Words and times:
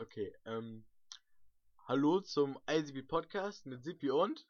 Okay, 0.00 0.32
ähm. 0.44 0.84
Hallo 1.88 2.20
zum 2.20 2.56
ICB 2.70 3.08
Podcast 3.08 3.66
mit 3.66 3.82
Sippi 3.82 4.10
und. 4.10 4.46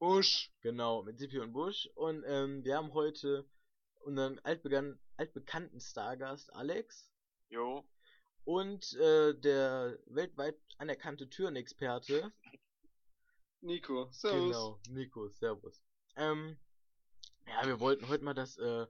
Busch. 0.00 0.52
Genau, 0.62 1.04
mit 1.04 1.20
Sippi 1.20 1.38
und 1.38 1.52
Busch. 1.52 1.88
Und 1.94 2.24
ähm, 2.26 2.64
wir 2.64 2.76
haben 2.76 2.92
heute 2.92 3.48
unseren 4.00 4.40
altbekannten 4.40 5.80
Stargast 5.80 6.52
Alex 6.54 7.08
Jo. 7.50 7.88
und 8.42 8.92
äh, 8.94 9.32
der 9.38 9.96
weltweit 10.06 10.58
anerkannte 10.78 11.30
Türenexperte. 11.30 12.32
Nico. 13.60 14.10
Servus. 14.10 14.40
Genau, 14.40 14.80
Nico, 14.88 15.28
Servus. 15.28 15.80
Ähm, 16.16 16.58
ja, 17.46 17.64
wir 17.64 17.78
wollten 17.78 18.08
heute 18.08 18.24
mal 18.24 18.34
das 18.34 18.58
äh, 18.58 18.88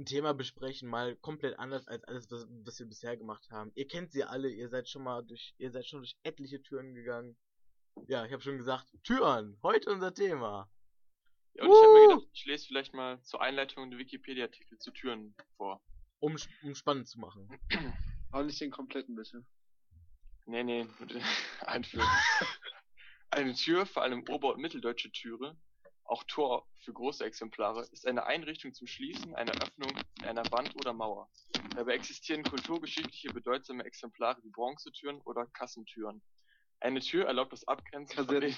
ein 0.00 0.06
Thema 0.06 0.32
besprechen, 0.34 0.88
mal 0.88 1.14
komplett 1.16 1.58
anders 1.58 1.86
als 1.86 2.02
alles, 2.04 2.30
was, 2.30 2.46
was 2.64 2.78
wir 2.78 2.86
bisher 2.86 3.16
gemacht 3.16 3.50
haben. 3.50 3.70
Ihr 3.74 3.86
kennt 3.86 4.12
sie 4.12 4.24
alle, 4.24 4.48
ihr 4.48 4.68
seid 4.68 4.88
schon 4.88 5.02
mal 5.02 5.22
durch, 5.22 5.54
ihr 5.58 5.70
seid 5.70 5.86
schon 5.86 6.00
durch 6.00 6.16
etliche 6.22 6.62
Türen 6.62 6.94
gegangen. 6.94 7.36
Ja, 8.08 8.24
ich 8.24 8.32
habe 8.32 8.42
schon 8.42 8.56
gesagt, 8.56 8.86
Türen, 9.04 9.58
heute 9.62 9.90
unser 9.90 10.14
Thema. 10.14 10.70
Ja, 11.54 11.64
und 11.64 11.70
ich 11.72 11.82
habe 11.82 11.92
mir 11.92 12.04
Uh! 12.06 12.08
gedacht, 12.16 12.28
ich 12.32 12.44
lese 12.46 12.66
vielleicht 12.66 12.94
mal 12.94 13.22
zur 13.22 13.42
Einleitung 13.42 13.90
den 13.90 13.98
Wikipedia-Artikel 13.98 14.78
zu 14.78 14.90
Türen 14.90 15.34
vor. 15.56 15.82
Um, 16.20 16.36
um 16.62 16.74
spannend 16.74 17.08
zu 17.08 17.18
machen. 17.20 17.48
Auch 18.30 18.42
nicht 18.42 18.60
den 18.60 18.70
kompletten, 18.70 19.14
bitte. 19.16 19.44
Nee, 20.46 20.62
nee, 20.62 20.86
bitte 20.98 21.20
einführen. 21.66 22.08
Eine 23.30 23.54
Tür, 23.54 23.84
vor 23.86 24.02
allem 24.02 24.24
Ober- 24.28 24.54
und 24.54 24.60
Mitteldeutsche 24.60 25.10
Türe, 25.12 25.56
auch 26.10 26.24
Tor 26.24 26.66
für 26.78 26.92
große 26.92 27.24
Exemplare, 27.24 27.82
ist 27.92 28.06
eine 28.06 28.26
Einrichtung 28.26 28.74
zum 28.74 28.88
Schließen 28.88 29.34
einer 29.36 29.52
Öffnung 29.62 29.92
in 30.18 30.24
einer 30.24 30.44
Wand 30.50 30.74
oder 30.74 30.92
Mauer. 30.92 31.30
Dabei 31.76 31.94
existieren 31.94 32.42
kulturgeschichtliche 32.42 33.32
bedeutsame 33.32 33.84
Exemplare 33.84 34.42
wie 34.42 34.50
Bronzetüren 34.50 35.20
oder 35.22 35.46
Kassentüren. 35.46 36.20
Eine 36.80 37.00
Tür 37.00 37.26
erlaubt 37.26 37.52
das 37.52 37.66
Abgrenzen 37.68 38.26
von 38.26 38.40
den... 38.40 38.56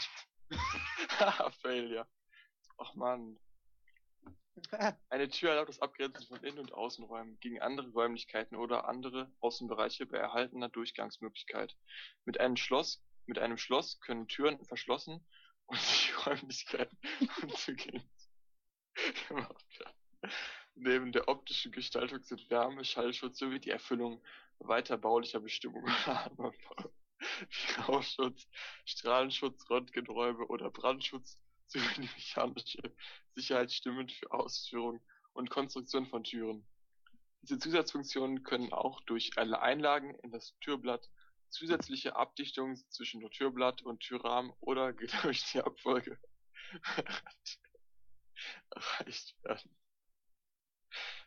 Haha, 1.18 1.50
Failure. 1.62 2.08
Ach 2.78 2.94
man. 2.94 3.38
Eine 5.10 5.28
Tür 5.28 5.50
erlaubt 5.50 5.68
das 5.68 5.80
Abgrenzen 5.80 6.26
von 6.26 6.42
Innen- 6.44 6.58
und 6.58 6.72
Außenräumen 6.72 7.38
gegen 7.40 7.60
andere 7.60 7.90
Räumlichkeiten 7.90 8.56
oder 8.56 8.88
andere 8.88 9.30
Außenbereiche 9.40 10.06
bei 10.06 10.16
erhaltener 10.16 10.70
Durchgangsmöglichkeit. 10.70 11.76
Mit 12.24 12.40
einem 12.40 12.56
Schloss, 12.56 13.02
mit 13.26 13.38
einem 13.38 13.58
Schloss 13.58 14.00
können 14.00 14.28
Türen 14.28 14.64
verschlossen 14.64 15.26
und 15.72 15.80
die 15.80 16.12
Räumlichkeiten 16.26 16.98
werden. 17.72 18.02
Neben 20.74 21.12
der 21.12 21.28
optischen 21.28 21.72
Gestaltung 21.72 22.22
sind 22.22 22.48
Wärme, 22.50 22.84
Schallschutz 22.84 23.38
sowie 23.38 23.58
die 23.58 23.70
Erfüllung 23.70 24.22
weiter 24.58 24.96
baulicher 24.96 25.40
Bestimmungen 25.40 25.86
wie 27.48 27.80
Rauchschutz, 27.82 28.46
Strahlenschutz, 28.84 29.68
Röntgenräume 29.70 30.46
oder 30.46 30.70
Brandschutz 30.70 31.38
sowie 31.66 31.94
die 31.96 32.00
mechanische 32.02 32.94
Sicherheit 33.34 33.72
stimmend 33.72 34.12
für 34.12 34.30
Ausführung 34.30 35.00
und 35.32 35.50
Konstruktion 35.50 36.06
von 36.06 36.24
Türen. 36.24 36.66
Diese 37.42 37.58
Zusatzfunktionen 37.58 38.42
können 38.42 38.72
auch 38.72 39.00
durch 39.02 39.32
alle 39.36 39.60
Einlagen 39.62 40.14
in 40.16 40.30
das 40.30 40.54
Türblatt 40.60 41.08
zusätzliche 41.52 42.16
Abdichtungen 42.16 42.76
zwischen 42.90 43.20
Türblatt 43.30 43.82
und 43.82 44.00
Türrahmen 44.00 44.52
oder 44.60 44.92
durch 45.22 45.44
die 45.52 45.60
Abfolge 45.60 46.18
erreicht 48.70 49.36
werden. 49.44 49.76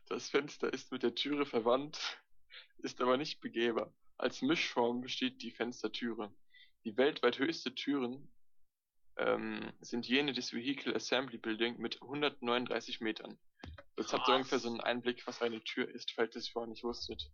Das 0.08 0.30
Fenster 0.30 0.72
ist 0.72 0.92
mit 0.92 1.04
der 1.04 1.16
Türe 1.16 1.46
verwandt, 1.46 2.22
ist 2.80 3.02
aber 3.02 3.18
nicht 3.18 3.40
begehbar. 3.40 3.94
Als 4.18 4.42
Mischform 4.42 5.02
besteht 5.02 5.42
die 5.42 5.52
Fenstertüre. 5.52 6.34
Die 6.84 6.96
weltweit 6.98 7.40
höchste 7.40 7.74
Türen 7.74 8.32
ähm, 9.18 9.74
sind 9.82 10.08
jene 10.08 10.34
des 10.34 10.54
Vehicle 10.54 10.96
Assembly 10.96 11.38
Building 11.38 11.78
mit 11.80 12.02
139 12.02 13.02
Metern. 13.02 13.40
Jetzt 13.98 14.14
habt 14.14 14.28
ihr 14.28 14.36
ungefähr 14.36 14.60
so 14.60 14.70
einen 14.70 14.82
Einblick, 14.82 15.26
was 15.26 15.42
eine 15.42 15.64
Tür 15.64 15.88
ist, 15.88 16.12
falls 16.12 16.36
ihr 16.36 16.40
es 16.40 16.50
vorher 16.50 16.70
nicht 16.70 16.84
wusstet. 16.84 17.32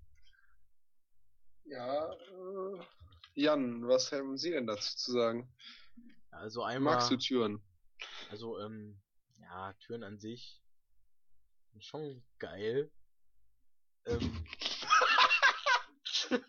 Ja, 1.66 2.12
äh, 2.14 2.84
Jan, 3.36 3.88
was 3.88 4.12
haben 4.12 4.38
Sie 4.38 4.52
denn 4.52 4.68
dazu 4.68 4.96
zu 4.98 5.12
sagen? 5.12 5.54
Also 6.32 6.64
einmal, 6.64 6.96
Magst 6.96 7.12
du 7.12 7.18
Türen? 7.18 7.64
also 8.30 8.60
ähm, 8.60 9.00
ja, 9.40 9.74
Türen 9.74 10.04
an 10.04 10.20
sich 10.20 10.62
sind 11.72 11.84
schon 11.86 12.24
geil. 12.40 12.92
Ähm, 14.06 14.46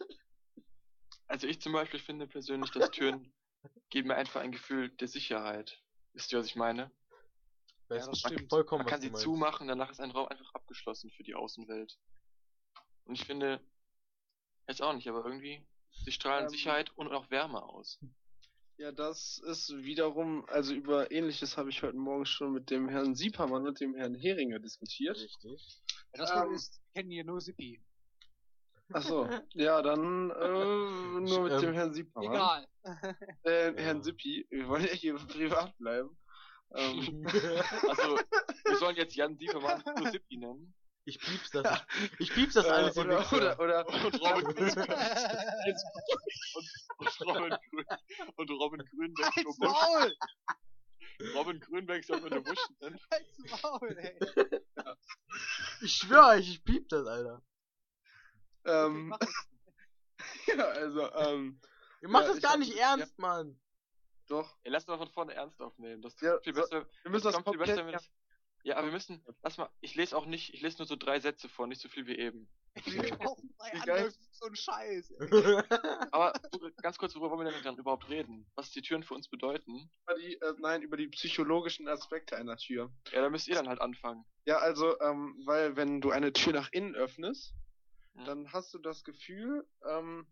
Also 1.28 1.46
ich 1.46 1.62
zum 1.62 1.72
Beispiel 1.72 1.98
finde 1.98 2.26
persönlich, 2.26 2.70
dass 2.72 2.90
Türen 2.90 3.32
geben 3.90 4.08
mir 4.08 4.16
einfach 4.16 4.42
ein 4.42 4.52
Gefühl 4.52 4.90
der 4.90 5.08
Sicherheit. 5.08 5.82
Wisst 6.12 6.30
ihr, 6.30 6.38
was 6.38 6.44
ich 6.46 6.56
meine? 6.56 6.90
weiß 7.88 8.04
das 8.10 8.22
man- 8.22 8.32
stimmt. 8.32 8.50
vollkommen, 8.50 8.84
Man 8.84 8.90
kann 8.90 9.00
sie 9.00 9.08
meinst. 9.08 9.22
zumachen, 9.22 9.66
danach 9.66 9.90
ist 9.90 10.00
ein 10.00 10.10
Raum 10.10 10.28
einfach 10.28 10.52
abgeschlossen 10.52 11.10
für 11.10 11.22
die 11.22 11.34
Außenwelt. 11.34 11.98
Und 13.04 13.14
ich 13.14 13.24
finde, 13.24 13.66
jetzt 14.68 14.82
auch 14.82 14.94
nicht, 14.94 15.08
aber 15.08 15.24
irgendwie, 15.24 15.64
sie 16.04 16.12
strahlen 16.12 16.44
Ähm. 16.44 16.50
Sicherheit 16.50 16.90
und 16.96 17.12
auch 17.12 17.30
Wärme 17.30 17.62
aus. 17.62 17.98
Ja, 18.78 18.90
das 18.90 19.38
ist 19.46 19.70
wiederum, 19.76 20.44
also 20.48 20.74
über 20.74 21.10
Ähnliches 21.12 21.56
habe 21.56 21.70
ich 21.70 21.82
heute 21.82 21.96
Morgen 21.96 22.24
schon 22.26 22.52
mit 22.52 22.70
dem 22.70 22.88
Herrn 22.88 23.14
Siepermann 23.14 23.66
und 23.66 23.78
dem 23.80 23.94
Herrn 23.94 24.14
Heringer 24.14 24.58
diskutiert. 24.58 25.16
Richtig. 25.18 25.82
Das 26.14 26.30
Ähm, 26.34 26.52
ist, 26.52 26.80
kennen 26.94 27.10
hier 27.10 27.24
nur 27.24 27.40
Sippi. 27.40 27.80
Ach 28.94 29.02
so, 29.02 29.28
ja, 29.54 29.80
dann 29.82 30.30
äh, 30.30 30.48
nur 30.48 31.42
mit 31.42 31.52
Ähm, 31.52 31.60
dem 31.60 31.72
Herrn 31.74 31.92
Siepermann. 31.94 32.34
Egal. 32.34 32.68
Äh, 33.44 33.70
Ja. 33.76 33.82
Herrn 33.82 34.02
Sippi, 34.02 34.46
wir 34.50 34.66
wollen 34.68 34.84
ja 34.84 34.92
hier 34.92 35.14
privat 35.14 35.76
bleiben. 35.78 36.18
Ähm, 36.74 37.24
Also, 37.88 38.18
wir 38.64 38.76
sollen 38.78 38.96
jetzt 38.96 39.14
Jan 39.14 39.36
Siefermann 39.36 39.82
nur 39.98 40.10
Sippi 40.10 40.38
nennen. 40.38 40.74
Ich 41.04 41.18
piep's 41.18 41.50
das. 41.50 41.82
Ich, 42.18 42.20
ich 42.20 42.32
piep's 42.34 42.54
das 42.54 42.66
alles 42.66 42.96
äh, 42.96 43.00
im 43.00 43.06
oder, 43.08 43.32
oder, 43.32 43.58
oder, 43.60 43.86
Und 43.88 44.20
Robin 44.20 44.44
Grünberg. 44.54 44.88
und, 46.54 46.68
und 46.96 47.20
Robin 47.30 47.58
Grün. 47.70 47.86
Und 48.36 48.50
Robin 48.50 48.84
Grünberg. 48.84 49.36
Halt's. 49.36 49.58
Maul! 49.58 50.14
Robin 51.34 51.60
Grünberg 51.60 52.04
soll 52.04 52.20
man 52.20 52.30
nur 52.30 52.42
Busch 52.42 52.58
nennen. 52.80 53.00
Halt's 53.12 53.62
Maul, 53.62 53.96
ey. 53.98 54.18
Ich 55.82 55.94
schwör 55.94 56.28
euch, 56.30 56.48
ich 56.48 56.64
piep 56.64 56.88
das, 56.88 57.06
Alter. 57.06 57.42
ähm, 58.64 59.14
ja, 60.46 60.64
also, 60.66 61.12
ähm, 61.14 61.60
Ihr 62.00 62.08
macht 62.08 62.22
Ja, 62.24 62.28
das 62.28 62.36
ich 62.38 62.42
gar 62.42 62.52
hab- 62.52 62.58
nicht 62.58 62.76
ernst, 62.76 63.18
Mann. 63.18 63.60
doch, 64.28 64.56
Ey, 64.64 64.72
lass 64.72 64.86
mal 64.86 64.98
von 64.98 65.08
vorne 65.10 65.34
ernst 65.34 65.60
aufnehmen. 65.60 66.02
Das 66.02 66.20
Ja, 66.20 66.32
kommt 66.32 66.44
viel 66.44 66.54
so- 66.54 66.60
besser. 66.62 66.86
wir 67.02 67.10
müssen 67.10 67.24
das 67.24 67.34
kommt 67.34 67.46
viel 67.48 67.56
komplett 67.58 67.76
besser, 67.76 67.86
wenn 67.86 67.92
das, 67.92 68.10
Ja, 68.64 68.76
aber 68.76 68.86
wir 68.86 68.92
müssen, 68.92 69.24
lass 69.42 69.58
mal, 69.58 69.68
ich 69.80 69.94
lese 69.96 70.16
auch 70.16 70.26
nicht, 70.26 70.54
ich 70.54 70.60
lese 70.60 70.78
nur 70.78 70.86
so 70.86 70.94
drei 70.94 71.18
Sätze 71.18 71.48
vor, 71.48 71.66
nicht 71.66 71.80
so 71.80 71.88
viel 71.88 72.06
wie 72.06 72.16
eben. 72.16 72.48
Wir 72.84 73.02
brauchen 73.18 73.54
drei 73.58 74.04
für 74.04 74.12
so 74.30 74.46
einen 74.46 74.56
Scheiß. 74.56 75.12
Aber 76.12 76.32
ganz 76.80 76.96
kurz, 76.96 77.14
worüber 77.14 77.36
wollen 77.36 77.46
wir 77.46 77.52
denn 77.52 77.64
dann 77.64 77.76
überhaupt 77.76 78.08
reden? 78.08 78.46
Was 78.54 78.70
die 78.70 78.82
Türen 78.82 79.02
für 79.02 79.14
uns 79.14 79.28
bedeuten? 79.28 79.90
über 80.04 80.14
die, 80.14 80.40
äh, 80.40 80.54
nein, 80.60 80.82
über 80.82 80.96
die 80.96 81.08
psychologischen 81.08 81.88
Aspekte 81.88 82.36
einer 82.36 82.56
Tür. 82.56 82.92
Ja, 83.10 83.20
da 83.20 83.30
müsst 83.30 83.48
ihr 83.48 83.56
dann 83.56 83.68
halt 83.68 83.80
anfangen. 83.80 84.24
Ja, 84.44 84.58
also, 84.58 84.98
ähm, 85.00 85.42
weil 85.44 85.76
wenn 85.76 86.00
du 86.00 86.10
eine 86.10 86.32
Tür 86.32 86.52
nach 86.52 86.70
innen 86.72 86.94
öffnest, 86.94 87.54
Ja. 88.14 88.24
dann 88.24 88.52
hast 88.52 88.72
du 88.74 88.78
das 88.78 89.04
Gefühl, 89.04 89.66
ähm, 89.88 90.26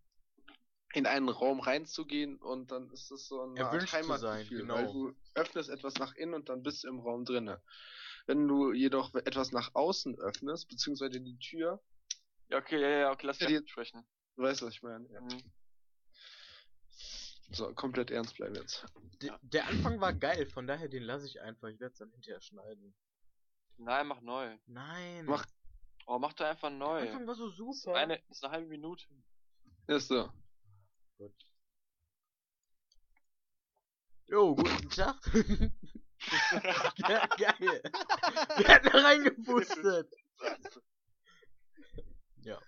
in 0.92 1.06
einen 1.06 1.28
Raum 1.28 1.60
reinzugehen 1.60 2.36
und 2.38 2.72
dann 2.72 2.90
ist 2.90 3.10
es 3.10 3.28
so 3.28 3.42
ein 3.42 3.56
Heimatgefühl, 3.58 4.62
genau. 4.62 4.74
weil 4.74 4.86
du 4.86 5.14
öffnest 5.34 5.70
etwas 5.70 5.94
nach 5.94 6.14
innen 6.16 6.34
und 6.34 6.48
dann 6.48 6.62
bist 6.62 6.84
du 6.84 6.88
im 6.88 7.00
Raum 7.00 7.24
drinne. 7.24 7.62
Wenn 8.30 8.46
du 8.46 8.72
jedoch 8.72 9.12
etwas 9.16 9.50
nach 9.50 9.74
außen 9.74 10.16
öffnest, 10.20 10.68
beziehungsweise 10.68 11.20
die 11.20 11.36
Tür, 11.40 11.82
Ja, 12.48 12.58
okay, 12.58 12.80
ja, 12.80 12.88
ja, 12.88 13.10
okay, 13.10 13.26
lass 13.26 13.40
Ja, 13.40 13.48
mich 13.50 13.60
die- 13.62 13.68
sprechen. 13.68 14.06
du 14.36 14.42
weißt, 14.44 14.62
was 14.62 14.72
ich 14.74 14.82
meine. 14.84 15.08
Ja. 15.10 15.20
Mhm. 15.20 15.42
So, 17.50 17.74
komplett 17.74 18.12
ernst 18.12 18.36
bleiben 18.36 18.54
jetzt. 18.54 18.86
D 19.20 19.32
der 19.42 19.66
Anfang 19.66 20.00
war 20.00 20.12
geil, 20.12 20.46
von 20.46 20.68
daher 20.68 20.88
den 20.88 21.02
lasse 21.02 21.26
ich 21.26 21.40
einfach. 21.40 21.66
Ich 21.70 21.80
werde 21.80 21.90
es 21.92 21.98
dann 21.98 22.12
hinterher 22.12 22.40
schneiden. 22.40 22.94
Nein, 23.78 24.06
mach 24.06 24.20
neu. 24.20 24.56
Nein. 24.66 25.26
Mach- 25.26 25.46
Oh, 26.06 26.20
mach 26.20 26.32
doch 26.34 26.46
einfach 26.46 26.68
der 26.68 26.78
neu. 26.78 27.00
Anfang 27.00 27.26
war 27.26 27.34
so 27.34 27.48
Das 27.50 27.58
ist 27.58 27.82
super. 27.82 27.96
eine, 27.96 28.16
das 28.28 28.36
ist 28.38 28.44
eine 28.44 28.52
halbe 28.52 28.68
Minute. 28.68 29.04
Ist 29.88 30.06
so. 30.06 30.30
Gut. 31.18 31.34
Jo, 34.28 34.54
guten 34.54 34.88
Tag. 34.90 35.16
ja, 36.98 37.26
geil. 37.38 37.82
Wer 38.56 38.68
hat 38.68 38.86
da 38.86 38.98
reingepustet? 39.00 40.12
ja. 42.42 42.58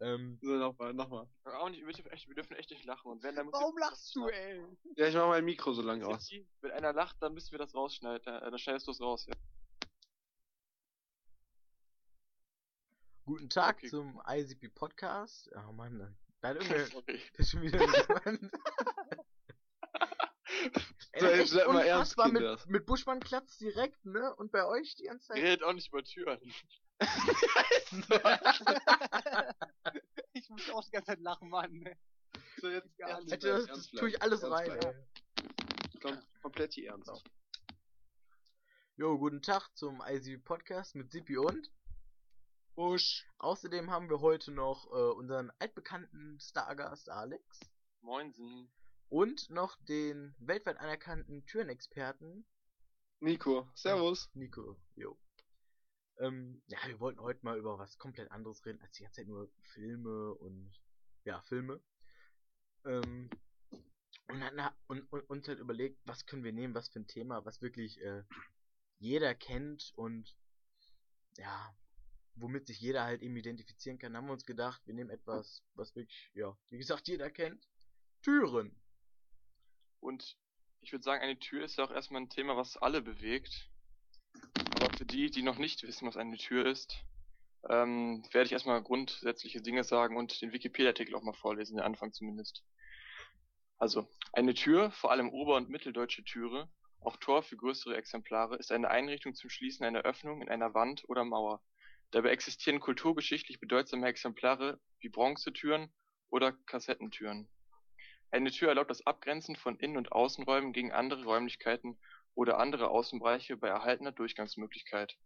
Ähm, 0.00 0.38
So, 0.42 0.50
nochmal, 0.56 0.92
nochmal. 0.92 1.28
Auch 1.44 1.68
nicht, 1.70 1.84
wir, 1.86 1.92
dürfen 1.92 2.10
echt, 2.10 2.28
wir 2.28 2.34
dürfen 2.34 2.56
echt 2.56 2.70
nicht 2.70 2.84
lachen. 2.84 3.10
Und 3.12 3.22
wenn, 3.22 3.36
dann 3.36 3.46
muss 3.46 3.54
Warum 3.54 3.78
lachst 3.78 4.14
du, 4.16 4.28
ey? 4.28 4.60
Ja, 4.96 5.06
ich 5.06 5.14
mach 5.14 5.28
mein 5.28 5.44
Mikro 5.44 5.72
so 5.72 5.82
lange 5.82 6.06
aus. 6.06 6.30
Wenn 6.60 6.70
einer 6.72 6.92
lacht, 6.92 7.16
dann 7.20 7.32
müssen 7.34 7.52
wir 7.52 7.58
das 7.58 7.74
rausschneiden. 7.74 8.26
Äh, 8.34 8.40
Dann 8.50 8.58
schneidest 8.58 8.86
du 8.86 8.90
es 8.90 9.00
raus. 9.00 9.26
Ja. 9.26 9.34
guten 13.26 13.48
Tag 13.48 13.76
Okay. 13.78 13.88
zum 13.88 14.20
ICP 14.28 14.68
Podcast. 14.74 15.48
Ja, 15.54 15.70
Mann. 15.72 16.14
Da 16.42 16.48
hat 16.50 16.56
das 16.58 16.92
ist 17.38 17.50
schon 17.50 17.62
wieder 17.62 17.80
jemand. 17.80 18.50
Ey, 21.12 21.20
So, 21.20 21.26
echt 21.26 21.48
seid 21.50 21.68
mal 21.68 21.86
ernst, 21.86 22.16
Kinder. 22.16 22.52
mit, 22.52 22.66
mit 22.68 22.86
Buschmann 22.86 23.20
klappt's 23.20 23.58
direkt, 23.58 24.04
ne? 24.04 24.34
Und 24.36 24.50
bei 24.52 24.64
euch 24.66 24.94
die 24.96 25.04
ganze 25.04 25.28
Zeit. 25.28 25.36
Redet 25.38 25.62
auch 25.62 25.72
nicht 25.72 25.88
über 25.88 26.02
Türen. 26.02 26.40
ich 30.32 30.48
muss 30.50 30.70
auch 30.70 30.84
die 30.84 30.90
ganze 30.90 31.12
Zeit 31.12 31.20
lachen, 31.20 31.48
Mann. 31.48 31.72
ne? 31.72 31.96
So, 32.60 32.68
jetzt 32.68 32.96
Gar 32.98 33.10
ernst 33.10 33.24
nicht. 33.24 33.44
Alter, 33.44 33.48
das, 33.58 33.66
das 33.66 33.76
ernst 33.76 33.98
tue 33.98 34.08
ich 34.08 34.22
alles 34.22 34.42
ernst 34.42 34.56
rein, 34.56 34.70
ey. 34.70 34.94
Kom 36.00 36.18
komplett 36.42 36.76
die 36.76 36.86
Ernst. 36.86 37.10
Jo, 38.96 39.18
guten 39.18 39.42
Tag 39.42 39.68
zum 39.74 40.02
ICV 40.06 40.44
Podcast 40.44 40.94
mit 40.94 41.10
Sippi 41.10 41.36
und. 41.36 41.70
Busch. 42.74 43.26
Außerdem 43.38 43.90
haben 43.90 44.08
wir 44.10 44.20
heute 44.20 44.50
noch 44.52 44.86
äh, 44.92 45.12
unseren 45.16 45.50
altbekannten 45.58 46.38
Stargast 46.40 47.08
Alex 47.08 47.60
Moinsen. 48.02 48.70
Und 49.08 49.50
noch 49.50 49.76
den 49.84 50.34
weltweit 50.38 50.78
anerkannten 50.78 51.44
Türenexperten 51.46 52.46
Nico, 53.20 53.68
servus. 53.74 54.28
Nico. 54.34 54.76
Jo. 54.96 55.18
Ähm, 56.18 56.62
ja, 56.66 56.78
wir 56.86 57.00
wollten 57.00 57.20
heute 57.20 57.40
mal 57.42 57.58
über 57.58 57.78
was 57.78 57.98
komplett 57.98 58.30
anderes 58.30 58.64
reden, 58.66 58.80
als 58.82 58.92
die 58.92 59.02
ganze 59.02 59.20
Zeit 59.20 59.28
nur 59.28 59.50
Filme 59.72 60.34
und 60.34 60.72
ja, 61.24 61.40
Filme. 61.42 61.80
Ähm, 62.84 63.30
und, 64.28 64.42
hatten, 64.42 64.60
und, 64.88 65.12
und 65.12 65.22
uns 65.30 65.48
halt 65.48 65.58
überlegt, 65.58 66.00
was 66.04 66.26
können 66.26 66.44
wir 66.44 66.52
nehmen, 66.52 66.74
was 66.74 66.88
für 66.88 67.00
ein 67.00 67.06
Thema, 67.06 67.44
was 67.44 67.62
wirklich 67.62 68.00
äh, 68.02 68.22
jeder 68.98 69.34
kennt 69.34 69.92
und 69.96 70.36
ja, 71.38 71.74
womit 72.36 72.66
sich 72.66 72.80
jeder 72.80 73.04
halt 73.04 73.22
eben 73.22 73.36
identifizieren 73.36 73.98
kann, 73.98 74.16
haben 74.16 74.26
wir 74.26 74.32
uns 74.32 74.44
gedacht, 74.46 74.82
wir 74.86 74.94
nehmen 74.94 75.10
etwas, 75.10 75.62
was 75.74 75.94
wirklich, 75.94 76.30
ja, 76.34 76.56
wie 76.68 76.78
gesagt, 76.78 77.08
jeder 77.08 77.30
kennt. 77.30 77.66
Türen. 78.22 78.74
Und 80.04 80.36
ich 80.82 80.92
würde 80.92 81.02
sagen, 81.02 81.22
eine 81.22 81.38
Tür 81.38 81.64
ist 81.64 81.78
ja 81.78 81.84
auch 81.84 81.90
erstmal 81.90 82.20
ein 82.20 82.28
Thema, 82.28 82.58
was 82.58 82.76
alle 82.76 83.00
bewegt. 83.00 83.70
Aber 84.76 84.94
für 84.94 85.06
die, 85.06 85.30
die 85.30 85.42
noch 85.42 85.56
nicht 85.56 85.82
wissen, 85.82 86.06
was 86.06 86.18
eine 86.18 86.36
Tür 86.36 86.66
ist, 86.66 87.02
ähm, 87.70 88.22
werde 88.32 88.46
ich 88.46 88.52
erstmal 88.52 88.82
grundsätzliche 88.82 89.62
Dinge 89.62 89.82
sagen 89.82 90.18
und 90.18 90.42
den 90.42 90.52
Wikipedia-Artikel 90.52 91.14
auch 91.14 91.22
mal 91.22 91.32
vorlesen, 91.32 91.76
den 91.76 91.84
Anfang 91.86 92.12
zumindest. 92.12 92.62
Also, 93.78 94.06
eine 94.34 94.52
Tür, 94.52 94.90
vor 94.90 95.10
allem 95.10 95.30
ober- 95.30 95.56
und 95.56 95.70
mitteldeutsche 95.70 96.22
Türe, 96.22 96.70
auch 97.00 97.16
Tor 97.16 97.42
für 97.42 97.56
größere 97.56 97.96
Exemplare, 97.96 98.56
ist 98.56 98.72
eine 98.72 98.90
Einrichtung 98.90 99.34
zum 99.34 99.48
Schließen 99.48 99.86
einer 99.86 100.02
Öffnung 100.02 100.42
in 100.42 100.50
einer 100.50 100.74
Wand 100.74 101.08
oder 101.08 101.24
Mauer. 101.24 101.62
Dabei 102.10 102.28
existieren 102.28 102.78
kulturgeschichtlich 102.78 103.58
bedeutsame 103.58 104.06
Exemplare 104.06 104.78
wie 105.00 105.08
Bronzetüren 105.08 105.90
oder 106.28 106.52
Kassettentüren. 106.52 107.48
Eine 108.34 108.50
Tür 108.50 108.70
erlaubt 108.70 108.90
das 108.90 109.06
Abgrenzen 109.06 109.54
von 109.54 109.78
Innen- 109.78 109.96
und 109.96 110.10
Außenräumen 110.10 110.72
gegen 110.72 110.90
andere 110.90 111.22
Räumlichkeiten 111.22 111.96
oder 112.34 112.58
andere 112.58 112.88
Außenbereiche 112.90 113.56
bei 113.56 113.68
erhaltener 113.68 114.10
Durchgangsmöglichkeit. 114.10 115.16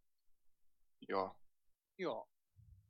Ja, 1.01 1.35
Ja. 1.97 2.23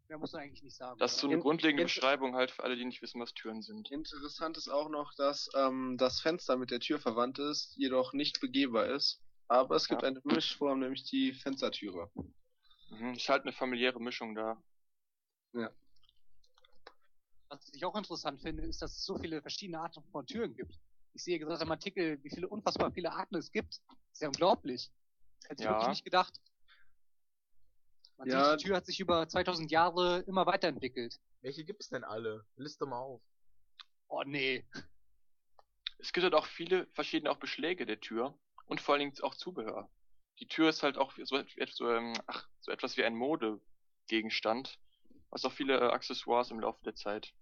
Mehr 0.09 0.19
muss 0.19 0.33
man 0.33 0.43
eigentlich 0.43 0.63
nicht 0.65 0.75
sagen. 0.75 0.99
das 0.99 1.13
ist 1.13 1.21
so 1.21 1.27
eine 1.29 1.37
In- 1.37 1.41
grundlegende 1.43 1.83
in- 1.83 1.87
Beschreibung 1.87 2.35
halt 2.35 2.51
für 2.51 2.65
alle, 2.65 2.75
die 2.77 2.85
nicht 2.85 3.01
wissen, 3.01 3.21
was 3.21 3.33
Türen 3.35 3.63
sind. 3.63 3.91
Interessant 3.93 4.57
ist 4.57 4.69
auch 4.69 4.89
noch, 4.89 5.15
dass 5.15 5.51
ähm, 5.55 5.97
das 5.99 6.21
Fenster 6.21 6.57
mit 6.57 6.71
der 6.73 6.81
Tür 6.81 6.99
verwandt 6.99 7.39
ist, 7.39 7.77
jedoch 7.77 8.13
nicht 8.13 8.41
begehbar 8.41 8.87
ist. 8.87 9.23
Aber 9.47 9.77
es 9.77 9.87
gibt 9.87 10.03
Ja. 10.03 10.09
eine 10.09 10.21
Mischform, 10.25 10.81
nämlich 10.81 11.05
die 11.05 11.33
Fenstertüre. 11.33 12.11
Mhm. 12.91 13.13
Ist 13.13 13.29
halt 13.29 13.43
eine 13.43 13.53
familiäre 13.53 14.01
Mischung 14.01 14.35
da. 14.35 14.61
Was 17.51 17.71
ich 17.73 17.85
auch 17.85 17.97
interessant 17.97 18.43
finde, 18.43 18.65
ist, 18.65 18.83
dass 18.83 18.95
es 18.95 19.05
so 19.05 19.17
viele 19.17 19.41
verschiedene 19.41 19.81
Arten 19.81 20.03
von 20.11 20.27
Türen 20.27 20.55
gibt. 20.55 20.79
Ich 21.15 21.25
sehe 21.25 21.39
gerade 21.39 21.65
im 21.65 21.71
Artikel, 21.71 22.23
wie 22.23 22.31
viele 22.31 22.49
unfassbar 22.49 22.93
viele 22.93 23.13
Arten 23.13 23.37
es 23.37 23.51
gibt. 23.51 23.81
Das 23.89 23.97
ist 24.13 24.21
ja 24.23 24.29
unglaublich. 24.29 24.91
Hätte 25.47 25.63
ich 25.63 25.65
Ja. 25.65 25.73
wirklich 25.73 25.89
nicht 25.89 26.05
gedacht. 26.05 26.39
Man 28.19 28.29
Ja. 28.29 28.51
sieht, 28.51 28.61
die 28.61 28.65
Tür 28.67 28.77
hat 28.77 28.87
sich 28.87 29.01
über 29.01 29.29
2000 29.29 29.71
Jahre 29.71 30.21
immer 30.27 30.45
weiterentwickelt. 30.45 31.19
Welche 31.41 31.65
gibt's 31.65 31.89
denn 31.89 32.05
alle? 32.05 32.45
Liste 32.57 32.85
mal 32.85 32.99
auf. 32.99 33.23
Oh 34.09 34.23
nee. 34.25 34.65
Es 35.99 36.13
gibt 36.13 36.25
halt 36.25 36.35
auch 36.35 36.47
viele 36.47 36.87
verschiedene 36.95 37.31
auch 37.31 37.39
Beschläge 37.39 37.87
der 37.87 38.01
Tür 38.01 38.39
und 38.67 38.81
vor 38.81 38.95
allen 38.95 39.01
Dingen 39.01 39.23
auch 39.23 39.35
Zubehör. 39.35 39.91
Die 40.41 40.47
Tür 40.47 40.69
ist 40.69 40.83
halt 40.83 40.99
auch 40.99 41.13
so, 41.17 41.43
so, 41.73 41.91
ähm, 41.91 42.13
ach, 42.27 42.49
so 42.61 42.71
etwas 42.71 42.97
wie 42.97 43.05
ein 43.05 43.17
Modegegenstand, 43.17 44.79
was 45.31 45.45
auch 45.45 45.53
viele 45.53 45.79
äh, 45.79 45.91
Accessoires 45.91 46.51
im 46.51 46.61
Laufe 46.61 46.83
der 46.85 46.95
Zeit 46.95 47.35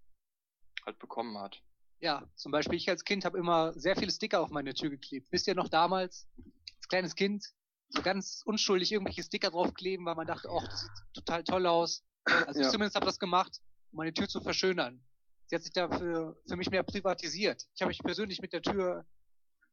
halt 0.86 0.98
bekommen 0.98 1.36
hat. 1.38 1.60
Ja, 2.00 2.26
zum 2.36 2.52
Beispiel 2.52 2.76
ich 2.78 2.88
als 2.88 3.04
Kind 3.04 3.24
habe 3.24 3.38
immer 3.38 3.72
sehr 3.74 3.96
viele 3.96 4.12
Sticker 4.12 4.40
auf 4.40 4.50
meine 4.50 4.74
Tür 4.74 4.90
geklebt. 4.90 5.26
Wisst 5.32 5.46
ihr 5.48 5.54
noch 5.54 5.68
damals, 5.68 6.28
als 6.76 6.88
kleines 6.88 7.14
Kind, 7.14 7.44
so 7.88 8.02
ganz 8.02 8.42
unschuldig 8.44 8.92
irgendwelche 8.92 9.22
Sticker 9.22 9.50
draufkleben, 9.50 10.04
weil 10.06 10.14
man 10.14 10.26
dachte, 10.26 10.48
ach, 10.50 10.66
das 10.68 10.80
sieht 10.82 10.90
total 11.14 11.44
toll 11.44 11.66
aus. 11.66 12.04
Also 12.24 12.60
Ja. 12.60 12.66
ich 12.66 12.72
zumindest 12.72 12.96
habe 12.96 13.06
das 13.06 13.18
gemacht, 13.18 13.60
um 13.92 13.96
meine 13.98 14.12
Tür 14.12 14.28
zu 14.28 14.40
verschönern. 14.40 15.02
Sie 15.46 15.54
hat 15.56 15.62
sich 15.62 15.72
dafür 15.72 16.36
für 16.48 16.56
mich 16.56 16.70
mehr 16.70 16.82
privatisiert. 16.82 17.62
Ich 17.74 17.80
habe 17.82 17.88
mich 17.88 18.00
persönlich 18.00 18.40
mit 18.40 18.52
der 18.52 18.62
Tür 18.62 19.06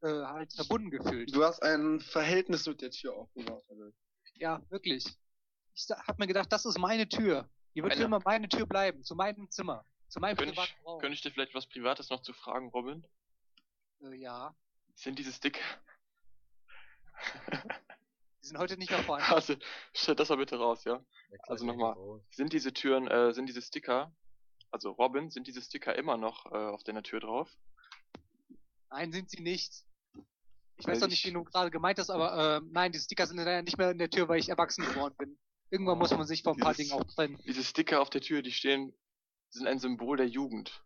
äh, 0.02 0.06
halt 0.08 0.52
verbunden 0.54 0.90
gefühlt. 0.90 1.34
Du 1.34 1.42
hast 1.44 1.62
ein 1.62 2.00
Verhältnis 2.00 2.66
mit 2.66 2.80
der 2.80 2.90
Tür 2.90 3.14
aufgebaut. 3.16 3.64
Alter. 3.68 3.90
Ja, 4.34 4.62
wirklich. 4.70 5.04
Ich 5.74 5.88
habe 5.90 6.16
mir 6.18 6.26
gedacht, 6.28 6.52
das 6.52 6.64
ist 6.64 6.78
meine 6.78 7.08
Tür. 7.08 7.48
Die 7.74 7.82
wird 7.82 7.94
Eine- 7.94 8.04
immer 8.04 8.20
meine 8.24 8.48
Tür 8.48 8.66
bleiben, 8.66 9.02
zu 9.02 9.16
meinem 9.16 9.50
Zimmer, 9.50 9.84
zu 10.08 10.20
meinem 10.20 10.36
Könnte 10.36 10.52
ich, 10.52 10.58
privaten 10.58 10.84
Raum. 10.84 11.00
könnte 11.00 11.14
ich 11.14 11.20
dir 11.22 11.30
vielleicht 11.30 11.54
was 11.54 11.66
Privates 11.66 12.10
noch 12.10 12.20
zu 12.22 12.32
fragen, 12.32 12.68
Robin? 12.70 13.04
Äh, 14.02 14.14
ja, 14.16 14.54
Sind 14.94 15.18
diese 15.18 15.32
Sticker... 15.32 15.60
die 18.42 18.46
sind 18.48 18.58
heute 18.58 18.76
nicht 18.76 18.90
mehr 18.90 19.02
vorhanden. 19.02 19.32
Also, 19.34 19.54
stellt 19.92 20.20
das 20.20 20.28
mal 20.28 20.36
bitte 20.36 20.56
raus, 20.58 20.84
ja? 20.84 20.92
Ja, 21.30 21.38
klar, 21.38 21.50
Also 21.50 21.64
nochmal. 21.66 21.96
Sind 22.30 22.52
diese 22.52 22.72
Türen, 22.72 23.08
äh, 23.08 23.32
sind 23.32 23.46
diese 23.46 23.62
Sticker, 23.62 24.14
also 24.70 24.90
Robin, 24.90 25.30
sind 25.30 25.46
diese 25.46 25.62
Sticker 25.62 25.94
immer 25.96 26.16
noch 26.16 26.46
äh, 26.46 26.56
auf 26.56 26.82
deiner 26.84 27.02
Tür 27.02 27.20
drauf? 27.20 27.50
Nein, 28.90 29.12
sind 29.12 29.30
sie 29.30 29.42
nicht. 29.42 29.84
Ich 30.76 30.86
Weil 30.86 30.92
weiß 30.94 31.00
doch 31.00 31.08
nicht, 31.08 31.20
ich- 31.20 31.26
wen 31.26 31.34
du 31.34 31.44
gerade 31.44 31.70
gemeint 31.70 31.98
hast, 31.98 32.10
aber 32.10 32.56
äh, 32.56 32.60
nein, 32.70 32.92
die 32.92 32.98
Sticker 32.98 33.26
sind 33.26 33.36
leider 33.38 33.62
nicht 33.62 33.78
mehr 33.78 33.90
in 33.92 33.98
der 33.98 34.10
Tür, 34.10 34.28
weil 34.28 34.38
ich 34.40 34.48
erwachsen 34.48 34.84
geworden 34.84 35.14
bin. 35.16 35.38
Irgendwann 35.70 35.98
muss 35.98 36.10
man 36.10 36.26
sich 36.26 36.42
von 36.42 36.54
ein 36.56 36.60
paar 36.60 36.74
Dingen 36.74 36.92
auch 36.92 37.04
trennen. 37.04 37.38
Diese 37.46 37.64
Sticker 37.64 38.00
auf 38.00 38.10
der 38.10 38.20
Tür, 38.20 38.42
die 38.42 38.52
stehen, 38.52 38.92
sind 39.58 39.66
ein 39.66 39.78
Symbol 39.78 40.16
der 40.16 40.28
Jugend. 40.28 40.82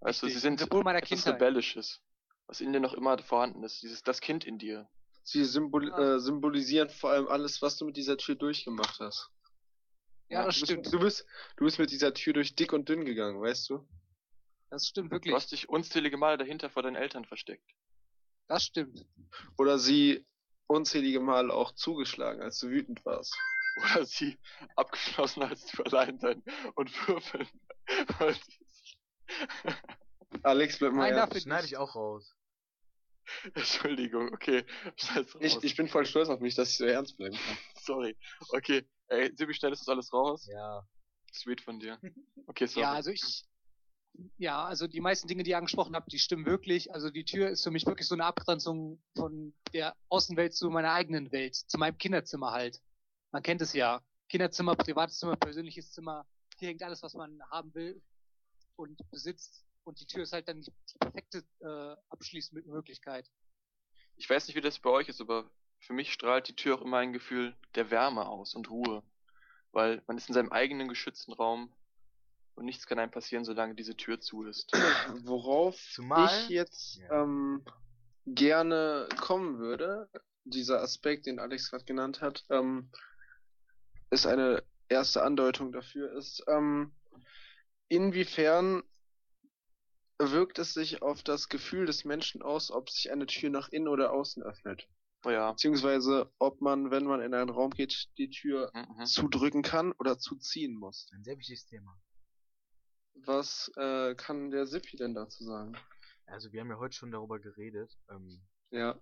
Weißt 0.00 0.22
du, 0.22 0.26
sie 0.26 0.34
Richtig, 0.34 0.42
sind 0.42 0.52
ein 0.54 0.58
Symbol 0.58 0.84
meiner 0.84 0.98
etwas 0.98 1.08
Kindheit. 1.22 1.34
Rebellisches, 1.34 2.02
was 2.46 2.60
in 2.60 2.72
dir 2.72 2.80
noch 2.80 2.94
immer 2.94 3.18
vorhanden 3.18 3.62
ist. 3.64 3.82
Dieses, 3.82 4.02
das 4.02 4.20
Kind 4.20 4.44
in 4.44 4.58
dir. 4.58 4.88
Sie 5.22 5.44
symbol 5.44 5.88
Ja. 5.88 6.14
äh, 6.16 6.20
symbolisieren 6.20 6.88
vor 6.90 7.10
allem 7.10 7.26
alles, 7.28 7.60
was 7.62 7.76
du 7.78 7.86
mit 7.86 7.96
dieser 7.96 8.16
Tür 8.16 8.36
durchgemacht 8.36 9.00
hast. 9.00 9.30
Ja, 10.28 10.44
das 10.44 10.58
du 10.58 10.66
stimmt. 10.66 10.82
Bist, 10.84 10.94
du, 10.94 10.98
bist, 11.00 11.26
du 11.56 11.64
bist 11.64 11.78
mit 11.78 11.90
dieser 11.90 12.14
Tür 12.14 12.32
durch 12.32 12.54
dick 12.54 12.72
und 12.72 12.88
dünn 12.88 13.04
gegangen, 13.04 13.40
weißt 13.40 13.70
du? 13.70 13.88
Das 14.70 14.86
stimmt 14.86 15.10
Du 15.10 15.14
wirklich. 15.16 15.34
hast 15.34 15.52
dich 15.52 15.68
unzählige 15.68 16.16
Male 16.16 16.38
dahinter 16.38 16.70
vor 16.70 16.82
deinen 16.82 16.96
Eltern 16.96 17.24
versteckt. 17.24 17.64
Das 18.48 18.64
stimmt. 18.64 19.04
Oder 19.58 19.78
sie 19.78 20.24
unzählige 20.68 21.20
Male 21.20 21.52
auch 21.52 21.72
zugeschlagen, 21.72 22.42
als 22.42 22.58
du 22.58 22.68
wütend 22.68 23.04
warst. 23.04 23.36
Oder 23.76 24.04
sie 24.04 24.38
abgeschlossen, 24.74 25.42
als 25.42 25.66
du 25.66 25.82
allein 25.82 26.18
sein 26.18 26.42
und 26.74 27.08
würfeln 27.08 27.48
wolltest. 28.18 28.58
Alex, 30.42 30.78
bleib 30.78 30.92
mal 30.92 31.08
Nein, 31.08 31.14
ernst. 31.14 31.32
dafür 31.32 31.40
Schneide 31.42 31.66
ich 31.66 31.76
auch 31.76 31.94
raus. 31.94 32.34
Entschuldigung, 33.54 34.32
okay. 34.32 34.64
Ich, 35.40 35.62
ich 35.62 35.76
bin 35.76 35.88
voll 35.88 36.06
stolz 36.06 36.28
auf 36.28 36.40
mich, 36.40 36.54
dass 36.54 36.70
ich 36.70 36.76
so 36.76 36.84
ernst 36.84 37.16
bleiben 37.16 37.36
kann. 37.36 37.58
Sorry. 37.82 38.16
Okay. 38.50 38.84
Ey, 39.08 39.32
Sibi, 39.36 39.54
schneidest 39.54 39.82
du 39.82 39.86
das 39.86 39.94
alles 39.94 40.12
raus? 40.12 40.48
Ja. 40.50 40.86
Sweet 41.32 41.60
von 41.60 41.78
dir. 41.78 41.98
Okay, 42.46 42.66
sorry. 42.66 42.82
Ja, 42.82 42.92
also 42.92 43.10
ich. 43.10 43.44
Ja, 44.38 44.64
also 44.64 44.86
die 44.86 45.00
meisten 45.00 45.28
Dinge, 45.28 45.42
die 45.42 45.50
ihr 45.50 45.58
angesprochen 45.58 45.94
habt, 45.94 46.10
die 46.10 46.18
stimmen 46.18 46.46
wirklich. 46.46 46.94
Also 46.94 47.10
die 47.10 47.24
Tür 47.24 47.50
ist 47.50 47.62
für 47.62 47.70
mich 47.70 47.84
wirklich 47.84 48.08
so 48.08 48.14
eine 48.14 48.24
Abgrenzung 48.24 49.02
von 49.14 49.54
der 49.74 49.94
Außenwelt 50.08 50.54
zu 50.54 50.70
meiner 50.70 50.92
eigenen 50.92 51.30
Welt, 51.32 51.54
zu 51.54 51.76
meinem 51.76 51.98
Kinderzimmer 51.98 52.52
halt. 52.52 52.80
Man 53.32 53.42
kennt 53.42 53.60
es 53.60 53.72
ja. 53.72 54.02
Kinderzimmer, 54.28 54.74
privates 54.74 55.18
Zimmer, 55.18 55.36
persönliches 55.36 55.92
Zimmer. 55.92 56.26
Hier 56.58 56.68
hängt 56.68 56.82
alles, 56.82 57.02
was 57.02 57.14
man 57.14 57.40
haben 57.50 57.72
will 57.74 58.02
und 58.76 58.98
besitzt. 59.10 59.64
Und 59.84 60.00
die 60.00 60.06
Tür 60.06 60.24
ist 60.24 60.32
halt 60.32 60.48
dann 60.48 60.60
die, 60.62 60.72
die 60.92 60.98
perfekte 60.98 61.44
äh, 61.60 61.96
Abschließmöglichkeit. 62.10 63.30
Ich 64.16 64.28
weiß 64.28 64.46
nicht, 64.48 64.56
wie 64.56 64.60
das 64.60 64.80
bei 64.80 64.90
euch 64.90 65.08
ist, 65.08 65.20
aber 65.20 65.50
für 65.78 65.92
mich 65.92 66.12
strahlt 66.12 66.48
die 66.48 66.56
Tür 66.56 66.76
auch 66.76 66.82
immer 66.82 66.98
ein 66.98 67.12
Gefühl 67.12 67.54
der 67.74 67.90
Wärme 67.90 68.26
aus 68.26 68.54
und 68.54 68.70
Ruhe. 68.70 69.02
Weil 69.72 70.02
man 70.06 70.16
ist 70.16 70.28
in 70.28 70.34
seinem 70.34 70.50
eigenen 70.50 70.88
geschützten 70.88 71.32
Raum 71.32 71.72
und 72.54 72.64
nichts 72.64 72.86
kann 72.86 72.98
einem 72.98 73.10
passieren, 73.10 73.44
solange 73.44 73.74
diese 73.74 73.96
Tür 73.96 74.20
zu 74.20 74.44
ist. 74.44 74.72
Worauf 75.24 75.76
Zumal- 75.92 76.26
ich 76.26 76.48
jetzt 76.48 77.00
ähm, 77.10 77.64
gerne 78.24 79.08
kommen 79.20 79.58
würde, 79.58 80.08
dieser 80.44 80.80
Aspekt, 80.80 81.26
den 81.26 81.38
Alex 81.38 81.70
gerade 81.70 81.84
genannt 81.84 82.20
hat, 82.22 82.44
ähm, 82.50 82.90
ist 84.10 84.26
eine 84.26 84.62
erste 84.88 85.22
Andeutung 85.22 85.72
dafür, 85.72 86.12
ist, 86.12 86.44
ähm, 86.48 86.92
inwiefern 87.88 88.82
wirkt 90.18 90.58
es 90.58 90.72
sich 90.74 91.02
auf 91.02 91.22
das 91.22 91.48
Gefühl 91.48 91.86
des 91.86 92.04
Menschen 92.04 92.42
aus, 92.42 92.70
ob 92.70 92.88
sich 92.90 93.10
eine 93.12 93.26
Tür 93.26 93.50
nach 93.50 93.68
innen 93.68 93.88
oder 93.88 94.12
außen 94.12 94.42
öffnet. 94.42 94.88
Oh 95.24 95.30
ja. 95.30 95.50
Beziehungsweise, 95.50 96.32
ob 96.38 96.60
man, 96.60 96.90
wenn 96.90 97.04
man 97.04 97.20
in 97.20 97.34
einen 97.34 97.50
Raum 97.50 97.70
geht, 97.70 98.08
die 98.16 98.30
Tür 98.30 98.70
Mhm. 98.74 99.04
zudrücken 99.04 99.62
kann 99.62 99.92
oder 99.98 100.18
zuziehen 100.18 100.74
muss. 100.74 101.10
Ein 101.12 101.24
sehr 101.24 101.36
wichtiges 101.36 101.66
Thema. 101.66 102.00
Was 103.24 103.70
äh, 103.76 104.14
kann 104.14 104.50
der 104.50 104.66
Sippi 104.66 104.96
denn 104.96 105.14
dazu 105.14 105.44
sagen? 105.44 105.76
Also 106.26 106.52
wir 106.52 106.60
haben 106.60 106.70
ja 106.70 106.78
heute 106.78 106.94
schon 106.94 107.10
darüber 107.10 107.38
geredet. 107.40 107.96
Ähm, 108.10 108.40
Ja. 108.70 108.98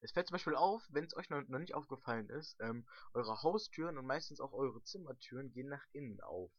Es 0.00 0.12
fällt 0.12 0.28
zum 0.28 0.34
Beispiel 0.34 0.54
auf, 0.56 0.82
wenn 0.90 1.04
es 1.04 1.16
euch 1.16 1.30
noch, 1.30 1.46
noch 1.48 1.58
nicht 1.58 1.74
aufgefallen 1.74 2.28
ist, 2.30 2.56
ähm, 2.60 2.86
eure 3.14 3.42
Haustüren 3.42 3.98
und 3.98 4.06
meistens 4.06 4.40
auch 4.40 4.52
eure 4.52 4.82
Zimmertüren 4.84 5.52
gehen 5.52 5.68
nach 5.68 5.84
innen 5.92 6.20
auf. 6.20 6.50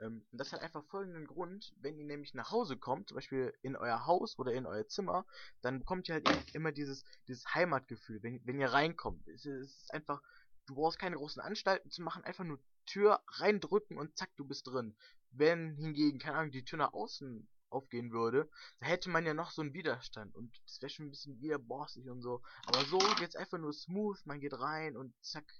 Ähm, 0.00 0.24
und 0.30 0.38
das 0.40 0.52
hat 0.52 0.60
einfach 0.60 0.84
folgenden 0.86 1.26
Grund, 1.26 1.72
wenn 1.80 1.98
ihr 1.98 2.04
nämlich 2.04 2.34
nach 2.34 2.50
Hause 2.50 2.76
kommt, 2.76 3.08
zum 3.08 3.16
Beispiel 3.16 3.52
in 3.62 3.76
euer 3.76 4.06
Haus 4.06 4.38
oder 4.38 4.52
in 4.52 4.66
euer 4.66 4.86
Zimmer, 4.88 5.26
dann 5.62 5.80
bekommt 5.80 6.08
ihr 6.08 6.14
halt 6.14 6.28
im- 6.28 6.54
immer 6.54 6.72
dieses, 6.72 7.04
dieses 7.26 7.44
Heimatgefühl, 7.54 8.22
wenn, 8.22 8.40
wenn 8.44 8.58
ihr 8.60 8.72
reinkommt. 8.72 9.26
Es 9.28 9.44
es 9.44 9.74
ist 9.82 9.92
einfach, 9.94 10.20
du 10.66 10.74
brauchst 10.74 10.98
keine 10.98 11.16
großen 11.16 11.42
Anstalten 11.42 11.90
zu 11.90 12.02
machen, 12.02 12.24
einfach 12.24 12.44
nur 12.44 12.60
Tür 12.86 13.20
reindrücken 13.28 13.98
und 13.98 14.16
zack, 14.16 14.30
du 14.36 14.44
bist 14.46 14.66
drin. 14.66 14.96
Wenn 15.30 15.76
hingegen, 15.76 16.18
keine 16.18 16.38
Ahnung, 16.38 16.52
die 16.52 16.64
Tür 16.64 16.78
nach 16.78 16.92
außen 16.92 17.48
aufgehen 17.70 18.12
würde, 18.12 18.48
da 18.78 18.86
hätte 18.86 19.10
man 19.10 19.26
ja 19.26 19.34
noch 19.34 19.50
so 19.50 19.62
einen 19.62 19.74
Widerstand 19.74 20.34
und 20.34 20.60
das 20.64 20.80
wäre 20.80 20.90
schon 20.90 21.06
ein 21.06 21.10
bisschen 21.10 21.40
wieder 21.40 21.58
borstig 21.58 22.08
und 22.08 22.22
so. 22.22 22.42
Aber 22.66 22.84
so 22.86 22.98
geht's 23.18 23.36
einfach 23.36 23.58
nur 23.58 23.72
smooth, 23.72 24.18
man 24.24 24.40
geht 24.40 24.58
rein 24.58 24.96
und 24.96 25.14
zack, 25.22 25.52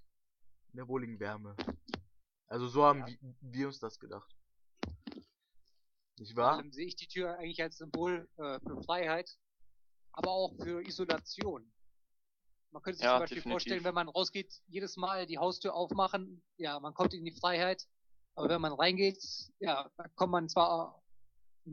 in 0.73 0.77
der 0.79 0.89
wohligen 0.89 1.19
Wärme. 1.21 1.57
Also 2.47 2.69
so 2.69 2.85
haben 2.85 3.01
Ja. 3.01 3.07
wir, 3.07 3.19
wir 3.41 3.67
uns 3.67 3.79
das 3.79 3.99
gedacht. 3.99 4.35
Nicht 6.19 6.35
wahr? 6.35 6.59
allem 6.59 6.73
sehe 6.73 6.87
ich 6.87 6.97
die 6.97 7.07
Tür 7.07 7.39
eigentlich 7.39 7.63
als 7.63 7.77
Symbol 7.79 8.29
äh, 8.39 8.59
für 8.61 8.83
Freiheit, 8.83 9.39
aber 10.13 10.31
auch 10.31 10.55
für 10.57 10.83
Isolation. 10.83 11.73
Man 12.71 12.83
könnte 12.83 12.99
sich 12.99 13.07
Ja, 13.07 13.13
zum 13.13 13.21
Beispiel 13.21 13.37
definitiv. 13.37 13.53
vorstellen, 13.53 13.85
wenn 13.85 13.95
man 13.95 14.09
rausgeht, 14.09 14.53
jedes 14.67 14.97
Mal 14.97 15.27
die 15.27 15.39
Haustür 15.39 15.75
aufmachen, 15.75 16.43
ja, 16.57 16.79
man 16.81 16.93
kommt 16.93 17.15
in 17.15 17.25
die 17.25 17.35
Freiheit, 17.35 17.87
aber 18.35 18.49
wenn 18.49 18.61
man 18.61 18.73
reingeht, 18.73 19.23
ja, 19.61 19.91
dann 19.97 20.15
kommt 20.17 20.33
man 20.33 20.49
zwar 20.49 21.01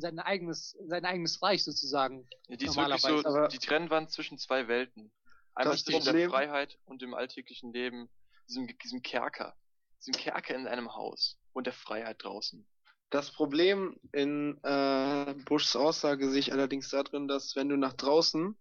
sein 0.01 0.19
eigenes, 0.19 0.73
in 0.73 0.89
sein 0.89 1.05
eigenes 1.05 1.41
Reich 1.41 1.63
sozusagen. 1.63 2.27
Ja, 2.47 2.55
die 2.57 2.65
ist 2.65 2.75
wirklich 2.75 3.01
so 3.01 3.25
aber- 3.25 3.47
die 3.47 3.59
Trennwand 3.59 4.11
zwischen 4.11 4.37
zwei 4.37 4.67
Welten. 4.67 5.11
Einmal 5.53 5.75
Das 5.75 5.83
zwischen 5.85 5.99
Problem- 6.03 6.17
der 6.17 6.29
Freiheit 6.29 6.77
und 6.85 7.01
dem 7.01 7.13
alltäglichen 7.13 7.71
Leben, 7.73 8.09
diesem, 8.47 8.67
diesem 8.83 9.01
Kerker. 9.01 9.55
Diesem 9.99 10.13
Kerker 10.13 10.55
in 10.55 10.67
einem 10.67 10.93
Haus 10.95 11.37
und 11.53 11.65
der 11.65 11.73
Freiheit 11.73 12.23
draußen. 12.23 12.67
Das 13.11 13.31
Problem 13.31 13.97
in 14.11 14.59
äh, 14.63 15.33
Bushs 15.45 15.75
Aussage 15.75 16.29
sehe 16.29 16.39
ich 16.39 16.51
allerdings 16.51 16.89
darin, 16.89 17.27
dass 17.27 17.55
wenn 17.55 17.69
du 17.69 17.77
nach 17.77 17.93
draußen 17.93 18.57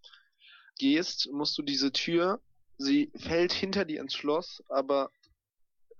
gehst, 0.78 1.28
musst 1.32 1.56
du 1.58 1.62
diese 1.62 1.92
Tür, 1.92 2.40
sie 2.78 3.10
fällt 3.16 3.52
hinter 3.52 3.84
dir 3.84 4.00
ins 4.00 4.14
Schloss, 4.14 4.62
aber 4.68 5.10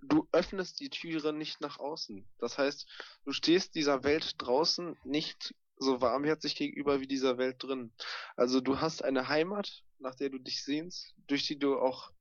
du 0.08 0.28
öffnest 0.32 0.80
die 0.80 0.90
Türe 0.90 1.32
nicht 1.32 1.60
nach 1.60 1.78
außen. 1.78 2.26
Das 2.38 2.58
heißt, 2.58 2.86
du 3.24 3.32
stehst 3.32 3.74
dieser 3.74 4.04
Welt 4.04 4.34
draußen 4.38 4.96
nicht 5.04 5.54
so 5.76 6.00
warmherzig 6.00 6.56
gegenüber 6.56 7.00
wie 7.00 7.06
dieser 7.06 7.38
Welt 7.38 7.62
drin. 7.62 7.92
Also 8.36 8.60
du 8.60 8.80
hast 8.80 9.04
eine 9.04 9.28
Heimat, 9.28 9.82
nach 9.98 10.14
der 10.14 10.30
du 10.30 10.38
dich 10.38 10.64
sehnst, 10.64 11.14
durch 11.26 11.46
die 11.46 11.58
du 11.58 11.78
auch 11.78 12.12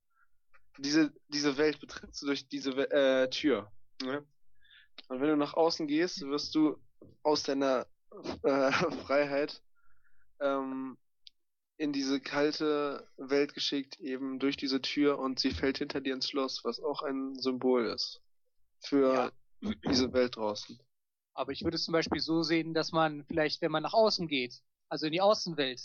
diese, 0.77 1.13
diese 1.27 1.57
Welt 1.57 1.79
betrittst, 1.79 2.21
du 2.21 2.27
durch 2.27 2.47
diese 2.47 2.71
äh, 2.91 3.29
Tür. 3.29 3.71
Ne? 4.01 4.25
Und 5.07 5.21
wenn 5.21 5.29
du 5.29 5.37
nach 5.37 5.53
außen 5.53 5.87
gehst, 5.87 6.21
wirst 6.21 6.55
du 6.55 6.77
aus 7.21 7.43
deiner 7.43 7.85
äh, 8.43 8.71
Freiheit 9.05 9.61
ähm, 10.39 10.97
in 11.77 11.91
diese 11.91 12.19
kalte 12.19 13.07
Welt 13.17 13.53
geschickt, 13.53 13.99
eben 13.99 14.39
durch 14.39 14.57
diese 14.57 14.81
Tür 14.81 15.19
und 15.19 15.39
sie 15.39 15.51
fällt 15.51 15.79
hinter 15.79 16.01
dir 16.01 16.13
ins 16.13 16.29
Schloss, 16.29 16.63
was 16.63 16.79
auch 16.79 17.01
ein 17.01 17.35
Symbol 17.39 17.85
ist 17.87 18.21
für 18.79 19.31
diese 19.85 20.13
Welt 20.13 20.35
draußen. 20.35 20.79
Aber 21.33 21.51
ich 21.51 21.63
würde 21.63 21.75
es 21.75 21.85
zum 21.85 21.93
Beispiel 21.93 22.21
so 22.21 22.43
sehen, 22.43 22.73
dass 22.73 22.91
man 22.91 23.23
vielleicht, 23.25 23.61
wenn 23.61 23.71
man 23.71 23.83
nach 23.83 23.93
außen 23.93 24.27
geht, 24.27 24.61
also 24.89 25.07
in 25.07 25.13
die 25.13 25.21
Außenwelt, 25.21 25.81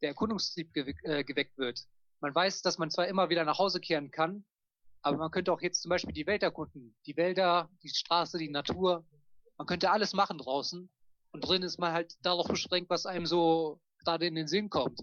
der 0.00 0.10
Erkundungstrieb 0.10 0.70
gewe- 0.72 1.02
äh, 1.04 1.24
geweckt 1.24 1.58
wird. 1.58 1.80
Man 2.20 2.34
weiß, 2.34 2.62
dass 2.62 2.78
man 2.78 2.90
zwar 2.90 3.08
immer 3.08 3.28
wieder 3.28 3.44
nach 3.44 3.58
Hause 3.58 3.80
kehren 3.80 4.10
kann, 4.10 4.44
aber 5.02 5.16
man 5.16 5.30
könnte 5.30 5.52
auch 5.52 5.60
jetzt 5.60 5.82
zum 5.82 5.88
Beispiel 5.88 6.12
die 6.12 6.26
Welt 6.26 6.42
erkunden. 6.42 6.94
Die 7.06 7.16
Wälder, 7.16 7.68
die 7.82 7.88
Straße, 7.88 8.38
die 8.38 8.48
Natur. 8.48 9.04
Man 9.56 9.66
könnte 9.66 9.90
alles 9.90 10.12
machen 10.12 10.38
draußen. 10.38 10.88
Und 11.32 11.40
drin 11.40 11.62
ist 11.62 11.78
man 11.78 11.92
halt 11.92 12.14
darauf 12.22 12.46
beschränkt, 12.46 12.90
was 12.90 13.06
einem 13.06 13.26
so 13.26 13.80
gerade 13.98 14.26
in 14.26 14.34
den 14.34 14.46
Sinn 14.46 14.70
kommt. 14.70 15.00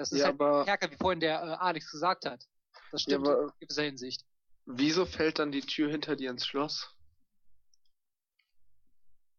Das 0.00 0.12
ist 0.12 0.20
Ja, 0.20 0.26
halt 0.28 0.40
aber- 0.40 0.62
stärker, 0.62 0.90
wie 0.90 0.96
vorhin 0.96 1.20
der 1.20 1.42
äh, 1.42 1.46
Alex 1.60 1.90
gesagt 1.90 2.24
hat. 2.24 2.42
Das 2.90 3.02
stimmt 3.02 3.28
aber- 3.28 3.42
in 3.42 3.50
gewisser 3.60 3.82
Hinsicht. 3.82 4.24
Wieso 4.64 5.04
fällt 5.04 5.38
dann 5.38 5.52
die 5.52 5.60
Tür 5.60 5.90
hinter 5.90 6.16
dir 6.16 6.30
ins 6.30 6.46
Schloss? 6.46 6.96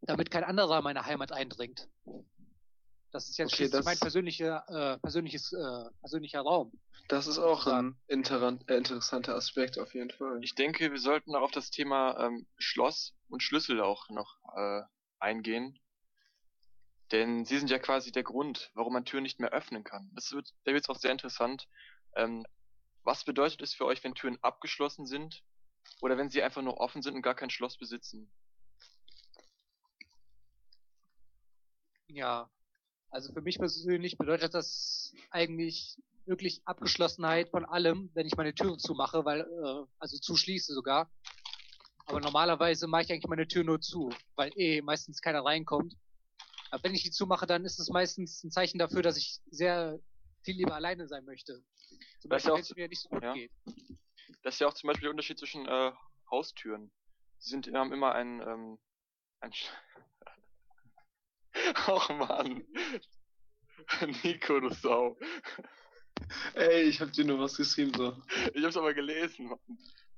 damit 0.04 0.32
kein 0.32 0.42
anderer 0.42 0.82
meine 0.82 1.06
Heimat 1.06 1.30
eindringt. 1.30 1.88
Das 3.12 3.28
ist 3.28 3.38
jetzt 3.38 3.52
Okay, 3.54 3.68
das- 3.68 3.84
mein 3.84 3.98
persönlicher, 3.98 4.64
äh, 4.68 4.98
persönliches, 4.98 5.52
äh, 5.52 5.84
persönlicher 6.00 6.40
Raum. 6.40 6.72
Das 7.08 7.26
ist 7.28 7.38
auch 7.38 7.66
ein 7.68 7.96
äh, 8.08 8.14
interessanter 8.76 9.36
Aspekt 9.36 9.78
auf 9.78 9.94
jeden 9.94 10.10
Fall. 10.10 10.42
Ich 10.42 10.54
denke, 10.56 10.90
wir 10.90 10.98
sollten 10.98 11.34
auch 11.36 11.42
auf 11.42 11.50
das 11.52 11.70
Thema 11.70 12.18
ähm, 12.18 12.46
Schloss 12.58 13.14
und 13.28 13.42
Schlüssel 13.44 13.80
auch 13.80 14.08
noch 14.10 14.38
äh, 14.56 14.82
eingehen. 15.20 15.78
Denn 17.12 17.44
sie 17.44 17.58
sind 17.58 17.70
ja 17.70 17.78
quasi 17.78 18.10
der 18.10 18.22
Grund, 18.22 18.70
warum 18.74 18.94
man 18.94 19.04
Türen 19.04 19.22
nicht 19.22 19.38
mehr 19.38 19.50
öffnen 19.50 19.84
kann. 19.84 20.10
Das 20.14 20.32
wird, 20.32 20.52
da 20.64 20.72
wird 20.72 20.84
es 20.84 20.88
auch 20.88 20.98
sehr 20.98 21.12
interessant. 21.12 21.68
Ähm, 22.16 22.44
was 23.04 23.24
bedeutet 23.24 23.60
es 23.60 23.74
für 23.74 23.84
euch, 23.84 24.02
wenn 24.02 24.14
Türen 24.14 24.38
abgeschlossen 24.42 25.06
sind 25.06 25.44
oder 26.00 26.16
wenn 26.16 26.30
sie 26.30 26.42
einfach 26.42 26.62
nur 26.62 26.78
offen 26.78 27.02
sind 27.02 27.14
und 27.14 27.22
gar 27.22 27.34
kein 27.34 27.50
Schloss 27.50 27.76
besitzen? 27.76 28.32
Ja. 32.08 32.50
Also 33.10 33.32
für 33.34 33.42
mich 33.42 33.58
persönlich 33.58 34.16
bedeutet 34.16 34.54
das 34.54 35.12
eigentlich 35.30 35.98
wirklich 36.24 36.62
Abgeschlossenheit 36.64 37.50
von 37.50 37.66
allem, 37.66 38.10
wenn 38.14 38.26
ich 38.26 38.36
meine 38.36 38.54
Türen 38.54 38.78
zumache, 38.78 39.26
weil, 39.26 39.40
äh, 39.40 39.86
also 39.98 40.16
zuschließe 40.16 40.72
sogar. 40.72 41.10
Aber 42.06 42.20
normalerweise 42.20 42.86
mache 42.86 43.02
ich 43.02 43.12
eigentlich 43.12 43.28
meine 43.28 43.46
Tür 43.46 43.64
nur 43.64 43.80
zu, 43.80 44.10
weil 44.34 44.50
eh 44.56 44.80
meistens 44.80 45.20
keiner 45.20 45.44
reinkommt. 45.44 45.94
Aber 46.72 46.84
wenn 46.84 46.94
ich 46.94 47.02
die 47.02 47.10
zumache, 47.10 47.46
dann 47.46 47.66
ist 47.66 47.78
es 47.78 47.90
meistens 47.90 48.42
ein 48.42 48.50
Zeichen 48.50 48.78
dafür, 48.78 49.02
dass 49.02 49.18
ich 49.18 49.40
sehr 49.50 50.00
viel 50.42 50.56
lieber 50.56 50.74
alleine 50.74 51.06
sein 51.06 51.24
möchte. 51.26 51.62
Zum 52.20 52.30
Das 52.30 52.44
ist 52.44 52.48
Beispiel, 52.48 52.48
ja 52.48 52.52
auch 52.52 52.56
wenn 52.56 52.62
es 52.62 52.76
mir 52.76 52.88
nicht 52.88 53.02
so 53.02 53.08
gut 53.10 53.22
ja. 53.22 53.34
geht. 53.34 53.52
Das 54.42 54.54
ist 54.54 54.60
ja 54.60 54.68
auch 54.68 54.72
zum 54.74 54.88
Beispiel 54.88 55.02
der 55.02 55.10
Unterschied 55.10 55.38
zwischen 55.38 55.68
äh, 55.68 55.92
Haustüren. 56.30 56.90
Sie 57.38 57.50
sind, 57.50 57.70
haben 57.74 57.92
immer 57.92 58.14
ein, 58.14 58.40
ähm, 58.40 58.78
ein 59.40 59.52
Sch 59.52 59.68
Och 61.88 62.08
Mann. 62.08 62.64
Nico, 64.24 64.58
du 64.58 64.70
Sau. 64.70 65.18
Ey, 66.54 66.84
ich 66.84 67.02
hab 67.02 67.12
dir 67.12 67.26
nur 67.26 67.38
was 67.38 67.58
geschrieben, 67.58 67.92
so. 67.94 68.16
Ich 68.54 68.64
hab's 68.64 68.78
aber 68.78 68.94
gelesen, 68.94 69.46
Mann. 69.46 69.60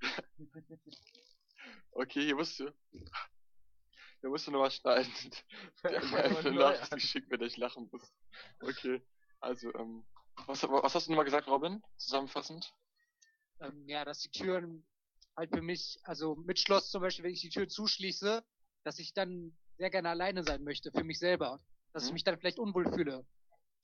Okay, 1.97 2.25
hier 2.25 2.35
musst 2.35 2.61
Hier 4.25 4.31
musst 4.31 4.47
du 4.47 4.53
noch 4.53 4.61
was 4.61 4.77
schneiden. 4.77 5.13
Der 5.83 6.03
eine 6.03 6.53
Nachricht 6.53 6.91
geschickt, 6.93 7.31
der 7.31 7.43
ich 7.43 7.59
lachen 7.59 7.91
muss. 7.93 8.11
Okay. 8.59 9.03
Also, 9.41 9.71
ähm. 9.75 10.03
Was, 10.47 10.63
was 10.63 10.95
hast 10.95 11.07
du 11.09 11.11
nochmal 11.11 11.27
gesagt, 11.27 11.47
Robin? 11.47 11.83
Zusammenfassend? 11.99 12.73
ähm, 13.61 13.87
ja, 13.87 14.03
dass 14.07 14.21
die 14.21 14.31
Türen 14.31 14.89
halt 15.37 15.51
für 15.55 15.61
mich, 15.61 15.99
also 16.05 16.37
mit 16.37 16.59
Schloss 16.59 16.91
zum 16.91 17.03
Beispiel, 17.03 17.27
wenn 17.27 17.35
ich 17.35 17.43
die 17.43 17.51
Tür 17.51 17.69
zuschließe, 17.69 18.43
dass 18.85 18.99
ich 18.99 19.13
dann 19.13 19.55
sehr 19.77 19.91
gerne 19.91 20.09
alleine 20.09 20.43
sein 20.43 20.65
möchte, 20.65 20.91
für 20.91 21.05
mich 21.05 21.19
selber. 21.19 21.61
Dass 21.93 22.05
ich 22.05 22.09
Mhm. 22.09 22.15
mich 22.15 22.25
dann 22.25 22.39
vielleicht 22.39 22.59
unwohl 22.59 22.91
fühle 22.95 23.27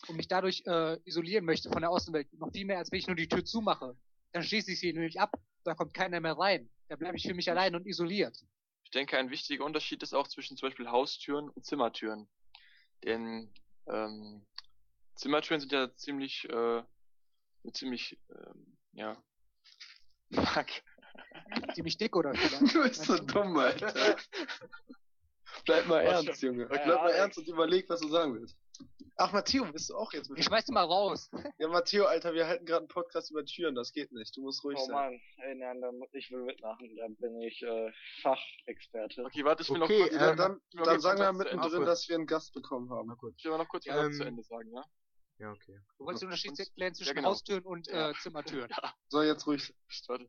und 0.09 0.17
mich 0.17 0.29
dadurch 0.29 0.63
äh, 0.65 0.99
isolieren 1.05 1.45
möchte 1.45 1.69
von 1.69 1.83
der 1.83 1.91
Außenwelt. 1.91 2.33
Noch 2.33 2.51
viel 2.51 2.65
mehr, 2.65 2.79
als 2.79 2.91
wenn 2.91 3.01
ich 3.01 3.07
nur 3.07 3.17
die 3.17 3.29
Tür 3.29 3.45
zumache. 3.45 3.95
Dann 4.33 4.43
schließe 4.43 4.73
ich 4.73 4.81
sie 4.81 4.91
nämlich 4.95 5.21
ab, 5.21 5.39
da 5.65 5.75
kommt 5.75 5.93
keiner 5.93 6.19
mehr 6.21 6.39
rein. 6.39 6.71
Da 6.89 6.97
bleibe 6.97 7.19
ich 7.19 7.27
für 7.27 7.35
mich 7.35 7.51
allein 7.51 7.75
und 7.75 7.87
isoliert. 7.87 8.43
Ich 8.91 8.93
denke, 8.93 9.17
ein 9.19 9.31
wichtiger 9.31 9.65
Unterschied 9.65 10.03
ist 10.03 10.15
auch 10.15 10.27
zwischen 10.27 10.57
zum 10.57 10.69
Beispiel 10.69 10.91
Haustüren 10.91 11.49
und 11.49 11.65
Zimmertüren. 11.65 12.29
Denn 13.05 13.49
ähm, 13.87 14.45
Zimmertüren 15.15 15.61
sind 15.61 15.71
ja 15.71 15.95
ziemlich, 15.95 16.49
äh, 16.49 16.83
ziemlich, 17.73 18.19
ähm, 18.31 18.77
ja. 18.91 19.17
Fuck. 20.33 20.67
Ziemlich 21.73 21.99
dick 21.99 22.17
oder. 22.17 22.33
Du 22.73 22.83
bist 22.83 23.05
so 23.05 23.17
dumm, 23.17 23.57
Alter. 23.59 23.95
Bleib 25.67 25.87
mal 25.87 26.05
Was 26.05 26.27
ernst? 26.27 26.43
Junge. 26.43 26.67
Bleib 26.67 26.85
mal 26.85 26.99
Alex. 26.99 27.17
ernst 27.17 27.39
und 27.39 27.47
überleg, 27.47 27.89
was 27.89 28.01
du 28.01 28.09
sagen 28.09 28.35
willst. 28.35 28.59
Ach, 29.17 29.33
Matteo, 29.33 29.71
bist 29.71 29.91
du 29.91 29.97
auch 29.97 30.13
jetzt 30.15 30.31
mit? 30.31 30.39
Ich 30.39 30.47
schmeiß 30.47 30.65
dich 30.65 30.73
mal 30.75 30.85
raus. 30.85 31.31
Ja, 31.59 31.69
Matteo, 31.69 32.07
Alter, 32.07 32.33
wir 32.33 32.47
halten 32.47 32.65
gerade 32.65 32.81
einen 32.81 32.89
Podcast 32.89 33.31
über 33.31 33.45
Türen, 33.45 33.75
das 33.75 33.93
geht 33.93 34.11
nicht. 34.13 34.35
Du 34.35 34.41
musst 34.43 34.65
ruhig 34.65 34.79
Oh 34.81 34.87
sein. 34.87 34.95
Mann, 34.95 35.21
ey, 35.47 35.55
nein, 35.57 35.81
da, 35.83 35.93
mu- 35.93 36.07
ich 36.13 36.31
will 36.31 36.43
mitmachen, 36.45 36.97
da 36.97 37.07
bin 37.19 37.39
ich 37.43 37.61
äh, 37.63 37.93
Fachexperte. 38.23 39.25
Okay, 39.25 39.45
warte, 39.45 39.63
ich 39.63 39.69
will 39.71 39.83
Okay, 39.83 39.99
noch 39.99 40.09
kurz, 40.09 40.15
Ja, 40.15 40.35
dann, 40.35 40.53
noch 40.73 40.85
dann 40.85 40.95
kurz 40.95 41.03
sagen 41.03 41.21
wir 41.21 41.33
mittendrin, 41.35 41.85
dass 41.85 42.09
wir 42.09 42.17
einen 42.17 42.27
Gast 42.27 42.55
bekommen 42.55 42.91
haben. 42.91 43.09
Mal 43.09 43.17
kurz. 43.17 43.35
Ich 43.39 43.45
will 43.45 43.59
noch 43.59 43.69
kurz 43.69 43.87
Ähm, 43.87 44.13
zu 44.13 44.25
Ende 44.25 44.43
sagen, 44.43 44.73
ja? 44.73 44.85
Ja, 45.39 45.53
okay. 45.53 45.79
Du 45.99 46.05
wolltest 46.05 46.23
den 46.23 46.29
Unterschied 46.29 46.59
erklären 46.59 46.95
zwischen 46.95 47.09
ja, 47.09 47.15
genau. 47.15 47.29
Haustüren 47.29 47.65
und 47.65 47.87
Ja. 47.89 48.11
äh, 48.11 48.15
Zimmertüren. 48.15 48.71
So, 49.09 49.23
jetzt 49.23 49.47
ruhig. 49.47 49.75
Warte. 50.07 50.29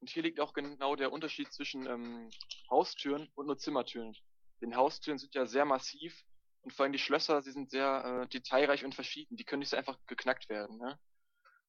Und 0.00 0.10
hier 0.10 0.22
liegt 0.22 0.40
auch 0.40 0.52
genau 0.54 0.96
der 0.96 1.12
Unterschied 1.12 1.52
zwischen 1.52 1.86
ähm, 1.86 2.30
Haustüren 2.70 3.28
und 3.34 3.46
nur 3.46 3.58
Zimmertüren. 3.58 4.16
Denn 4.60 4.76
Haustüren 4.76 5.18
sind 5.18 5.34
ja 5.34 5.46
sehr 5.46 5.64
massiv 5.64 6.24
und 6.62 6.72
vor 6.72 6.84
allem 6.84 6.92
die 6.92 6.98
Schlösser, 6.98 7.42
sie 7.42 7.52
sind 7.52 7.70
sehr 7.70 8.22
äh, 8.22 8.28
detailreich 8.28 8.84
und 8.84 8.94
verschieden. 8.94 9.36
Die 9.36 9.44
können 9.44 9.60
nicht 9.60 9.68
so 9.70 9.76
einfach 9.76 9.98
geknackt 10.06 10.48
werden. 10.48 10.78
Ne? 10.78 10.98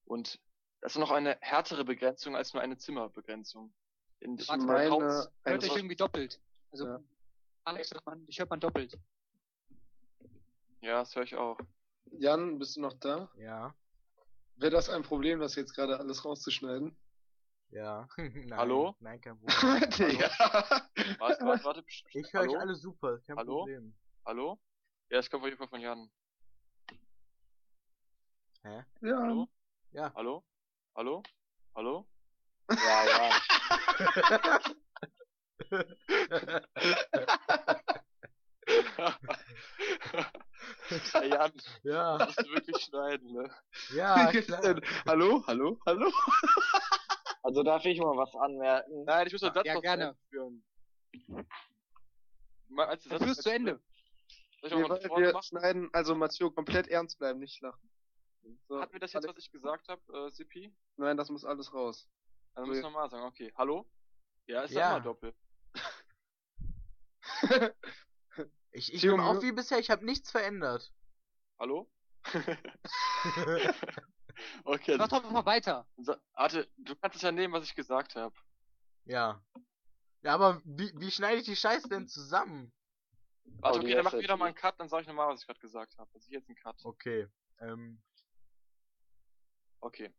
Und 0.05 0.39
das 0.81 0.93
ist 0.93 0.99
noch 0.99 1.11
eine 1.11 1.37
härtere 1.41 1.83
Begrenzung 1.85 2.35
als 2.35 2.53
nur 2.53 2.61
eine 2.61 2.77
Zimmerbegrenzung. 2.77 3.73
In 4.19 4.37
Ich 4.37 4.47
beim 4.47 4.65
meine, 4.65 4.89
Haus- 4.91 5.29
Hört 5.43 5.63
euch 5.63 5.75
irgendwie 5.75 5.95
doppelt. 5.95 6.39
Also, 6.71 6.85
Ja. 6.87 6.99
Alex, 7.65 7.91
man, 8.05 8.23
ich 8.27 8.39
hört 8.39 8.49
man 8.49 8.59
doppelt. 8.59 8.97
ja, 10.81 10.99
das 10.99 11.15
höre 11.15 11.23
ich 11.23 11.35
auch. 11.35 11.57
Jan, 12.11 12.59
bist 12.59 12.75
du 12.75 12.81
noch 12.81 12.93
da? 12.99 13.29
Ja. 13.37 13.73
Wäre 14.57 14.71
das 14.71 14.89
ein 14.89 15.01
Problem, 15.03 15.39
das 15.39 15.55
jetzt 15.55 15.73
gerade 15.73 15.97
alles 15.99 16.23
rauszuschneiden? 16.25 16.95
Ja. 17.71 18.07
Nein, 18.17 18.53
Hallo? 18.55 18.95
Nein, 18.99 19.19
kein 19.21 19.37
Problem. 19.39 19.89
Digga. 19.89 20.29
Warte, 21.19 21.45
warte, 21.45 21.63
warte. 21.63 21.83
Ich 21.87 22.33
höre 22.33 22.41
euch 22.41 22.57
alle 22.59 22.75
super, 22.75 23.19
kein 23.19 23.37
Hallo? 23.37 23.59
Problem. 23.59 23.95
Hallo? 24.25 24.59
Ja, 25.13 25.19
das 25.19 25.29
kommt 25.29 25.43
auf 25.43 25.47
jeden 25.47 25.59
Fall 25.59 25.67
von 25.67 25.79
Jan. 25.79 26.09
Hä? 28.63 28.83
Ja. 29.01 29.17
Hallo? 29.19 29.47
Ja. 29.91 30.11
Hallo? 30.15 30.43
Hallo? 30.95 31.21
Hallo? 31.75 32.07
Ja, 32.71 33.05
ja. 33.05 33.29
Ey, 41.21 41.29
Jan, 41.29 41.51
ja, 41.83 42.17
musst 42.25 42.39
du 42.39 42.49
wirklich 42.49 42.83
schneiden, 42.83 43.33
ne? 43.33 43.55
ja, 43.93 44.31
klar. 44.31 44.81
Hallo, 45.05 45.43
hallo, 45.45 45.79
hallo? 45.85 46.11
Also 47.43 47.61
darf 47.61 47.85
ich 47.85 47.99
mal 47.99 48.17
was 48.17 48.33
anmerken? 48.33 49.03
Nein, 49.03 49.27
ich 49.27 49.33
muss 49.33 49.41
doch 49.41 49.53
das 49.53 49.63
Ja, 49.63 49.75
noch 49.75 49.83
gerne. 49.83 50.17
führen. 50.31 50.63
Mal, 52.69 52.87
als 52.87 53.03
Dann 53.03 53.19
führst 53.19 53.43
zu 53.43 53.53
Ende. 53.53 53.79
Soll 54.69 54.81
ich 54.81 54.87
mal 54.87 55.01
von 55.01 55.21
wir 55.21 55.33
machen? 55.33 55.43
schneiden, 55.43 55.89
also 55.93 56.15
Matteo, 56.15 56.49
komplett 56.51 56.87
ernst 56.87 57.17
bleiben, 57.19 57.39
nicht 57.39 57.59
lachen. 57.61 57.89
So, 58.67 58.79
Hatten 58.81 58.93
wir 58.93 58.99
das 58.99 59.13
jetzt, 59.13 59.27
was 59.27 59.37
ich 59.37 59.51
gesagt 59.51 59.87
habe, 59.89 60.01
äh, 60.27 60.31
Sipi? 60.31 60.73
Nein, 60.97 61.17
das 61.17 61.29
muss 61.29 61.45
alles 61.45 61.73
raus. 61.73 62.07
Dann 62.55 62.67
müssen 62.67 62.81
wir 62.81 62.89
nochmal 62.89 63.09
sagen, 63.09 63.23
okay. 63.23 63.53
Hallo? 63.57 63.89
Ja, 64.47 64.63
ist 64.63 64.71
Ja. 64.71 64.95
immer 64.97 65.03
doppelt. 65.03 65.35
Ich, 68.75 68.91
ich 68.91 69.03
nehme 69.03 69.23
auf 69.23 69.35
mir- 69.35 69.43
wie 69.43 69.51
bisher, 69.51 69.77
ich 69.77 69.91
habe 69.91 70.03
nichts 70.03 70.31
verändert. 70.31 70.91
Hallo? 71.59 71.87
okay, 74.63 74.97
Mach 74.97 75.07
doch 75.09 75.29
mal 75.29 75.45
weiter. 75.45 75.87
also, 75.95 76.15
Arte, 76.33 76.67
du 76.77 76.95
kannst 76.95 77.17
es 77.17 77.21
ja 77.21 77.31
nehmen, 77.31 77.53
was 77.53 77.65
ich 77.65 77.75
gesagt 77.75 78.15
habe. 78.15 78.33
ja. 79.05 79.39
Ja, 80.23 80.33
aber 80.35 80.61
wie, 80.63 80.91
wie 80.95 81.11
schneide 81.11 81.39
ich 81.41 81.45
die 81.45 81.55
Scheiße 81.57 81.89
denn 81.89 82.07
zusammen? 82.07 82.71
Warte, 83.59 83.79
die 83.79 83.85
okay, 83.85 83.95
dann 83.95 84.05
Recipe. 84.05 84.23
wieder 84.23 84.37
mal 84.37 84.45
einen 84.47 84.55
Cut, 84.55 84.79
dann 84.79 84.89
sage 84.89 85.01
ich 85.03 85.07
nochmal, 85.07 85.29
was 85.29 85.41
ich 85.41 85.47
gerade 85.47 85.59
gesagt 85.59 85.97
habe. 85.97 86.09
Also 86.13 86.27
hier 86.27 86.39
jetzt 86.39 86.49
ein 86.49 86.55
Cut. 86.55 86.83
Okay. 86.83 87.27
Ähm, 87.59 88.01
Okay. 89.81 90.13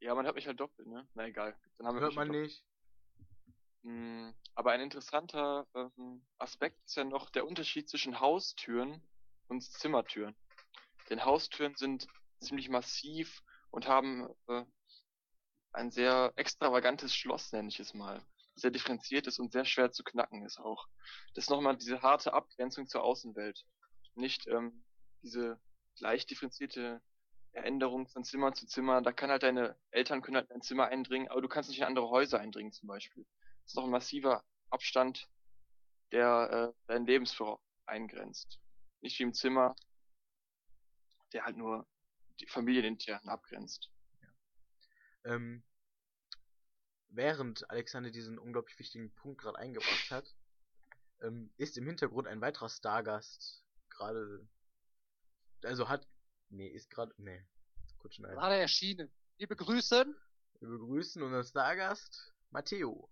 Ja, 0.00 0.14
man 0.14 0.24
hört 0.24 0.34
mich 0.34 0.46
halt 0.46 0.58
doppelt, 0.60 0.88
ne? 0.88 1.06
Na 1.14 1.26
egal. 1.26 1.54
Dann 1.76 1.86
haben 1.86 1.96
wir 1.96 2.00
hört 2.00 2.14
man 2.14 2.28
doppelt. 2.28 2.46
nicht. 2.46 2.64
Mm, 3.82 4.30
Aber 4.54 4.72
ein 4.72 4.80
interessanter 4.80 5.66
ähm, 5.74 6.24
Aspekt 6.38 6.82
ist 6.86 6.96
ja 6.96 7.04
noch 7.04 7.28
der 7.30 7.46
Unterschied 7.46 7.88
zwischen 7.88 8.18
Haustüren 8.18 9.06
und 9.48 9.62
Zimmertüren. 9.62 10.34
Denn 11.10 11.24
Haustüren 11.24 11.74
sind 11.76 12.06
ziemlich 12.40 12.70
massiv 12.70 13.42
und 13.70 13.86
haben 13.88 14.28
äh, 14.48 14.64
ein 15.72 15.90
sehr 15.90 16.32
extravagantes 16.36 17.14
Schloss, 17.14 17.52
nenne 17.52 17.68
ich 17.68 17.78
es 17.78 17.92
mal. 17.92 18.24
Sehr 18.60 18.70
differenziert 18.70 19.26
ist 19.26 19.38
und 19.38 19.52
sehr 19.52 19.64
schwer 19.64 19.90
zu 19.90 20.04
knacken 20.04 20.44
ist 20.44 20.58
auch. 20.58 20.86
Das 21.34 21.44
ist 21.44 21.50
nochmal 21.50 21.76
diese 21.76 22.02
harte 22.02 22.34
Abgrenzung 22.34 22.86
zur 22.86 23.02
Außenwelt. 23.02 23.64
Nicht 24.14 24.46
ähm, 24.48 24.84
diese 25.22 25.58
leicht 25.98 26.30
differenzierte 26.30 27.00
Änderung 27.52 28.06
von 28.08 28.24
Zimmer 28.24 28.52
zu 28.52 28.66
Zimmer. 28.66 29.02
Da 29.02 29.12
kann 29.12 29.30
halt 29.30 29.42
deine 29.42 29.78
Eltern 29.90 30.22
können 30.22 30.36
halt 30.36 30.50
in 30.50 30.56
ein 30.56 30.62
Zimmer 30.62 30.86
eindringen, 30.86 31.28
aber 31.28 31.40
du 31.40 31.48
kannst 31.48 31.70
nicht 31.70 31.78
in 31.78 31.84
andere 31.84 32.08
Häuser 32.10 32.38
eindringen 32.38 32.72
zum 32.72 32.88
Beispiel. 32.88 33.24
Das 33.62 33.72
ist 33.72 33.76
noch 33.76 33.84
ein 33.84 33.90
massiver 33.90 34.44
Abstand, 34.70 35.28
der 36.12 36.74
äh, 36.76 36.86
deinen 36.86 37.06
Lebensführer 37.06 37.60
eingrenzt. 37.86 38.60
Nicht 39.00 39.18
wie 39.18 39.24
im 39.24 39.32
Zimmer, 39.32 39.74
der 41.32 41.44
halt 41.44 41.56
nur 41.56 41.86
die 42.40 42.46
familienintern 42.46 43.28
abgrenzt. 43.28 43.90
Ähm, 45.24 45.62
während 47.10 47.68
Alexander 47.70 48.10
diesen 48.10 48.38
unglaublich 48.38 48.78
wichtigen 48.78 49.12
Punkt 49.14 49.40
gerade 49.40 49.58
eingebracht 49.58 50.10
hat, 50.10 50.34
ähm, 51.22 51.52
ist 51.56 51.76
im 51.76 51.86
Hintergrund 51.86 52.26
ein 52.26 52.40
weiterer 52.40 52.68
Stargast 52.68 53.64
gerade, 53.90 54.48
also 55.64 55.88
hat, 55.88 56.06
nee, 56.48 56.68
ist 56.68 56.90
gerade, 56.90 57.12
nee, 57.18 57.44
kurz 57.98 58.14
schneiden. 58.14 58.36
Gerade 58.36 58.56
erschienen. 58.56 59.10
Wir 59.36 59.46
begrüßen. 59.46 60.16
Wir 60.60 60.68
begrüßen 60.68 61.22
unseren 61.22 61.44
Stargast, 61.44 62.34
Matteo. 62.50 63.10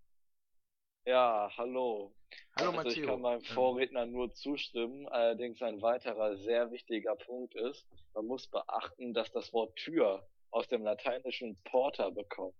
Ja, 1.07 1.51
hallo. 1.57 2.15
Hallo 2.57 2.71
also 2.71 2.73
Matteo. 2.73 3.03
ich 3.03 3.09
kann 3.09 3.21
meinem 3.23 3.41
Ähm, 3.41 3.55
Vorredner 3.55 4.05
nur 4.05 4.35
zustimmen. 4.35 5.09
Allerdings 5.09 5.63
ein 5.63 5.81
weiterer 5.81 6.37
sehr 6.37 6.71
wichtiger 6.71 7.17
Punkt 7.17 7.55
ist, 7.55 7.87
man 8.13 8.27
muss 8.27 8.47
beachten, 8.47 9.15
dass 9.15 9.33
das 9.33 9.53
Wort 9.53 9.75
Tür 9.77 10.29
aus 10.51 10.69
dem 10.69 10.83
lateinischen 10.83 11.57
Porta 11.65 12.11
bekommt, 12.11 12.55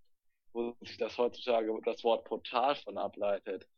wo 0.53 0.77
sich 0.81 0.97
das 0.99 1.19
heutzutage 1.19 1.73
das 1.85 2.05
Wort 2.05 2.25
Portal 2.25 2.75
von 2.77 2.99
ableitet. 2.99 3.69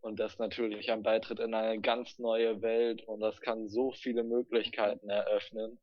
Und 0.00 0.18
das 0.18 0.38
natürlich 0.38 0.90
ein 0.90 1.02
Beitritt 1.02 1.38
in 1.38 1.54
eine 1.54 1.80
ganz 1.80 2.18
neue 2.18 2.60
Welt 2.60 3.06
und 3.06 3.20
das 3.20 3.40
kann 3.40 3.68
so 3.68 3.92
viele 3.92 4.24
Möglichkeiten 4.24 5.08
eröffnen. 5.08 5.80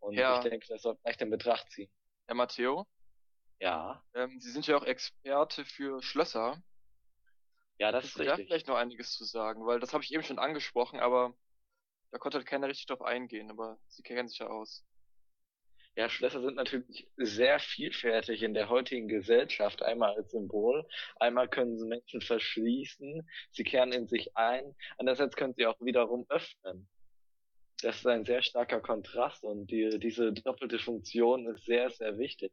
Und 0.00 0.14
Ja. 0.16 0.36
ich 0.36 0.50
denke, 0.50 0.66
das 0.68 0.82
sollte 0.82 1.00
man 1.04 1.10
echt 1.10 1.20
in 1.20 1.30
Betracht 1.30 1.70
ziehen. 1.70 1.90
Herr 2.26 2.34
Matteo, 2.34 2.86
Ja, 3.60 4.02
ähm, 4.14 4.40
Sie 4.40 4.50
sind 4.50 4.66
ja 4.66 4.76
auch 4.76 4.84
Experte 4.84 5.64
für 5.64 6.02
Schlösser. 6.02 6.62
ja, 7.78 7.92
das 7.92 8.04
ist 8.04 8.14
Kannst 8.14 8.16
du 8.16 8.24
da 8.24 8.30
richtig. 8.32 8.46
vielleicht 8.46 8.68
noch 8.68 8.76
einiges 8.76 9.12
zu 9.12 9.24
sagen, 9.24 9.66
weil 9.66 9.80
das 9.80 9.92
habe 9.92 10.02
ich 10.02 10.12
eben 10.12 10.22
schon 10.22 10.38
angesprochen, 10.38 10.98
aber 11.00 11.34
da 12.10 12.18
konnte 12.18 12.38
halt 12.38 12.46
keiner 12.46 12.68
richtig 12.68 12.86
drauf 12.86 13.02
eingehen, 13.02 13.50
aber 13.50 13.78
Sie 13.88 14.02
kennen 14.02 14.28
sich 14.28 14.38
ja 14.38 14.46
aus. 14.46 14.84
Ja, 15.98 16.08
Schlösser 16.08 16.40
sind 16.40 16.54
natürlich 16.54 17.08
sehr 17.16 17.58
vielfältig 17.58 18.44
in 18.44 18.54
der 18.54 18.68
heutigen 18.68 19.08
Gesellschaft. 19.08 19.82
Einmal 19.82 20.14
als 20.14 20.30
Symbol, 20.30 20.86
einmal 21.18 21.48
können 21.48 21.76
sie 21.76 21.88
Menschen 21.88 22.20
verschließen, 22.20 23.28
sie 23.50 23.64
kehren 23.64 23.90
in 23.90 24.06
sich 24.06 24.36
ein, 24.36 24.76
andererseits 24.96 25.34
können 25.34 25.54
sie 25.54 25.66
auch 25.66 25.80
wiederum 25.80 26.24
öffnen. 26.28 26.88
Das 27.82 27.96
ist 27.96 28.06
ein 28.06 28.24
sehr 28.24 28.42
starker 28.42 28.80
Kontrast 28.80 29.42
und 29.42 29.72
die, 29.72 29.98
diese 29.98 30.32
doppelte 30.32 30.78
Funktion 30.78 31.48
ist 31.48 31.64
sehr, 31.64 31.90
sehr 31.90 32.16
wichtig. 32.16 32.52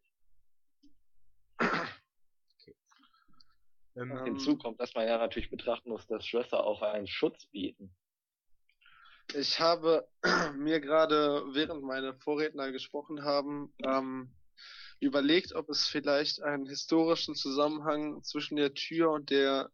ähm, 3.96 4.24
Hinzu 4.24 4.58
kommt, 4.58 4.80
dass 4.80 4.96
man 4.96 5.08
ja 5.08 5.20
natürlich 5.20 5.52
betrachten 5.52 5.90
muss, 5.90 6.08
dass 6.08 6.26
Schlösser 6.26 6.64
auch 6.64 6.82
einen 6.82 7.06
Schutz 7.06 7.46
bieten. 7.46 7.96
Ich 9.38 9.60
habe 9.60 10.08
mir 10.56 10.80
gerade, 10.80 11.44
während 11.54 11.84
meine 11.84 12.14
Vorredner 12.16 12.72
gesprochen 12.72 13.24
haben, 13.24 13.74
ähm, 13.84 14.34
überlegt, 15.02 15.54
ob 15.54 15.70
es 15.70 15.88
vielleicht 15.88 16.42
einen 16.42 16.66
historischen 16.66 17.36
Zusammenhang 17.36 18.24
zwischen 18.24 18.56
der 18.56 18.74
Tür 18.74 19.12
und 19.12 19.30
der 19.30 19.70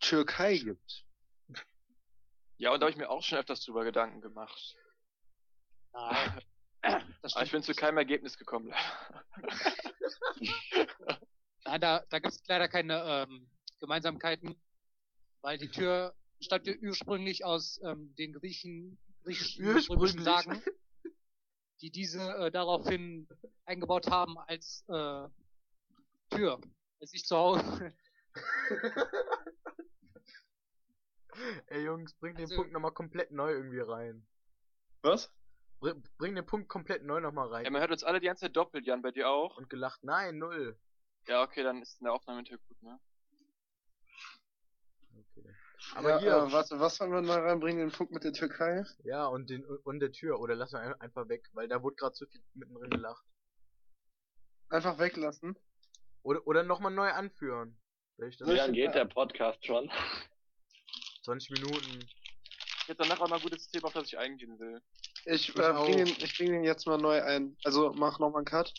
Türkei 0.00 0.58
gibt. 0.58 1.04
Ja, 2.56 2.72
und 2.72 2.80
da 2.80 2.86
habe 2.86 2.90
ich 2.90 2.96
mir 2.96 3.10
auch 3.10 3.22
schon 3.22 3.38
öfters 3.38 3.64
drüber 3.64 3.84
Gedanken 3.84 4.20
gemacht. 4.20 4.76
Das 7.22 7.36
Aber 7.36 7.44
ich 7.44 7.52
bin 7.52 7.62
zu 7.62 7.74
keinem 7.74 7.98
Ergebnis 7.98 8.36
gekommen. 8.36 8.74
Nein, 11.64 11.80
da, 11.80 12.04
da 12.10 12.18
gibt 12.18 12.34
es 12.34 12.42
leider 12.48 12.68
keine 12.68 13.02
ähm, 13.04 13.48
Gemeinsamkeiten, 13.78 14.60
weil 15.42 15.58
die 15.58 15.68
Tür 15.68 16.14
stammt 16.40 16.66
ja 16.66 16.74
ursprünglich 16.82 17.44
aus 17.44 17.80
ähm, 17.84 18.14
den 18.16 18.32
Griechen, 18.32 18.98
griechischen 19.22 19.66
römischen. 19.66 20.22
Sagen, 20.22 20.62
die 21.80 21.90
diese 21.90 22.20
äh, 22.36 22.50
daraufhin 22.50 23.28
eingebaut 23.64 24.10
haben 24.10 24.38
als 24.38 24.84
äh, 24.88 25.28
Tür. 26.30 26.60
Als 27.00 27.12
ich 27.12 27.24
zu 27.24 27.36
Hause, 27.36 27.94
Ey 31.66 31.82
Jungs, 31.84 32.14
bring 32.14 32.34
den 32.36 32.44
Also- 32.44 32.56
Punkt 32.56 32.72
nochmal 32.72 32.92
komplett 32.92 33.30
neu 33.32 33.52
irgendwie 33.52 33.80
rein. 33.80 34.26
Was? 35.02 35.30
Bring, 35.80 36.02
bring 36.16 36.34
den 36.34 36.46
Punkt 36.46 36.68
komplett 36.68 37.02
neu 37.04 37.20
nochmal 37.20 37.48
rein. 37.48 37.64
Ja, 37.64 37.70
man 37.70 37.80
hört 37.80 37.90
uns 37.90 38.04
alle 38.04 38.20
die 38.20 38.26
ganze 38.26 38.42
Zeit 38.42 38.56
doppelt, 38.56 38.86
Jan, 38.86 39.02
bei 39.02 39.10
dir 39.10 39.28
auch? 39.28 39.56
Und 39.58 39.68
gelacht, 39.68 40.02
nein, 40.04 40.38
null. 40.38 40.78
Ja, 41.26 41.42
okay, 41.42 41.62
dann 41.62 41.82
ist 41.82 42.00
in 42.00 42.04
der 42.04 42.14
Aufnahme 42.14 42.38
hinterher 42.38 42.60
gut, 42.68 42.80
ne? 42.82 43.00
Aber 45.94 46.10
ja, 46.10 46.18
hier, 46.18 46.32
Äh, 46.34 46.52
was, 46.52 46.70
was 46.70 46.96
sollen 46.96 47.12
wir 47.12 47.22
mal 47.22 47.40
reinbringen, 47.40 47.88
den 47.88 47.96
Punkt 47.96 48.12
mit 48.12 48.24
der 48.24 48.32
Türkei? 48.32 48.84
ja, 49.04 49.26
und 49.26 49.50
den 49.50 49.64
und 49.64 50.00
der 50.00 50.12
Tür, 50.12 50.40
oder 50.40 50.54
lass 50.54 50.72
ihn 50.72 50.78
einfach 50.78 51.28
weg, 51.28 51.48
weil 51.52 51.68
da 51.68 51.82
wurde 51.82 51.96
gerade 51.96 52.14
zu 52.14 52.26
viel 52.26 52.42
mittendrin 52.54 52.90
gelacht. 52.90 53.24
Einfach 54.70 54.98
weglassen. 54.98 55.56
Oder, 56.22 56.46
oder 56.46 56.62
nochmal 56.62 56.92
neu 56.92 57.10
anführen. 57.10 57.78
Wie 58.16 58.52
lange 58.52 58.72
geht 58.72 58.94
der 58.94 59.04
Podcast 59.04 59.64
schon? 59.64 59.90
20 61.24 61.50
Minuten. 61.50 61.98
Ich 62.82 62.88
hätte 62.88 63.02
danach 63.02 63.20
auch 63.20 63.28
mal 63.28 63.36
ein 63.36 63.42
gutes 63.42 63.68
Thema, 63.68 63.86
auf 63.88 63.92
das 63.92 64.08
ich 64.08 64.18
eingehen 64.18 64.58
will. 64.58 64.80
Ich, 65.26 65.48
Ich 65.50 65.56
äh, 65.56 65.72
bring 65.72 65.96
den, 65.98 66.06
ich 66.08 66.36
bring 66.36 66.52
den 66.52 66.64
jetzt 66.64 66.86
mal 66.86 66.98
neu 66.98 67.22
ein. 67.22 67.56
Also 67.64 67.92
mach 67.94 68.18
nochmal 68.18 68.38
einen 68.40 68.44
Cut. 68.46 68.72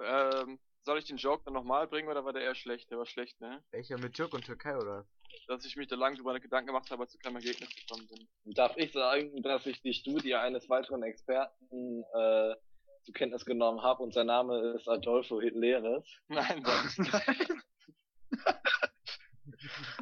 Ähm, 0.00 0.58
soll 0.84 0.98
ich 0.98 1.06
den 1.06 1.16
Joke 1.16 1.42
dann 1.44 1.54
nochmal 1.54 1.86
bringen 1.86 2.08
oder 2.08 2.24
war 2.24 2.32
der 2.32 2.42
eher 2.42 2.54
schlecht? 2.54 2.90
Der 2.90 2.98
war 2.98 3.06
schlecht, 3.06 3.40
ne? 3.40 3.62
Welcher 3.70 3.98
mit 3.98 4.14
Türk 4.14 4.34
und 4.34 4.44
Türkei, 4.44 4.76
oder? 4.76 5.06
Dass 5.48 5.64
ich 5.64 5.76
mich 5.76 5.88
da 5.88 5.96
lange 5.96 6.16
drüber 6.16 6.38
Gedanken 6.38 6.68
gemacht 6.68 6.90
habe, 6.90 7.06
zu 7.08 7.18
keinem 7.18 7.36
Ergebnis 7.36 7.74
gekommen 7.74 8.06
bin. 8.08 8.54
Darf 8.54 8.76
ich 8.76 8.92
sagen, 8.92 9.42
dass 9.42 9.66
ich 9.66 9.80
die 9.82 9.94
Studie 9.94 10.34
eines 10.34 10.68
weiteren 10.68 11.02
Experten 11.02 12.04
äh, 12.14 12.54
zur 13.02 13.14
Kenntnis 13.14 13.44
genommen 13.44 13.82
habe 13.82 14.02
und 14.02 14.14
sein 14.14 14.26
Name 14.26 14.74
ist 14.76 14.88
Adolfo 14.88 15.40
Hitleres? 15.40 16.04
Nein, 16.28 16.62
dann. 16.62 17.22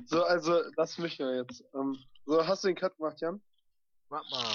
So, 0.07 0.25
also, 0.25 0.63
lass 0.77 0.99
mich 0.99 1.19
ja 1.19 1.31
jetzt. 1.37 1.65
Ähm, 1.75 1.97
so, 2.27 2.47
hast 2.47 2.65
du 2.65 2.69
den 2.69 2.77
Cut 2.77 2.97
gemacht, 2.97 3.21
Jan? 3.21 3.41
Warte 4.09 4.29
mal. 4.31 4.53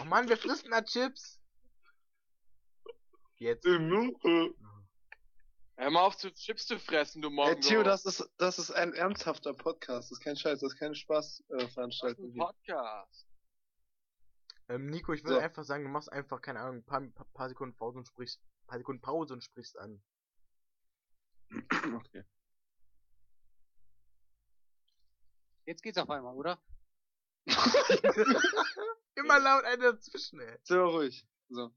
Oh 0.00 0.04
Mann, 0.04 0.28
wer 0.28 0.36
frisst 0.36 0.64
denn 0.64 0.72
da 0.72 0.82
Chips? 0.82 1.40
Jetzt. 3.36 3.64
Hör 5.76 5.90
mal 5.90 6.02
auf, 6.02 6.16
zu 6.16 6.32
Chips 6.32 6.66
zu 6.66 6.78
fressen, 6.78 7.20
du 7.22 7.30
Ey, 7.42 7.56
Mongo. 7.56 7.60
Theo, 7.60 7.82
das 7.82 8.04
ist, 8.06 8.28
das 8.38 8.58
ist 8.58 8.70
ein 8.70 8.92
ernsthafter 8.94 9.54
Podcast. 9.54 10.10
Das 10.10 10.18
ist 10.18 10.24
kein 10.24 10.36
Scheiß, 10.36 10.60
das 10.60 10.72
ist 10.72 10.78
keine 10.78 10.92
das 10.92 10.98
ist 11.00 11.02
Spaßveranstaltung 11.02 12.28
ein 12.28 12.32
hier. 12.32 12.46
Podcast. 12.46 13.26
Ähm, 14.68 14.86
Nico, 14.86 15.12
ich 15.12 15.24
würde 15.24 15.36
So. 15.36 15.40
einfach 15.40 15.64
sagen, 15.64 15.84
du 15.84 15.90
machst 15.90 16.10
einfach, 16.12 16.40
keine 16.40 16.60
Ahnung, 16.60 16.76
ein 16.76 16.84
paar, 16.84 17.00
paar, 17.10 17.26
paar 17.34 17.48
Sekunden 17.48 17.76
Pause 17.76 17.98
und 17.98 18.06
sprichst, 18.06 18.40
paar 18.66 18.78
Sekunden 18.78 19.02
Pause 19.02 19.34
und 19.34 19.42
sprichst 19.42 19.76
an. 19.78 20.02
Okay. 21.94 22.24
Jetzt 25.66 25.82
geht's 25.82 25.98
auf 25.98 26.10
einmal, 26.10 26.34
oder? 26.34 26.62
Immer 29.16 29.38
laut 29.40 29.64
einer 29.64 29.92
dazwischen, 29.92 30.40
ey. 30.40 30.58
Sehr 30.62 30.82
ruhig. 30.82 31.26
So. 31.48 31.72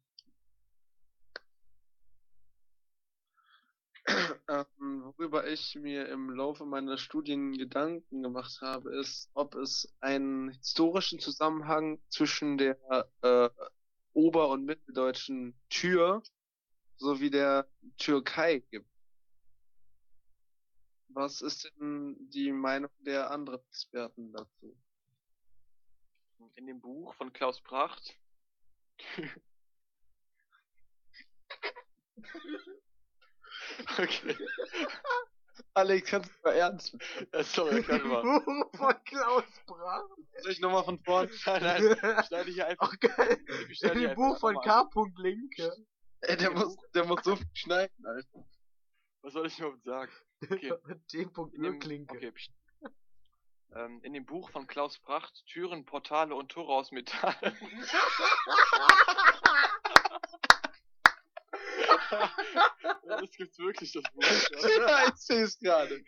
Ähm, 4.47 5.03
worüber 5.03 5.47
ich 5.47 5.75
mir 5.75 6.07
im 6.07 6.29
Laufe 6.29 6.65
meiner 6.65 6.97
Studien 6.97 7.53
Gedanken 7.57 8.23
gemacht 8.23 8.61
habe, 8.61 8.95
ist, 8.97 9.29
ob 9.33 9.55
es 9.55 9.93
einen 9.99 10.49
historischen 10.49 11.19
Zusammenhang 11.19 11.99
zwischen 12.09 12.57
der 12.57 12.77
äh, 13.21 13.49
ober- 14.13 14.49
und 14.49 14.65
mitteldeutschen 14.65 15.59
Tür 15.69 16.23
sowie 16.95 17.29
der 17.29 17.69
Türkei 17.97 18.59
gibt. 18.71 18.89
Was 21.09 21.41
ist 21.41 21.71
denn 21.79 22.15
die 22.29 22.51
Meinung 22.51 22.91
der 22.99 23.31
anderen 23.31 23.59
Experten 23.69 24.31
dazu? 24.31 24.77
In 26.55 26.67
dem 26.67 26.79
Buch 26.79 27.13
von 27.15 27.33
Klaus 27.33 27.61
Pracht. 27.61 28.15
okay. 33.97 34.35
Alex, 35.73 36.09
kannst 36.09 36.29
du 36.29 36.33
mal 36.43 36.55
ernst? 36.55 36.97
Ja, 37.33 37.43
sorry, 37.43 37.83
kann 37.83 38.07
mal. 38.07 38.23
Buch 38.23 38.71
von 38.77 38.95
Klaus 39.05 39.43
Brach. 39.67 40.07
Soll 40.41 40.51
ich 40.51 40.59
nochmal 40.59 40.83
von 40.83 40.99
vorne? 41.03 41.29
Nein, 41.45 41.97
nein, 42.01 42.23
schneide 42.27 42.51
hier 42.51 42.67
einfach. 42.67 42.93
Ach 42.93 42.99
geil. 42.99 43.45
ich 43.69 43.83
In 43.83 43.99
dem 43.99 44.15
Buch 44.15 44.39
von. 44.39 44.55
K. 44.61 44.89
Linke. 45.17 45.71
Ey, 46.21 46.37
der 46.37 46.51
muss, 46.51 46.75
der 46.95 47.05
muss 47.05 47.23
so 47.23 47.35
viel 47.35 47.45
schneiden, 47.53 48.05
Alter. 48.05 48.47
Was 49.21 49.33
soll 49.33 49.47
ich 49.47 49.59
überhaupt 49.59 49.83
sagen? 49.83 50.11
Okay. 50.43 50.73
In 51.53 51.61
dem, 51.61 51.79
Klinke. 51.79 52.15
okay, 52.15 52.33
ähm, 53.75 53.99
in 54.03 54.13
dem 54.13 54.25
Buch 54.25 54.49
von 54.51 54.65
Klaus 54.65 54.97
Pracht, 54.99 55.43
Türen, 55.47 55.85
Portale 55.85 56.33
und 56.33 56.49
Tore 56.49 56.73
aus 56.73 56.91
Metall. 56.91 57.35
Das 63.21 63.31
gibt's 63.31 63.59
wirklich, 63.59 63.91
das 63.91 64.03
Buch. 64.13 64.23
Ja. 64.79 65.07
Ich 65.07 65.15
sehe 65.15 65.43
es 65.43 65.59
gerade. 65.59 66.03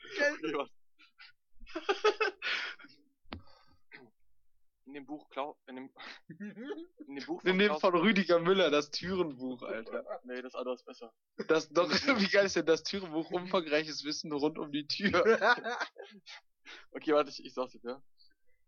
In 4.86 4.94
dem 4.96 5.06
Buch 5.06 5.30
Klau 5.30 5.56
in 5.68 5.76
dem, 5.76 5.90
in 6.30 7.16
dem 7.16 7.26
Buch 7.28 7.42
von 7.42 7.52
nehmen 7.52 7.70
Klaus 7.70 7.82
von 7.82 7.96
Rüdiger 7.96 8.40
Müller 8.40 8.72
das 8.72 8.90
Türenbuch, 8.90 9.62
Alter. 9.62 10.04
Nee, 10.24 10.42
das 10.42 10.56
andere 10.56 10.74
ist 10.74 10.84
besser. 10.84 11.14
Das 11.48 11.70
doch, 11.70 11.90
wie 12.20 12.28
geil 12.28 12.48
ist 12.48 12.56
denn 12.56 12.66
das 12.66 12.82
Türenbuch? 12.82 13.30
Umfangreiches 13.30 14.04
Wissen 14.04 14.32
rund 14.32 14.58
um 14.58 14.72
die 14.72 14.88
Tür. 14.88 15.24
Okay, 16.92 17.14
warte, 17.14 17.32
ich, 17.32 17.44
ich 17.44 17.54
sag's 17.56 17.74
jetzt, 17.74 17.86
ja. 17.86 18.00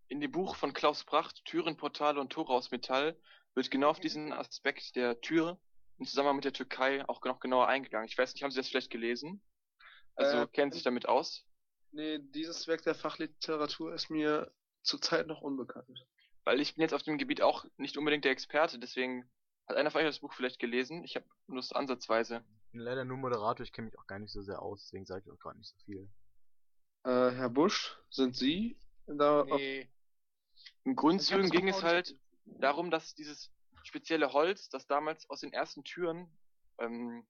In 0.08 0.22
dem 0.22 0.32
Buch 0.32 0.56
von 0.56 0.74
Klaus 0.74 1.04
Pracht, 1.04 1.46
Türen, 1.46 1.78
Portale 1.78 2.20
und 2.20 2.32
Tore 2.32 2.52
aus 2.52 2.72
Metall, 2.72 3.16
wird 3.54 3.70
genau 3.70 3.90
auf 3.90 4.00
diesen 4.00 4.34
Aspekt 4.34 4.96
der 4.96 5.22
Tür 5.22 5.60
im 6.02 6.08
Zusammenhang 6.08 6.38
mit 6.38 6.46
der 6.46 6.54
Türkei 6.54 7.08
auch 7.08 7.24
noch 7.26 7.40
genauer 7.40 7.68
eingegangen. 7.68 8.08
Ich 8.08 8.18
weiß 8.18 8.34
nicht, 8.34 8.42
haben 8.42 8.50
Sie 8.50 8.58
das 8.58 8.68
vielleicht 8.68 8.90
gelesen? 8.90 9.40
Also 10.16 10.38
Äh, 10.40 10.48
kennen 10.48 10.72
Sie 10.72 10.78
sich 10.78 10.84
damit 10.84 11.08
aus? 11.08 11.46
Nee, 11.92 12.18
dieses 12.20 12.68
Werk 12.68 12.82
der 12.82 12.96
Fachliteratur 12.96 13.94
ist 13.94 14.10
mir 14.10 14.52
zurzeit 14.82 15.28
noch 15.28 15.42
unbekannt. 15.42 16.08
Weil 16.44 16.60
ich 16.60 16.74
bin 16.74 16.82
jetzt 16.82 16.96
auf 16.96 17.04
dem 17.04 17.20
Gebiet 17.20 17.44
auch 17.44 17.66
nicht 17.78 17.98
unbedingt 17.98 18.26
der 18.26 18.32
Experte, 18.32 18.80
deswegen 18.80 19.30
hat 19.68 19.78
einer 19.78 19.92
von 19.92 20.02
euch 20.02 20.08
das 20.08 20.22
Buch 20.22 20.34
vielleicht 20.34 20.58
gelesen. 20.58 21.04
Ich 21.04 21.16
habe 21.16 21.26
nur 21.46 21.62
so 21.62 21.76
ansatzweise. 21.76 22.44
Ich 22.66 22.72
bin 22.72 22.82
leider 22.82 23.06
nur 23.06 23.18
Moderator, 23.18 23.64
ich 23.64 23.72
kenne 23.72 23.86
mich 23.86 24.00
auch 24.00 24.08
gar 24.08 24.18
nicht 24.18 24.32
so 24.32 24.42
sehr 24.42 24.60
aus, 24.60 24.82
deswegen 24.86 25.06
sage 25.06 25.26
ich 25.28 25.32
auch 25.32 25.38
gerade 25.38 25.60
nicht 25.60 25.70
so 25.70 25.78
viel. 25.86 26.10
Äh, 27.04 27.30
Herr 27.32 27.50
Busch, 27.50 27.96
sind 28.10 28.36
Sie 28.36 28.76
da 29.06 29.46
Nee. 29.46 29.88
Im 30.84 30.96
Grundzügen 30.96 31.52
ging 31.52 31.68
es 31.68 31.84
halt 31.84 32.16
darum, 32.46 32.90
dass 32.90 33.14
dieses 33.14 33.52
spezielle 33.84 34.34
Holz, 34.34 34.70
das 34.70 34.88
damals 34.88 35.30
aus 35.30 35.42
den 35.42 35.54
ersten 35.54 35.84
Türen, 35.84 36.32
ähm, 36.80 37.26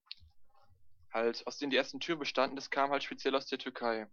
halt, 1.12 1.46
aus 1.46 1.58
denen 1.58 1.70
die 1.70 1.76
ersten 1.76 2.00
Türen 2.00 2.18
bestanden, 2.18 2.56
das 2.56 2.70
kam 2.70 2.90
halt 2.90 3.02
speziell 3.02 3.34
aus 3.34 3.46
der 3.46 3.58
Türkei. 3.58 4.08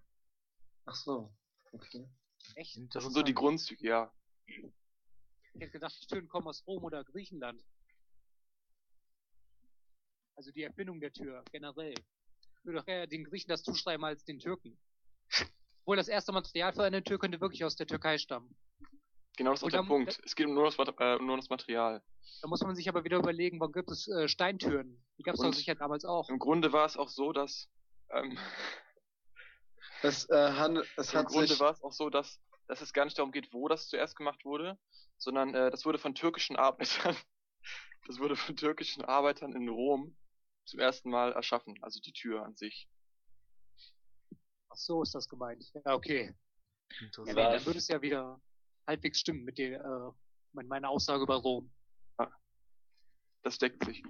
Ach 0.85 0.95
so, 0.95 1.33
okay. 1.71 2.09
Echt? 2.55 2.77
Das 2.93 3.03
sind 3.03 3.13
so 3.13 3.21
die 3.21 3.33
Grundzüge, 3.33 3.87
ja. 3.87 4.13
Ich 4.45 5.61
hätte 5.61 5.71
gedacht, 5.71 5.95
die 6.01 6.07
Türen 6.07 6.27
kommen 6.27 6.47
aus 6.47 6.65
Rom 6.65 6.83
oder 6.83 7.03
Griechenland. 7.03 7.63
Also 10.35 10.51
die 10.51 10.63
Erfindung 10.63 10.99
der 10.99 11.11
Tür, 11.11 11.43
generell. 11.51 11.93
Ich 11.93 12.65
würde 12.65 12.79
doch 12.79 12.87
eher 12.87 13.07
den 13.07 13.25
Griechen 13.25 13.49
das 13.49 13.63
zuschreiben 13.63 14.05
als 14.05 14.23
den 14.23 14.39
Türken. 14.39 14.79
Obwohl 15.81 15.97
das 15.97 16.07
erste 16.07 16.31
Material 16.31 16.73
für 16.73 16.83
eine 16.83 17.03
Tür 17.03 17.19
könnte 17.19 17.41
wirklich 17.41 17.63
aus 17.63 17.75
der 17.75 17.87
Türkei 17.87 18.17
stammen. 18.17 18.55
Genau 19.39 19.51
das 19.51 19.61
ist 19.61 19.67
auch 19.67 19.69
der 19.69 19.83
Punkt. 19.83 20.19
Es 20.25 20.35
geht 20.35 20.47
um 20.47 20.53
nur 20.53 20.65
das, 20.65 20.77
äh, 20.77 21.15
um 21.15 21.25
nur 21.25 21.37
das 21.37 21.47
Material. 21.47 22.03
Da 22.41 22.49
muss 22.49 22.59
man 22.59 22.75
sich 22.75 22.89
aber 22.89 23.05
wieder 23.05 23.15
überlegen, 23.15 23.57
warum 23.61 23.71
gibt 23.71 23.89
es 23.89 24.05
äh, 24.09 24.27
Steintüren? 24.27 25.01
Die 25.17 25.23
gab 25.23 25.35
es 25.35 25.39
doch 25.39 25.53
sicher 25.53 25.75
damals 25.75 26.03
auch. 26.03 26.27
Im 26.27 26.39
Grunde 26.39 26.73
war 26.73 26.85
es 26.85 26.97
auch 26.97 27.07
so, 27.07 27.31
dass 27.31 27.69
ähm, 28.09 28.37
Es, 30.01 30.29
äh, 30.29 30.51
han, 30.51 30.83
es 30.97 31.13
im 31.13 31.19
hat 31.19 31.27
Grunde 31.27 31.47
sich, 31.47 31.59
war 31.61 31.71
es 31.71 31.81
auch 31.81 31.93
so, 31.93 32.09
dass, 32.09 32.41
dass 32.67 32.81
es 32.81 32.91
gar 32.91 33.05
nicht 33.05 33.17
darum 33.17 33.31
geht, 33.31 33.53
wo 33.53 33.69
das 33.69 33.87
zuerst 33.87 34.17
gemacht 34.17 34.43
wurde, 34.43 34.77
sondern 35.17 35.55
äh, 35.55 35.71
das 35.71 35.85
wurde 35.85 35.99
von 35.99 36.13
türkischen 36.15 36.57
Arbeitern, 36.57 37.15
das 38.07 38.19
wurde 38.19 38.35
von 38.35 38.57
türkischen 38.57 39.05
Arbeitern 39.05 39.53
in 39.53 39.69
Rom 39.69 40.17
zum 40.65 40.81
ersten 40.81 41.09
Mal 41.09 41.31
erschaffen, 41.31 41.81
also 41.81 42.01
die 42.01 42.11
Tür 42.11 42.43
an 42.43 42.57
sich. 42.57 42.89
Ach 44.67 44.75
so 44.75 45.01
ist 45.01 45.15
das 45.15 45.29
gemeint. 45.29 45.63
Ja, 45.85 45.93
okay. 45.93 46.35
Ja, 46.99 47.23
nee, 47.23 47.33
dann 47.33 47.65
würde 47.65 47.79
es 47.79 47.87
ja 47.87 48.01
wieder 48.01 48.41
halbwegs 48.89 49.19
stimmen 49.19 49.43
mit 49.43 49.57
der, 49.57 49.79
äh, 49.79 50.11
mit 50.53 50.67
meiner 50.67 50.89
Aussage 50.89 51.23
über 51.23 51.35
Rom. 51.35 51.71
Das 53.43 53.57
deckt 53.57 53.85
sich. 53.85 54.03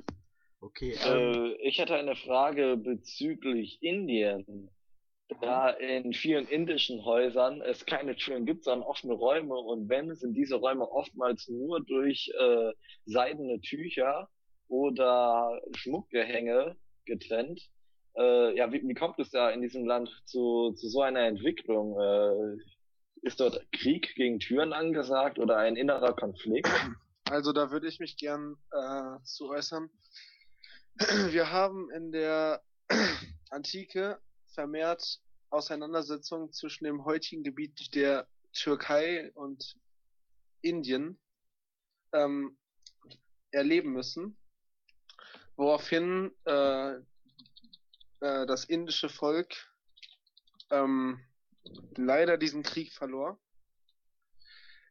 Okay, 0.62 0.98
ähm, 1.06 1.56
Äh, 1.60 1.68
ich 1.68 1.80
hatte 1.80 1.96
eine 1.96 2.16
Frage 2.16 2.78
bezüglich 2.78 3.78
Indien. 3.82 4.70
Da 5.42 5.70
in 5.70 6.12
vielen 6.14 6.48
indischen 6.48 7.06
Häusern 7.06 7.62
es 7.62 7.86
keine 7.86 8.16
Türen 8.16 8.48
gibt, 8.48 8.64
sondern 8.64 8.88
offene 8.88 9.14
Räume 9.14 9.56
und 9.56 9.88
wenn, 9.88 10.16
sind 10.16 10.34
diese 10.34 10.56
Räume 10.56 10.90
oftmals 10.90 11.48
nur 11.48 11.82
durch 11.86 12.32
äh, 12.40 12.74
seidene 13.06 13.62
Tücher 13.62 14.28
oder 14.68 15.62
Schmuckgehänge 15.76 16.76
getrennt. 17.06 17.62
Äh, 18.18 18.58
ja, 18.58 18.72
wie, 18.74 18.82
wie 18.82 18.94
kommt 18.96 19.20
es 19.20 19.30
da 19.30 19.52
in 19.52 19.62
diesem 19.62 19.86
Land 19.86 20.10
zu, 20.26 20.72
zu 20.72 20.88
so 20.90 21.02
einer 21.02 21.28
Entwicklung? 21.28 22.00
Äh, 22.00 22.58
Ist 23.22 23.40
dort 23.40 23.66
Krieg 23.72 24.16
gegen 24.16 24.40
Türen 24.40 24.74
angesagt 24.74 25.40
oder 25.40 25.58
ein 25.58 25.76
innerer 25.76 26.16
Konflikt? 26.16 26.70
Also 27.26 27.52
da 27.52 27.70
würde 27.72 27.88
ich 27.88 28.00
mich 28.00 28.18
gern 28.18 28.56
äh, 28.72 29.24
zu 29.24 29.50
äußern. 29.50 29.90
Wir 31.30 31.52
haben 31.52 31.92
in 31.92 32.12
der 32.12 32.64
Antike 33.50 34.20
vermehrt 34.54 35.20
Auseinandersetzungen 35.50 36.52
zwischen 36.52 36.86
dem 36.86 37.06
heutigen 37.06 37.44
Gebiet 37.44 37.94
der 37.94 38.28
Türkei 38.54 39.32
und 39.34 39.76
Indien 40.62 41.20
ähm, 42.14 42.58
erleben 43.52 43.94
müssen, 43.94 44.38
woraufhin 45.56 46.32
äh, 46.46 46.96
äh, 46.96 48.46
das 48.46 48.66
indische 48.66 49.10
Volk 49.10 49.54
ähm, 50.72 51.24
leider 51.96 52.38
diesen 52.38 52.64
Krieg 52.64 52.94
verlor. 52.94 53.40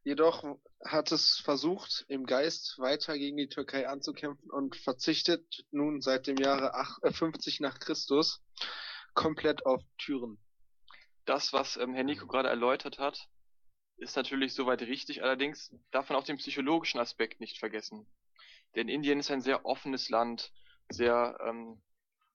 Jedoch 0.05 0.59
hat 0.85 1.13
es 1.13 1.39
versucht, 1.45 2.05
im 2.09 2.25
Geist 2.25 2.79
weiter 2.79 3.19
gegen 3.19 3.37
die 3.37 3.49
Türkei 3.49 3.89
anzukämpfen 3.89 4.51
und 4.51 4.77
verzichtet 4.77 5.67
nun 5.71 6.01
seit 6.01 6.27
dem 6.27 6.37
Jahre 6.37 6.75
8, 6.75 7.05
äh, 7.05 7.13
50 7.13 7.61
nach 7.61 7.79
Christus 7.79 8.43
komplett 9.15 9.67
auf 9.67 9.83
Türen. 9.99 10.39
Das, 11.25 11.53
was 11.53 11.77
ähm, 11.77 11.93
Herr 11.95 12.05
Nico 12.05 12.27
gerade 12.27 12.49
erläutert 12.49 12.99
hat, 12.99 13.29
ist 13.99 14.17
natürlich 14.17 14.55
soweit 14.55 14.81
richtig, 14.83 15.23
allerdings 15.23 15.75
darf 15.91 16.09
man 16.09 16.19
auch 16.19 16.25
den 16.25 16.39
psychologischen 16.39 17.01
Aspekt 17.01 17.41
nicht 17.41 17.59
vergessen. 17.59 18.07
Denn 18.77 18.89
Indien 18.89 19.19
ist 19.19 19.31
ein 19.31 19.41
sehr 19.41 19.67
offenes 19.67 20.09
Land, 20.09 20.53
sehr 20.89 21.37
ähm, 21.45 21.83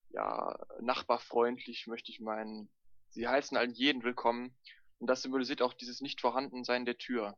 ja, 0.10 0.60
nachbarfreundlich, 0.82 1.88
möchte 1.88 2.12
ich 2.12 2.20
meinen. 2.20 2.70
Sie 3.14 3.28
heißen 3.28 3.56
allen 3.58 3.74
jeden 3.74 4.04
willkommen 4.04 4.56
und 4.98 5.06
das 5.08 5.22
symbolisiert 5.22 5.62
auch 5.62 5.74
dieses 5.74 6.02
Nicht-Vorhandensein 6.02 6.84
der 6.84 6.98
Tür. 6.98 7.38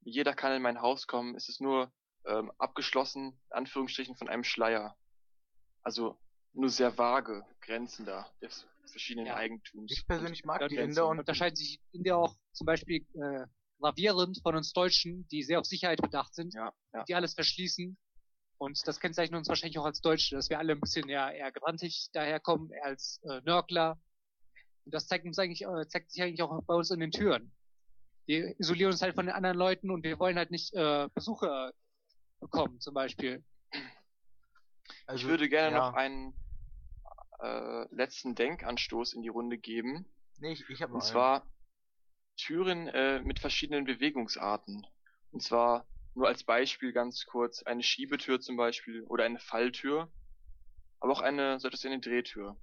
Jeder 0.00 0.34
kann 0.34 0.52
in 0.52 0.62
mein 0.62 0.80
Haus 0.80 1.06
kommen, 1.06 1.36
es 1.36 1.48
ist 1.48 1.60
nur 1.60 1.92
ähm, 2.26 2.50
abgeschlossen, 2.58 3.40
in 3.50 3.52
Anführungsstrichen, 3.52 4.16
von 4.16 4.28
einem 4.28 4.42
Schleier. 4.42 4.96
Also 5.82 6.18
nur 6.54 6.70
sehr 6.70 6.98
vage 6.98 7.46
Grenzen 7.60 8.04
da 8.04 8.28
des 8.40 8.66
verschiedenen 8.86 9.26
Ja. 9.26 9.36
Eigentums. 9.36 9.92
Ich 9.92 10.04
persönlich 10.08 10.44
mag 10.44 10.66
die. 10.68 10.76
Inder 10.76 11.06
und 11.06 11.20
unterscheiden 11.20 11.54
sich 11.54 11.80
Inder 11.92 12.18
auch 12.18 12.34
zum 12.52 12.66
Beispiel 12.66 13.06
äh, 13.14 13.46
gravierend 13.78 14.40
von 14.42 14.56
uns 14.56 14.72
Deutschen, 14.72 15.28
die 15.28 15.44
sehr 15.44 15.60
auf 15.60 15.66
Sicherheit 15.66 16.02
bedacht 16.02 16.34
sind, 16.34 16.52
Ja, 16.54 16.72
ja. 16.92 17.04
die 17.04 17.14
alles 17.14 17.34
verschließen. 17.34 17.96
Und 18.58 18.88
das 18.88 18.98
kennzeichnet 18.98 19.38
uns 19.38 19.48
wahrscheinlich 19.48 19.78
auch 19.78 19.84
als 19.84 20.00
Deutsche, 20.00 20.34
dass 20.34 20.50
wir 20.50 20.58
alle 20.58 20.72
ein 20.72 20.80
bisschen 20.80 21.08
eher, 21.08 21.32
eher 21.32 21.52
grantig 21.52 22.08
daherkommen, 22.12 22.72
eher 22.72 22.86
als 22.86 23.20
äh, 23.22 23.40
Nörgler. 23.44 24.00
Und 24.84 24.94
das 24.94 25.06
zeigt 25.06 25.24
uns 25.24 25.38
eigentlich, 25.38 25.62
äh, 25.62 25.86
zeigt 25.88 26.10
sich 26.10 26.22
eigentlich 26.22 26.42
auch 26.42 26.62
bei 26.64 26.74
uns 26.74 26.90
in 26.90 27.00
den 27.00 27.10
Türen. 27.10 27.52
Wir 28.26 28.58
isolieren 28.58 28.92
uns 28.92 29.02
halt 29.02 29.14
von 29.14 29.26
den 29.26 29.34
anderen 29.34 29.56
Leuten 29.56 29.90
und 29.90 30.04
wir 30.04 30.18
wollen 30.18 30.36
halt 30.36 30.50
nicht 30.50 30.72
äh, 30.74 31.08
Besucher 31.14 31.72
bekommen, 32.40 32.80
zum 32.80 32.94
Beispiel. 32.94 33.44
also, 35.06 35.24
ich 35.24 35.28
würde 35.28 35.48
gerne 35.48 35.76
ja. 35.76 35.86
noch 35.88 35.94
einen 35.94 36.34
äh, 37.40 37.94
letzten 37.94 38.34
Denkanstoß 38.34 39.14
in 39.14 39.22
die 39.22 39.28
Runde 39.28 39.58
geben. 39.58 40.06
Nee, 40.38 40.52
ich, 40.52 40.68
ich 40.68 40.82
habe 40.82 40.92
Und 40.92 41.02
einen. 41.02 41.10
zwar 41.10 41.46
Türen 42.36 42.88
äh, 42.88 43.20
mit 43.20 43.38
verschiedenen 43.38 43.84
Bewegungsarten. 43.84 44.86
Und 45.30 45.42
zwar 45.42 45.86
nur 46.14 46.28
als 46.28 46.44
Beispiel 46.44 46.92
ganz 46.92 47.24
kurz 47.26 47.62
eine 47.62 47.82
Schiebetür 47.82 48.40
zum 48.40 48.56
Beispiel 48.56 49.02
oder 49.04 49.24
eine 49.24 49.38
Falltür, 49.38 50.12
aber 51.00 51.12
auch 51.12 51.20
eine 51.20 51.58
so 51.58 51.68
etwas 51.68 51.84
wie 51.84 51.88
eine 51.88 52.00
Drehtür. 52.00 52.56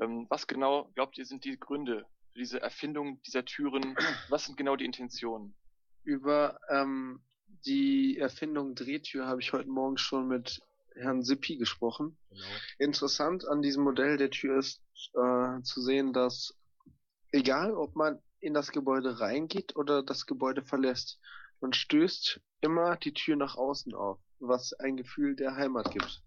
Ähm, 0.00 0.26
was 0.28 0.46
genau 0.46 0.90
glaubt 0.94 1.18
ihr 1.18 1.26
sind 1.26 1.44
die 1.44 1.58
Gründe 1.58 2.06
für 2.32 2.38
diese 2.38 2.60
Erfindung 2.60 3.20
dieser 3.22 3.44
Türen? 3.44 3.96
Was 4.28 4.46
sind 4.46 4.56
genau 4.56 4.76
die 4.76 4.84
Intentionen? 4.84 5.54
Über 6.02 6.58
ähm, 6.68 7.22
die 7.66 8.18
Erfindung 8.18 8.74
Drehtür 8.74 9.26
habe 9.26 9.40
ich 9.40 9.52
heute 9.52 9.68
Morgen 9.68 9.98
schon 9.98 10.28
mit 10.28 10.60
Herrn 10.94 11.22
Sippi 11.22 11.56
gesprochen. 11.56 12.18
Genau. 12.30 12.42
Interessant 12.78 13.46
an 13.46 13.62
diesem 13.62 13.84
Modell 13.84 14.16
der 14.16 14.30
Tür 14.30 14.58
ist 14.58 14.82
äh, 15.14 15.62
zu 15.62 15.80
sehen, 15.80 16.12
dass 16.12 16.56
egal 17.32 17.74
ob 17.74 17.96
man 17.96 18.20
in 18.40 18.54
das 18.54 18.72
Gebäude 18.72 19.20
reingeht 19.20 19.76
oder 19.76 20.02
das 20.02 20.26
Gebäude 20.26 20.62
verlässt, 20.62 21.20
man 21.60 21.72
stößt 21.72 22.40
immer 22.62 22.96
die 22.96 23.12
Tür 23.12 23.36
nach 23.36 23.56
außen 23.56 23.94
auf, 23.94 24.18
was 24.38 24.72
ein 24.72 24.96
Gefühl 24.96 25.36
der 25.36 25.56
Heimat 25.56 25.90
gibt. 25.90 26.22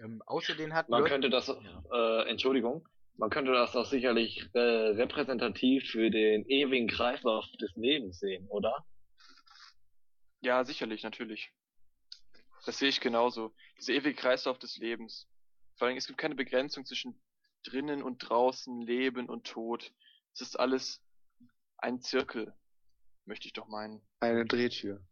Ähm, 0.00 0.22
außerdem 0.26 0.72
hat 0.74 0.88
Man 0.88 1.00
Lord- 1.00 1.10
könnte 1.10 1.30
das, 1.30 1.48
äh, 1.48 2.28
Entschuldigung, 2.28 2.88
man 3.16 3.28
könnte 3.30 3.52
das 3.52 3.76
auch 3.76 3.84
sicherlich 3.86 4.48
äh, 4.54 4.58
repräsentativ 4.58 5.90
für 5.90 6.10
den 6.10 6.46
ewigen 6.48 6.88
Kreislauf 6.88 7.44
des 7.60 7.70
Lebens 7.76 8.18
sehen, 8.18 8.48
oder? 8.48 8.86
Ja, 10.40 10.64
sicherlich, 10.64 11.02
natürlich. 11.02 11.52
Das 12.64 12.78
sehe 12.78 12.88
ich 12.88 13.00
genauso. 13.00 13.54
Dieser 13.78 13.92
ewige 13.94 14.14
Kreislauf 14.14 14.58
des 14.58 14.78
Lebens. 14.78 15.28
Vor 15.76 15.88
allem, 15.88 15.96
es 15.96 16.06
gibt 16.06 16.18
keine 16.18 16.34
Begrenzung 16.34 16.84
zwischen 16.86 17.20
drinnen 17.64 18.02
und 18.02 18.18
draußen, 18.18 18.80
Leben 18.82 19.28
und 19.28 19.46
Tod. 19.46 19.92
Es 20.32 20.40
ist 20.40 20.58
alles 20.58 21.02
ein 21.78 22.00
Zirkel, 22.00 22.54
möchte 23.26 23.46
ich 23.46 23.52
doch 23.52 23.66
meinen. 23.68 24.00
Eine 24.20 24.46
Drehtür. 24.46 25.02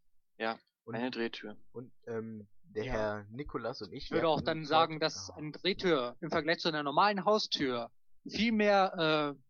und, 0.84 0.94
Eine 0.94 1.10
Drehtür. 1.10 1.56
und 1.72 1.92
ähm, 2.06 2.48
der 2.74 2.84
Ja. 2.84 2.92
Herr 2.92 3.26
Nikolas 3.30 3.82
und 3.82 3.92
ich 3.92 4.04
Ich 4.04 4.10
würde 4.10 4.28
auch 4.28 4.40
dann 4.40 4.64
sagen, 4.64 5.00
dass 5.00 5.30
eine 5.30 5.52
Drehtür 5.52 6.16
im 6.20 6.30
Vergleich 6.30 6.58
zu 6.58 6.68
einer 6.68 6.82
normalen 6.82 7.24
Haustür 7.24 7.90
viel 8.28 8.52
mehr 8.52 9.36
äh, 9.36 9.42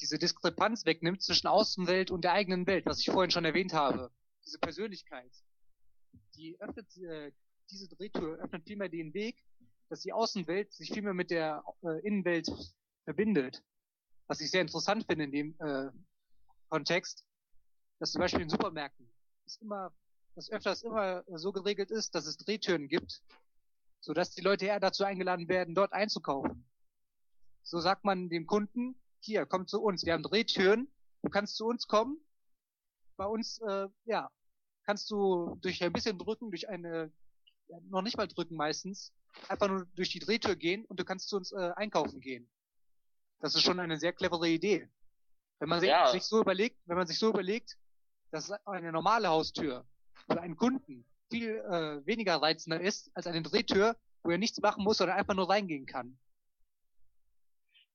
diese 0.00 0.18
Diskrepanz 0.18 0.84
wegnimmt 0.86 1.22
zwischen 1.22 1.46
Außenwelt 1.46 2.10
und 2.10 2.24
der 2.24 2.32
eigenen 2.32 2.66
Welt, 2.66 2.86
was 2.86 3.00
ich 3.00 3.06
vorhin 3.06 3.30
schon 3.30 3.44
erwähnt 3.44 3.72
habe. 3.72 4.10
Diese 4.44 4.58
Persönlichkeit. 4.58 5.30
Die 6.34 6.60
öffnet, 6.60 6.96
äh, 6.98 7.32
diese 7.70 7.88
Drehtür 7.88 8.38
öffnet 8.38 8.64
vielmehr 8.66 8.88
den 8.88 9.14
Weg, 9.14 9.44
dass 9.88 10.00
die 10.00 10.12
Außenwelt 10.12 10.72
sich 10.72 10.90
viel 10.92 11.02
mehr 11.02 11.14
mit 11.14 11.30
der 11.30 11.62
äh, 11.82 12.00
Innenwelt 12.06 12.50
verbindet. 13.04 13.62
Was 14.26 14.40
ich 14.40 14.50
sehr 14.50 14.62
interessant 14.62 15.06
finde 15.06 15.24
in 15.24 15.32
dem 15.32 15.56
äh, 15.60 15.90
Kontext, 16.68 17.24
dass 18.00 18.12
zum 18.12 18.20
Beispiel 18.20 18.42
in 18.42 18.48
Supermärkten 18.48 19.08
es 19.46 19.56
immer, 19.60 19.92
dass 20.34 20.50
öfters 20.50 20.82
immer 20.82 21.24
so 21.38 21.52
geregelt 21.52 21.90
ist, 21.90 22.14
dass 22.14 22.26
es 22.26 22.36
Drehtüren 22.36 22.88
gibt, 22.88 23.22
sodass 24.00 24.30
die 24.30 24.40
Leute 24.42 24.66
eher 24.66 24.80
dazu 24.80 25.04
eingeladen 25.04 25.48
werden, 25.48 25.74
dort 25.74 25.92
einzukaufen. 25.92 26.68
So 27.62 27.80
sagt 27.80 28.04
man 28.04 28.28
dem 28.28 28.46
Kunden, 28.46 29.00
hier, 29.20 29.46
komm 29.46 29.66
zu 29.66 29.80
uns, 29.82 30.04
wir 30.04 30.12
haben 30.12 30.22
Drehtüren, 30.22 30.88
du 31.22 31.30
kannst 31.30 31.56
zu 31.56 31.66
uns 31.66 31.86
kommen. 31.86 32.18
Bei 33.16 33.26
uns, 33.26 33.58
äh, 33.60 33.88
ja, 34.04 34.30
kannst 34.84 35.10
du 35.10 35.56
durch 35.62 35.82
ein 35.82 35.92
bisschen 35.92 36.18
drücken, 36.18 36.50
durch 36.50 36.68
eine, 36.68 37.12
ja, 37.68 37.78
noch 37.88 38.02
nicht 38.02 38.16
mal 38.16 38.28
drücken 38.28 38.56
meistens, 38.56 39.12
einfach 39.48 39.68
nur 39.68 39.86
durch 39.94 40.10
die 40.10 40.18
Drehtür 40.18 40.56
gehen 40.56 40.84
und 40.86 41.00
du 41.00 41.04
kannst 41.04 41.28
zu 41.28 41.36
uns 41.36 41.52
äh, 41.52 41.72
einkaufen 41.76 42.20
gehen. 42.20 42.50
Das 43.40 43.54
ist 43.54 43.62
schon 43.62 43.80
eine 43.80 43.98
sehr 43.98 44.12
clevere 44.12 44.48
Idee. 44.48 44.88
Wenn 45.60 45.68
man 45.68 45.80
sich, 45.80 45.88
Ja. 45.88 46.10
sich 46.10 46.24
so 46.24 46.40
überlegt, 46.40 46.80
wenn 46.86 46.96
man 46.96 47.06
sich 47.06 47.18
so 47.18 47.30
überlegt, 47.30 47.78
dass 48.30 48.50
eine 48.66 48.90
normale 48.90 49.28
Haustür 49.28 49.86
für 50.26 50.40
einen 50.40 50.56
Kunden 50.56 51.04
viel 51.30 51.58
äh, 51.58 52.06
weniger 52.06 52.36
reizender 52.36 52.80
ist 52.80 53.10
als 53.14 53.26
eine 53.26 53.42
Drehtür, 53.42 53.96
wo 54.22 54.30
er 54.30 54.38
nichts 54.38 54.60
machen 54.60 54.84
muss, 54.84 54.98
sondern 54.98 55.18
einfach 55.18 55.34
nur 55.34 55.48
reingehen 55.48 55.86
kann. 55.86 56.18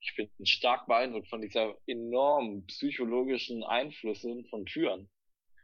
Ich 0.02 0.16
bin 0.16 0.30
stark 0.46 0.88
beeindruckt 0.88 1.28
von 1.28 1.42
dieser 1.42 1.76
enormen 1.86 2.66
psychologischen 2.68 3.64
Einflüssen 3.64 4.46
von 4.46 4.66
Türen. 4.66 5.10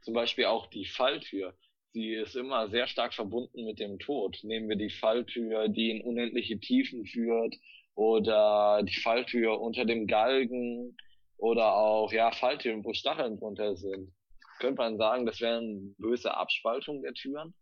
Zum 0.03 0.13
Beispiel 0.13 0.45
auch 0.45 0.67
die 0.67 0.85
Falltür. 0.85 1.57
Sie 1.93 2.13
ist 2.13 2.35
immer 2.35 2.69
sehr 2.69 2.87
stark 2.87 3.13
verbunden 3.13 3.63
mit 3.63 3.79
dem 3.79 3.97
Tod. 3.99 4.37
Nehmen 4.43 4.67
wir 4.67 4.75
die 4.75 4.89
Falltür, 4.89 5.69
die 5.69 5.91
in 5.91 6.01
unendliche 6.01 6.59
Tiefen 6.59 7.05
führt, 7.05 7.55
oder 7.95 8.83
die 8.83 8.99
Falltür 8.99 9.61
unter 9.61 9.85
dem 9.85 10.05
Galgen, 10.05 10.97
oder 11.37 11.75
auch, 11.75 12.11
ja, 12.11 12.31
Falltüren, 12.31 12.83
wo 12.83 12.93
Stacheln 12.93 13.37
drunter 13.37 13.75
sind. 13.75 14.13
Könnte 14.59 14.81
man 14.81 14.97
sagen, 14.97 15.25
das 15.25 15.39
wären 15.41 15.95
böse 15.95 16.33
Abspaltungen 16.33 17.01
der 17.01 17.13
Türen? 17.13 17.53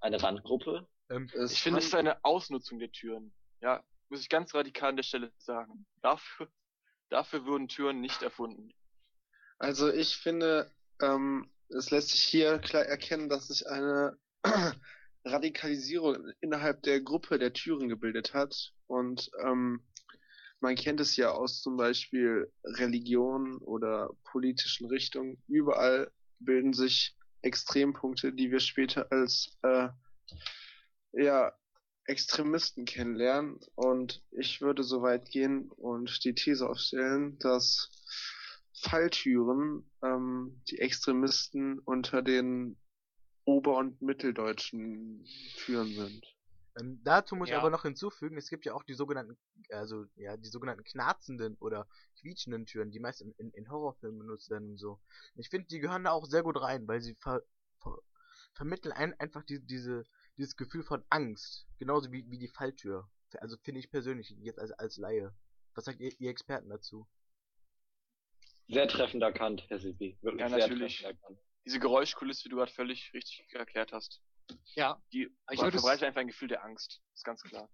Eine 0.00 0.22
Randgruppe? 0.22 0.88
Ähm, 1.10 1.28
Ich 1.48 1.62
finde, 1.62 1.78
es 1.78 1.86
ist 1.86 1.94
eine 1.94 2.24
Ausnutzung 2.24 2.78
der 2.78 2.90
Türen. 2.90 3.32
Ja, 3.60 3.84
muss 4.08 4.20
ich 4.20 4.28
ganz 4.28 4.54
radikal 4.54 4.90
an 4.90 4.96
der 4.96 5.04
Stelle 5.04 5.32
sagen. 5.38 5.86
Dafür, 6.02 6.48
dafür 7.08 7.46
wurden 7.46 7.68
Türen 7.68 8.00
nicht 8.00 8.22
erfunden. 8.22 8.72
Also 9.58 9.92
ich 9.92 10.16
finde, 10.16 10.72
ähm, 11.00 11.52
es 11.68 11.90
lässt 11.90 12.10
sich 12.10 12.22
hier 12.22 12.58
klar 12.58 12.84
erkennen, 12.84 13.28
dass 13.28 13.48
sich 13.48 13.66
eine 13.68 14.18
Radikalisierung 15.24 16.32
innerhalb 16.40 16.82
der 16.82 17.00
Gruppe 17.00 17.38
der 17.38 17.52
Türen 17.52 17.88
gebildet 17.88 18.34
hat. 18.34 18.72
Und 18.86 19.30
ähm, 19.44 19.86
man 20.62 20.76
kennt 20.76 21.00
es 21.00 21.16
ja 21.16 21.32
aus 21.32 21.60
zum 21.60 21.76
Beispiel 21.76 22.50
Religion 22.64 23.58
oder 23.58 24.10
politischen 24.24 24.86
Richtungen. 24.86 25.42
Überall 25.48 26.10
bilden 26.38 26.72
sich 26.72 27.16
Extrempunkte, 27.42 28.32
die 28.32 28.50
wir 28.52 28.60
später 28.60 29.10
als 29.10 29.58
äh, 29.62 29.88
ja, 31.12 31.52
Extremisten 32.06 32.84
kennenlernen. 32.84 33.58
Und 33.74 34.22
ich 34.30 34.60
würde 34.60 34.84
so 34.84 35.02
weit 35.02 35.30
gehen 35.30 35.68
und 35.72 36.24
die 36.24 36.34
These 36.34 36.68
aufstellen, 36.68 37.38
dass 37.40 37.90
Falltüren 38.72 39.90
ähm, 40.02 40.62
die 40.68 40.78
Extremisten 40.78 41.80
unter 41.80 42.22
den 42.22 42.76
ober- 43.44 43.78
und 43.78 44.00
mitteldeutschen 44.00 45.26
Türen 45.56 45.88
sind. 45.88 46.36
Ähm, 46.78 47.00
dazu 47.04 47.36
muss 47.36 47.48
ich 47.48 47.52
Ja. 47.52 47.60
aber 47.60 47.70
noch 47.70 47.82
hinzufügen, 47.82 48.36
es 48.38 48.48
gibt 48.48 48.64
ja 48.64 48.74
auch 48.74 48.82
die 48.82 48.94
sogenannten, 48.94 49.36
also 49.70 50.06
ja, 50.16 50.36
die 50.36 50.48
sogenannten 50.48 50.84
knarzenden 50.84 51.56
oder 51.56 51.86
quietschenden 52.18 52.66
Türen, 52.66 52.90
die 52.90 53.00
meist 53.00 53.20
in, 53.20 53.32
in, 53.32 53.50
in 53.52 53.70
Horrorfilmen 53.70 54.18
benutzt 54.18 54.48
werden 54.50 54.70
und 54.70 54.78
so. 54.78 55.00
Ich 55.36 55.48
finde, 55.50 55.66
die 55.68 55.80
gehören 55.80 56.04
da 56.04 56.12
auch 56.12 56.26
sehr 56.26 56.42
gut 56.42 56.60
rein, 56.60 56.88
weil 56.88 57.00
sie 57.00 57.14
ver, 57.16 57.42
ver, 57.80 57.98
vermitteln 58.54 58.92
ein, 58.92 59.18
einfach 59.20 59.44
die, 59.44 59.60
diese, 59.60 60.04
dieses 60.38 60.56
Gefühl 60.56 60.82
von 60.82 61.04
Angst. 61.10 61.66
Genauso 61.78 62.10
wie, 62.10 62.28
wie 62.30 62.38
die 62.38 62.48
Falltür. 62.48 63.10
Also 63.38 63.56
finde 63.58 63.80
ich 63.80 63.90
persönlich, 63.90 64.30
jetzt 64.40 64.58
als, 64.58 64.72
als 64.72 64.96
Laie. 64.96 65.34
Was 65.74 65.86
sagt 65.86 66.00
ihr, 66.00 66.12
ihr 66.20 66.30
Experten 66.30 66.68
dazu? 66.68 67.06
Sehr 68.68 68.88
treffend 68.88 69.22
erkannt, 69.22 69.64
Herr 69.68 69.78
Sibi. 69.78 70.18
Wirklich 70.22 70.40
Ja, 70.40 70.48
sehr 70.48 70.58
natürlich. 70.58 70.98
treffend 71.00 71.20
erkannt. 71.20 71.40
Diese 71.64 71.78
Geräuschkulisse, 71.78 72.44
wie 72.44 72.48
du 72.48 72.56
gerade 72.56 72.72
völlig 72.72 73.12
richtig 73.12 73.46
erklärt 73.52 73.92
hast, 73.92 74.22
Ja, 74.74 75.02
die 75.12 75.30
Ich 75.50 75.60
würde 75.60 75.76
es- 75.76 75.82
verbreitet 75.82 76.04
einfach 76.04 76.20
ein 76.20 76.28
Gefühl 76.28 76.48
der 76.48 76.64
Angst. 76.64 77.00
Ist 77.14 77.24
ganz 77.24 77.42
klar. 77.42 77.68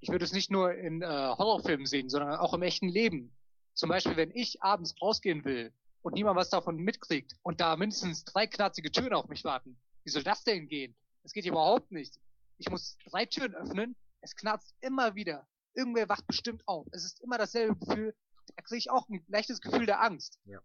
ich 0.00 0.08
würde 0.08 0.24
es 0.24 0.32
nicht 0.32 0.50
nur 0.50 0.72
in 0.74 1.02
äh, 1.02 1.06
Horrorfilmen 1.06 1.86
sehen, 1.86 2.08
sondern 2.08 2.36
auch 2.38 2.54
im 2.54 2.62
echten 2.62 2.88
Leben. 2.88 3.36
Zum 3.74 3.88
Beispiel, 3.90 4.16
wenn 4.16 4.30
ich 4.30 4.62
abends 4.62 4.94
rausgehen 5.00 5.44
will 5.44 5.72
und 6.02 6.14
niemand 6.14 6.36
was 6.36 6.48
davon 6.50 6.76
mitkriegt 6.76 7.34
und 7.42 7.60
da 7.60 7.76
mindestens 7.76 8.24
drei 8.24 8.46
knarzige 8.46 8.90
Türen 8.90 9.12
auf 9.12 9.28
mich 9.28 9.44
warten. 9.44 9.78
Wie 10.04 10.10
soll 10.10 10.22
das 10.22 10.42
denn 10.44 10.68
gehen? 10.68 10.96
Das 11.22 11.32
geht 11.32 11.44
überhaupt 11.46 11.92
nicht. 11.92 12.18
Ich 12.58 12.70
muss 12.70 12.96
drei 13.10 13.26
Türen 13.26 13.54
öffnen, 13.54 13.94
es 14.22 14.34
knarzt 14.36 14.74
immer 14.80 15.14
wieder. 15.14 15.46
Irgendwer 15.74 16.08
wacht 16.08 16.26
bestimmt 16.26 16.62
auf. 16.66 16.86
Es 16.92 17.04
ist 17.04 17.20
immer 17.20 17.38
dasselbe 17.38 17.76
Gefühl. 17.76 18.14
Da 18.56 18.62
kriege 18.62 18.78
ich 18.78 18.90
auch 18.90 19.08
ein 19.08 19.22
leichtes 19.28 19.60
Gefühl 19.60 19.86
der 19.86 20.02
Angst. 20.02 20.38
Ja. 20.44 20.60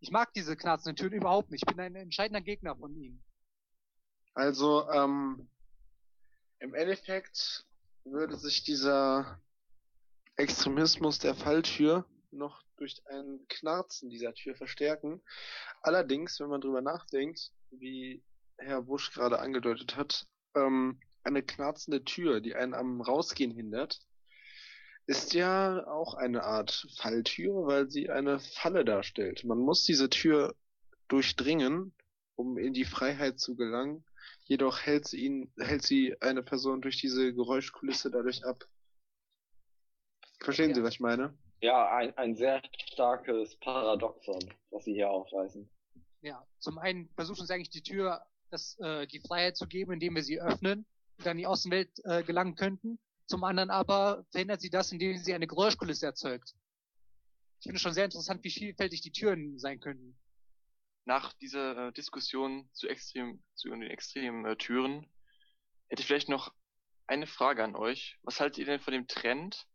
Ich 0.00 0.10
mag 0.10 0.32
diese 0.34 0.56
knarzenden 0.56 0.96
Türen 0.96 1.12
überhaupt 1.14 1.50
nicht. 1.50 1.62
Ich 1.66 1.74
bin 1.74 1.80
ein 1.80 1.94
entscheidender 1.94 2.40
Gegner 2.40 2.76
von 2.76 2.94
ihnen. 2.96 3.24
Also, 4.34 4.88
ähm, 4.90 5.48
im 6.58 6.74
Endeffekt 6.74 7.66
würde 8.04 8.36
sich 8.36 8.64
dieser 8.64 9.40
Extremismus 10.36 11.18
der 11.18 11.34
Falltür 11.34 12.06
noch 12.30 12.62
durch 12.76 13.02
ein 13.06 13.40
Knarzen 13.48 14.10
dieser 14.10 14.34
Tür 14.34 14.54
verstärken. 14.54 15.22
Allerdings, 15.82 16.40
wenn 16.40 16.48
man 16.48 16.60
drüber 16.60 16.80
nachdenkt, 16.80 17.52
wie 17.70 18.22
Herr 18.58 18.82
Busch 18.82 19.12
gerade 19.12 19.38
angedeutet 19.38 19.96
hat, 19.96 20.26
ähm, 20.54 21.00
eine 21.24 21.42
knarzende 21.42 22.04
Tür, 22.04 22.40
die 22.40 22.54
einen 22.54 22.74
am 22.74 23.00
Rausgehen 23.00 23.52
hindert, 23.52 24.00
ist 25.06 25.34
ja 25.34 25.86
auch 25.86 26.14
eine 26.14 26.44
Art 26.44 26.86
Falltür, 26.96 27.66
weil 27.66 27.90
sie 27.90 28.10
eine 28.10 28.38
Falle 28.38 28.84
darstellt. 28.84 29.44
Man 29.44 29.58
muss 29.58 29.84
diese 29.84 30.08
Tür 30.08 30.54
durchdringen, 31.08 31.92
um 32.36 32.56
in 32.56 32.72
die 32.72 32.84
Freiheit 32.84 33.38
zu 33.38 33.56
gelangen. 33.56 34.04
Jedoch 34.44 34.80
hält 34.80 35.06
sie 35.08 35.24
ihn, 35.24 35.52
hält 35.58 35.82
sie 35.82 36.16
eine 36.20 36.42
Person 36.42 36.80
durch 36.82 36.98
diese 36.98 37.32
Geräuschkulisse 37.32 38.10
dadurch 38.10 38.44
ab. 38.44 38.64
Verstehen 40.40 40.70
Ja. 40.70 40.76
Sie, 40.76 40.82
was 40.82 40.94
ich 40.94 41.00
meine? 41.00 41.36
Ja, 41.60 41.94
ein, 41.94 42.16
ein 42.18 42.34
sehr 42.34 42.60
starkes 42.92 43.56
Paradoxon, 43.60 44.40
was 44.70 44.84
Sie 44.84 44.94
hier 44.94 45.08
aufweisen. 45.08 45.70
Ja, 46.20 46.44
zum 46.58 46.78
einen 46.78 47.08
versuchen 47.14 47.46
sie 47.46 47.54
eigentlich 47.54 47.70
die 47.70 47.82
Tür, 47.82 48.24
das, 48.50 48.76
äh, 48.80 49.06
die 49.06 49.20
Freiheit 49.20 49.56
zu 49.56 49.68
geben, 49.68 49.92
indem 49.92 50.16
wir 50.16 50.24
sie 50.24 50.40
öffnen 50.40 50.84
und 51.18 51.26
dann 51.26 51.32
in 51.32 51.38
die 51.38 51.46
Außenwelt 51.46 52.04
äh, 52.04 52.24
gelangen 52.24 52.56
könnten. 52.56 52.98
Zum 53.26 53.44
anderen 53.44 53.70
aber 53.70 54.26
verhindert 54.30 54.60
sie 54.60 54.70
das, 54.70 54.90
indem 54.90 55.16
sie 55.18 55.34
eine 55.34 55.46
Geräuschkulisse 55.46 56.06
erzeugt. 56.06 56.54
Ich 57.60 57.64
finde 57.64 57.76
es 57.76 57.82
schon 57.82 57.94
sehr 57.94 58.06
interessant, 58.06 58.42
wie 58.42 58.50
vielfältig 58.50 59.00
die 59.00 59.12
Türen 59.12 59.58
sein 59.58 59.78
könnten. 59.78 60.18
Nach 61.04 61.32
dieser 61.34 61.88
äh, 61.88 61.92
Diskussion 61.92 62.68
zu 62.72 62.88
extrem, 62.88 63.42
zu 63.54 63.68
den 63.70 63.82
extremen 63.82 64.44
äh, 64.46 64.56
Türen, 64.56 65.06
hätte 65.88 66.00
ich 66.02 66.06
vielleicht 66.06 66.28
noch 66.28 66.54
eine 67.06 67.26
Frage 67.26 67.64
an 67.64 67.74
euch. 67.76 68.18
Was 68.22 68.40
haltet 68.40 68.58
ihr 68.58 68.66
denn 68.66 68.80
von 68.80 68.92
dem 68.92 69.08
Trend, 69.08 69.66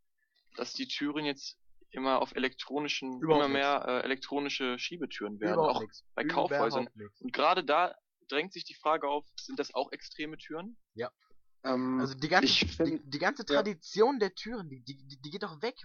dass 0.55 0.73
die 0.73 0.87
Türen 0.87 1.25
jetzt 1.25 1.59
immer 1.91 2.21
auf 2.21 2.35
elektronischen, 2.35 3.21
Überhaupt 3.21 3.45
immer 3.45 3.53
mehr 3.53 3.85
äh, 3.87 4.03
elektronische 4.03 4.79
Schiebetüren 4.79 5.39
werden, 5.39 5.53
Überhaupt 5.55 5.75
auch 5.75 5.81
nichts. 5.81 6.05
bei 6.15 6.23
Überhaupt 6.23 6.51
Kaufhäusern. 6.51 6.89
nichts. 6.95 7.21
Und 7.21 7.33
gerade 7.33 7.63
da 7.63 7.95
drängt 8.29 8.53
sich 8.53 8.65
die 8.65 8.73
Frage 8.75 9.07
auf, 9.07 9.25
sind 9.39 9.59
das 9.59 9.73
auch 9.73 9.91
extreme 9.91 10.37
Türen? 10.37 10.77
Ähm, 11.63 11.99
Also 11.99 12.13
die 12.13 12.27
ganze, 12.27 12.45
ich 12.45 12.59
die, 12.59 12.67
find, 12.67 13.13
die 13.13 13.19
ganze 13.19 13.41
ja. 13.49 13.55
Tradition 13.55 14.19
der 14.19 14.33
Türen, 14.35 14.69
die, 14.69 14.81
die, 14.83 14.95
die- 14.95 15.17
die 15.21 15.29
geht 15.31 15.43
doch 15.43 15.61
weg. 15.61 15.75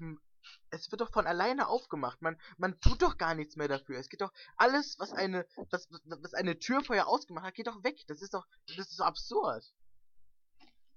Es 0.70 0.90
wird 0.90 1.00
doch 1.00 1.12
von 1.12 1.26
alleine 1.26 1.68
aufgemacht. 1.68 2.22
Man, 2.22 2.40
man 2.58 2.78
tut 2.80 3.02
doch 3.02 3.18
gar 3.18 3.34
nichts 3.34 3.56
mehr 3.56 3.68
dafür. 3.68 3.98
Es 3.98 4.08
geht 4.08 4.20
doch 4.22 4.32
alles, 4.56 4.96
was 4.98 5.12
eine, 5.12 5.46
was, 5.70 5.88
was- 6.04 6.34
eine 6.34 6.58
Tür 6.58 6.82
vorher 6.84 7.08
ausgemacht 7.08 7.46
hat, 7.46 7.54
geht 7.54 7.66
doch 7.68 7.82
weg. 7.84 8.00
Das 8.08 8.22
ist 8.22 8.34
doch, 8.34 8.46
das 8.68 8.78
ist 8.88 8.96
so 8.96 9.04
absurd. 9.04 9.64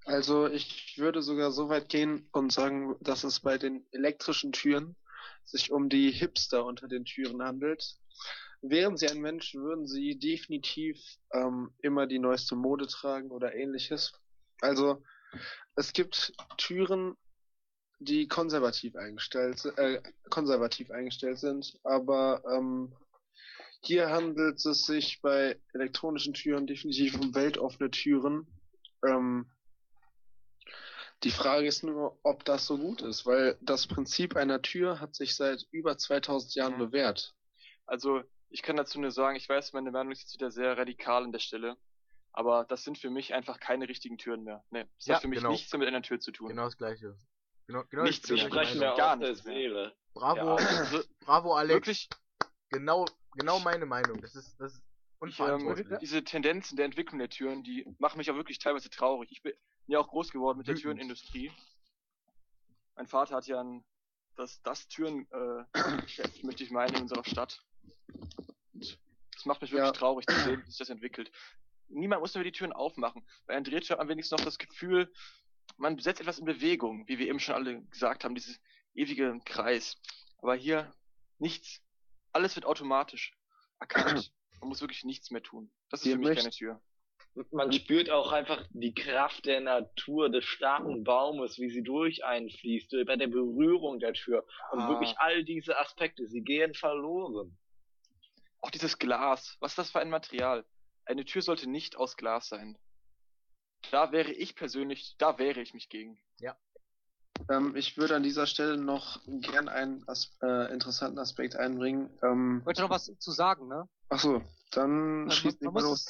also 0.05 0.47
ich 0.47 0.97
würde 0.97 1.21
sogar 1.21 1.51
so 1.51 1.69
weit 1.69 1.89
gehen 1.89 2.27
und 2.31 2.51
sagen, 2.51 2.95
dass 3.01 3.23
es 3.23 3.39
bei 3.39 3.57
den 3.57 3.85
elektrischen 3.91 4.51
Türen 4.51 4.95
sich 5.45 5.71
um 5.71 5.89
die 5.89 6.11
Hipster 6.11 6.65
unter 6.65 6.87
den 6.87 7.05
Türen 7.05 7.41
handelt. 7.43 7.97
Wären 8.61 8.97
sie 8.97 9.07
ein 9.09 9.21
Mensch, 9.21 9.53
würden 9.55 9.87
sie 9.87 10.17
definitiv 10.17 10.99
ähm, 11.33 11.73
immer 11.81 12.07
die 12.07 12.19
neueste 12.19 12.55
Mode 12.55 12.87
tragen 12.87 13.31
oder 13.31 13.53
ähnliches. 13.53 14.13
Also 14.61 15.03
es 15.75 15.93
gibt 15.93 16.33
Türen, 16.57 17.15
die 18.05 18.27
konservativ 18.27 18.95
eingestellt, 18.95 19.65
äh, 19.77 20.01
konservativ 20.29 20.91
eingestellt 20.91 21.39
sind, 21.39 21.77
aber 21.83 22.43
ähm, 22.51 22.95
hier 23.81 24.09
handelt 24.09 24.65
es 24.65 24.85
sich 24.85 25.21
bei 25.21 25.59
elektronischen 25.73 26.33
Türen 26.33 26.67
definitiv 26.67 27.19
um 27.19 27.35
weltoffene 27.35 27.91
Türen. 27.91 28.47
Ähm, 29.05 29.51
die 31.23 31.31
Frage 31.31 31.67
ist 31.67 31.83
nur, 31.83 32.19
ob 32.23 32.45
das 32.45 32.65
so 32.65 32.77
gut 32.77 33.01
ist, 33.01 33.25
weil 33.25 33.57
das 33.61 33.87
Prinzip 33.87 34.35
einer 34.35 34.61
Tür 34.61 34.99
hat 34.99 35.15
sich 35.15 35.35
seit 35.35 35.65
über 35.71 35.97
2000 35.97 36.55
Jahren 36.55 36.73
Mhm. 36.75 36.79
bewährt. 36.79 37.33
Also, 37.85 38.21
ich 38.49 38.61
kann 38.61 38.75
dazu 38.75 38.99
nur 38.99 39.11
sagen, 39.11 39.35
ich 39.35 39.47
weiß, 39.49 39.73
meine 39.73 39.91
Meinung 39.91 40.11
ist 40.11 40.21
jetzt 40.21 40.33
wieder 40.33 40.51
sehr 40.51 40.77
radikal 40.77 41.23
an 41.23 41.31
der 41.31 41.39
Stelle. 41.39 41.77
Aber 42.31 42.65
das 42.65 42.83
sind 42.83 42.97
für 42.97 43.09
mich 43.09 43.33
einfach 43.33 43.59
keine 43.59 43.87
richtigen 43.87 44.17
Türen 44.17 44.43
mehr. 44.43 44.63
Nee, 44.69 44.83
das 44.97 45.05
Ja, 45.05 45.15
hat 45.15 45.21
für 45.21 45.29
mich 45.29 45.39
genau. 45.39 45.51
nichts 45.51 45.71
mehr 45.71 45.79
mit 45.79 45.87
einer 45.87 46.01
Tür 46.01 46.19
zu 46.19 46.31
tun. 46.31 46.49
Genau 46.49 46.65
das 46.65 46.77
gleiche. 46.77 47.17
Genau, 47.67 47.83
genau 47.89 48.05
die 48.05 48.11
Sie 48.11 48.35
Ja, 48.35 48.47
gleiche 48.47 48.49
sprechen 48.49 48.79
Meinung. 48.79 48.95
mir 48.95 48.97
Gar 48.97 49.15
mehr. 49.17 49.35
Seele. 49.35 49.95
Bravo, 50.13 50.37
Ja, 50.39 50.55
also, 50.55 51.03
bravo 51.21 51.55
Alex. 51.55 51.73
wirklich, 51.75 52.09
Genau, 52.69 53.05
genau 53.35 53.59
meine 53.59 53.85
Meinung. 53.85 54.19
Das 54.21 54.35
ist, 54.35 54.59
das 54.59 54.73
ist 54.73 54.79
ich, 54.79 55.39
ähm, 55.39 55.45
unverantwortlich. 55.55 55.99
diese 55.99 56.23
Tendenzen 56.23 56.75
der 56.75 56.85
Entwicklung 56.85 57.19
der 57.19 57.29
Türen, 57.29 57.63
die 57.63 57.85
machen 57.99 58.17
mich 58.17 58.29
auch 58.31 58.35
wirklich 58.35 58.59
teilweise 58.59 58.89
traurig. 58.89 59.31
Ich 59.31 59.41
bin 59.41 59.53
ja 59.87 59.99
auch 59.99 60.07
groß 60.07 60.31
geworden 60.31 60.57
mit 60.57 60.67
der 60.67 60.73
Wütend. 60.75 60.83
Türenindustrie. 60.83 61.51
Mein 62.95 63.07
Vater 63.07 63.35
hat 63.35 63.47
ja 63.47 63.61
ein, 63.61 63.83
das, 64.35 64.61
das 64.63 64.87
Türengeschäft, 64.87 66.43
möchte 66.43 66.63
ich 66.63 66.71
meinen, 66.71 66.95
in 66.95 67.01
unserer 67.03 67.23
Stadt. 67.23 67.63
Und 68.73 68.99
das 69.33 69.45
macht 69.45 69.61
mich 69.61 69.71
wirklich 69.71 69.87
Ja. 69.87 69.91
traurig 69.93 70.25
zu 70.27 70.35
sehen, 70.39 70.61
wie 70.61 70.69
sich 70.69 70.77
das 70.77 70.89
entwickelt. 70.89 71.31
Niemand 71.87 72.21
muss 72.21 72.33
mehr 72.33 72.43
die 72.43 72.51
Türen 72.51 72.73
aufmachen. 72.73 73.25
Bei 73.45 73.53
Drehtür 73.63 73.93
hat 73.93 73.99
man 73.99 74.09
wenigstens 74.09 74.37
noch 74.39 74.45
das 74.45 74.57
Gefühl, 74.57 75.13
man 75.77 75.99
setzt 75.99 76.21
etwas 76.21 76.39
in 76.39 76.45
Bewegung, 76.45 77.07
wie 77.07 77.17
wir 77.19 77.27
eben 77.27 77.39
schon 77.39 77.55
alle 77.55 77.81
gesagt 77.85 78.23
haben, 78.23 78.35
dieses 78.35 78.59
ewige 78.93 79.39
Kreis. 79.45 79.97
Aber 80.41 80.55
hier 80.55 80.93
nichts. 81.37 81.81
Alles 82.31 82.55
wird 82.55 82.65
automatisch 82.65 83.33
erkannt. 83.79 84.31
Man 84.61 84.69
muss 84.69 84.81
wirklich 84.81 85.03
nichts 85.03 85.31
mehr 85.31 85.43
tun. 85.43 85.69
Das 85.89 85.99
ist 86.01 86.05
Ihr 86.07 86.13
für 86.13 86.19
mich 86.19 86.37
keine 86.37 86.49
Tür. 86.49 86.81
Man 87.51 87.71
spürt 87.73 88.09
auch 88.09 88.31
einfach 88.31 88.65
die 88.71 88.93
Kraft 88.93 89.45
der 89.45 89.59
Natur, 89.59 90.29
des 90.29 90.45
starken 90.45 91.03
Baumes, 91.03 91.59
wie 91.59 91.69
sie 91.69 91.83
durch 91.83 92.23
einen 92.23 92.49
fließt, 92.49 92.93
äh, 92.93 93.03
bei 93.03 93.17
der 93.17 93.27
Berührung 93.27 93.99
der 93.99 94.13
Tür. 94.13 94.45
Und 94.71 94.79
Ah. 94.79 94.87
wirklich 94.89 95.17
all 95.19 95.43
diese 95.43 95.77
Aspekte, 95.77 96.25
sie 96.27 96.41
gehen 96.41 96.73
verloren. 96.73 97.57
Auch 98.61 98.71
dieses 98.71 98.97
Glas. 98.97 99.57
Was 99.59 99.73
ist 99.73 99.77
das 99.77 99.91
für 99.91 99.99
ein 99.99 100.09
Material? 100.09 100.65
Eine 101.05 101.25
Tür 101.25 101.41
sollte 101.41 101.69
nicht 101.69 101.97
aus 101.97 102.15
Glas 102.15 102.47
sein. 102.47 102.77
Da 103.91 104.11
wäre 104.11 104.31
ich 104.31 104.55
persönlich, 104.55 105.15
da 105.17 105.37
wäre 105.37 105.61
ich 105.61 105.73
mich 105.73 105.89
gegen. 105.89 106.17
Ähm, 107.49 107.75
ich 107.75 107.97
würde 107.97 108.15
an 108.15 108.23
dieser 108.23 108.47
Stelle 108.47 108.77
noch 108.77 109.19
gern 109.27 109.67
einen 109.67 110.07
As 110.07 110.37
äh, 110.41 110.71
interessanten 110.71 111.19
Aspekt 111.19 111.55
einbringen. 111.57 112.09
Ähm, 112.23 112.61
wollte 112.63 112.81
noch 112.81 112.89
was 112.89 113.11
zu 113.19 113.31
sagen, 113.31 113.67
ne? 113.67 113.89
ach 114.09 114.19
so, 114.19 114.41
dann 114.71 115.25
Man- 115.25 115.31
schießt 115.31 115.61
man 115.61 115.73
nicht 115.73 115.83
mal 115.83 115.89
los. 115.89 116.07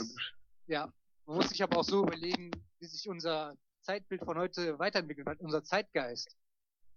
Ja, 0.67 0.93
man 1.25 1.37
muss 1.37 1.49
sich 1.49 1.63
aber 1.63 1.77
auch 1.79 1.83
so 1.83 2.03
überlegen, 2.03 2.51
wie 2.79 2.85
sich 2.85 3.09
unser 3.09 3.55
Zeitbild 3.81 4.23
von 4.23 4.37
heute 4.37 4.77
weiterentwickelt 4.77 5.27
hat, 5.27 5.39
unser 5.39 5.63
Zeitgeist. 5.63 6.35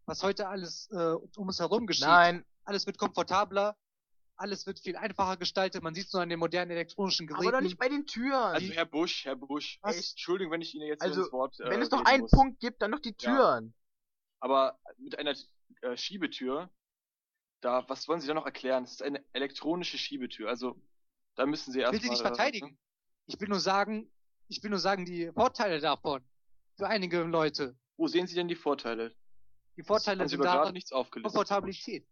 Was 0.04 0.22
heute 0.22 0.46
alles 0.48 0.88
äh, 0.90 1.14
um 1.36 1.48
uns 1.48 1.58
herum 1.58 1.86
geschieht. 1.86 2.06
Nein, 2.06 2.44
Alles 2.64 2.86
wird 2.86 2.98
komfortabler, 2.98 3.76
alles 4.38 4.66
wird 4.66 4.78
viel 4.78 4.96
einfacher 4.96 5.36
gestaltet, 5.36 5.82
man 5.82 5.94
sieht 5.94 6.06
es 6.06 6.12
nur 6.12 6.22
an 6.22 6.28
den 6.28 6.38
modernen 6.38 6.70
elektronischen 6.70 7.26
Geräten. 7.26 7.46
aber 7.48 7.56
doch 7.58 7.62
nicht 7.62 7.78
bei 7.78 7.88
den 7.88 8.06
Türen. 8.06 8.32
Also 8.32 8.72
Herr 8.72 8.86
Busch, 8.86 9.24
Herr 9.24 9.36
Busch, 9.36 9.78
Was? 9.82 10.10
Entschuldigung, 10.10 10.52
wenn 10.52 10.60
ich 10.62 10.74
Ihnen 10.74 10.86
jetzt 10.86 11.02
so 11.02 11.08
Also, 11.08 11.22
ins 11.24 11.32
Wort 11.32 11.60
äh, 11.60 11.70
Wenn 11.70 11.82
es 11.82 11.88
doch 11.88 11.98
reden 11.98 12.06
einen 12.08 12.20
muss. 12.22 12.30
Punkt 12.30 12.60
gibt, 12.60 12.80
dann 12.82 12.92
doch 12.92 13.00
die 13.00 13.14
Ja. 13.20 13.34
Türen. 13.36 13.74
Aber 14.40 14.78
mit 14.98 15.18
einer 15.18 15.34
äh, 15.82 15.96
Schiebetür 15.96 16.70
da, 17.60 17.88
was 17.88 18.06
wollen 18.06 18.20
Sie 18.20 18.28
da 18.28 18.34
noch 18.34 18.46
erklären? 18.46 18.84
Es 18.84 18.92
ist 18.92 19.02
eine 19.02 19.24
elektronische 19.32 19.98
Schiebetür, 19.98 20.48
also 20.48 20.80
da 21.34 21.44
müssen 21.44 21.72
Sie 21.72 21.80
Ich 21.80 21.86
will 21.86 21.94
erstmal. 21.94 22.00
sie 22.02 22.10
nicht 22.10 22.22
verteidigen. 22.22 22.78
Ich 23.26 23.40
will 23.40 23.48
nur 23.48 23.60
sagen, 23.60 24.10
ich 24.46 24.62
will 24.62 24.70
nur 24.70 24.78
sagen, 24.78 25.04
die 25.04 25.30
Vorteile 25.32 25.80
davon. 25.80 26.22
Für 26.76 26.86
einige 26.86 27.22
Leute. 27.24 27.76
Wo 27.96 28.06
sehen 28.06 28.28
Sie 28.28 28.36
denn 28.36 28.46
die 28.46 28.54
Vorteile? 28.54 29.12
Die 29.76 29.82
Vorteile 29.82 30.28
sind 30.28 30.44
darin, 30.44 30.72
nichts 30.72 30.92
aufgelistet. 30.92 31.34
Komfortabilität. 31.34 32.06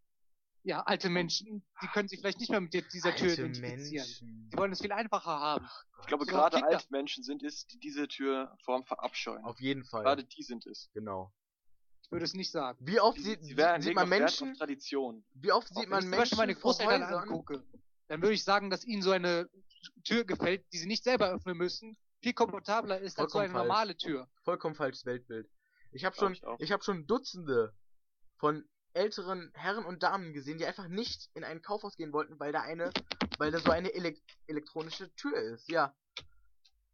Ja, 0.67 0.81
alte 0.83 1.09
Menschen, 1.11 1.65
die 1.81 1.87
können 1.87 2.09
sich 2.09 2.19
vielleicht 2.19 2.41
nicht 2.41 2.51
mehr 2.51 2.61
mit 2.61 2.75
dieser 2.75 3.15
Tür 3.15 3.29
Alte 3.31 3.43
identifizieren. 3.43 4.05
Menschen. 4.05 4.51
Die 4.53 4.59
wollen 4.59 4.73
es 4.73 4.81
viel 4.81 4.91
einfacher 4.91 5.39
haben. 5.39 5.65
Ich 6.01 6.07
glaube, 6.09 6.25
So, 6.25 6.33
gerade 6.33 6.65
alte 6.67 6.85
Menschen 6.91 7.23
sind 7.23 7.45
es, 7.45 7.69
die 7.69 7.79
diese 7.79 8.09
Türform 8.09 8.85
verabscheuen. 8.85 9.45
Auf 9.45 9.61
jeden 9.61 9.85
Fall. 9.85 10.03
Gerade 10.03 10.25
die 10.25 10.43
sind 10.43 10.67
es. 10.67 10.91
Genau. 10.93 11.33
Ich 12.03 12.11
würde 12.11 12.25
es 12.25 12.35
nicht 12.35 12.51
sagen. 12.51 12.79
Wie 12.85 12.99
oft 12.99 13.17
sieht, 13.21 13.45
sie 13.45 13.57
werden 13.57 13.81
sieht 13.81 13.95
man 13.95 14.09
Menschen, 14.09 14.51
auf 14.53 14.59
Tradition. 14.59 15.25
wie 15.35 15.53
oft 15.53 15.69
sieht 15.69 15.77
wenn 15.85 15.89
man 15.89 15.99
Wenn 15.99 15.99
ich 15.99 16.03
zum 16.03 16.11
Menschen 16.11 16.19
Beispiel 16.19 16.39
meine 16.39 16.55
Großeltern 16.57 17.03
Häusern? 17.05 17.23
angucke, 17.23 17.65
dann 18.09 18.23
würde 18.23 18.35
ich 18.35 18.43
sagen, 18.43 18.69
dass 18.69 18.85
ihnen 18.85 19.03
so 19.03 19.13
eine 19.13 19.49
Tür 20.03 20.25
gefällt, 20.25 20.67
die 20.73 20.79
sie 20.79 20.87
nicht 20.89 21.05
selber 21.05 21.31
öffnen 21.31 21.57
müssen, 21.57 21.97
viel 22.23 22.33
komfortabler 22.33 22.99
ist 22.99 23.21
als 23.21 23.31
so 23.33 23.39
Vollkommen 23.39 23.45
eine 23.45 23.53
falsch. 23.53 23.69
normale 23.69 23.97
Tür. 23.97 24.29
Vollkommen 24.43 24.75
falsches 24.75 25.07
Weltbild. 25.07 25.49
Ich 25.93 26.05
habe 26.05 26.17
schon, 26.17 26.33
ich 26.35 26.43
ich 26.59 26.73
habe 26.73 26.83
schon 26.83 27.07
Dutzende 27.07 27.73
von 28.39 28.69
älteren 28.97 29.51
Herren 29.55 29.85
und 29.85 30.03
Damen 30.03 30.33
gesehen, 30.33 30.59
die 30.59 30.67
einfach 30.67 30.89
nicht 30.89 31.31
in 31.35 31.45
ein 31.45 31.63
Kaufhaus 31.63 31.97
gehen 31.97 32.13
wollten, 32.13 32.41
weil 32.41 32.53
da 32.53 32.63
eine, 32.63 32.91
weil 33.39 33.51
da 33.51 33.59
so 33.59 33.71
eine 33.71 33.95
elek 33.95 34.21
elektronische 34.47 35.15
Tür 35.15 35.37
ist. 35.37 35.71
Ja. 35.71 35.95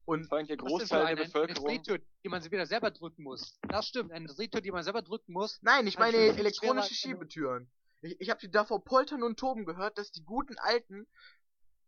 Und 0.04 0.26
Vor 0.26 0.38
allem 0.38 0.48
der 0.48 0.56
Großteil 0.56 0.88
der 0.88 1.06
eine, 1.06 1.20
eine 1.20 1.24
Bevölkerung. 1.26 1.64
Drehtür, 1.68 2.00
die 2.24 2.28
man 2.28 2.44
wieder 2.44 2.66
selber 2.66 2.90
drücken 2.90 3.22
muss. 3.22 3.58
Das 3.68 3.86
stimmt, 3.86 4.10
eine 4.12 4.26
Drehtür, 4.26 4.60
die 4.60 4.72
man 4.72 4.82
selber 4.82 5.02
drücken 5.02 5.32
muss. 5.32 5.58
nein, 5.62 5.86
ich 5.86 5.98
meine 5.98 6.16
elektronische 6.16 6.94
Schiebetüren. 6.94 7.70
Ich, 8.00 8.20
ich 8.20 8.30
habe 8.30 8.40
die 8.40 8.50
davor 8.50 8.82
poltern 8.84 9.22
und 9.22 9.38
toben 9.38 9.64
gehört, 9.64 9.96
dass 9.98 10.10
die 10.10 10.24
guten 10.24 10.58
alten 10.58 11.06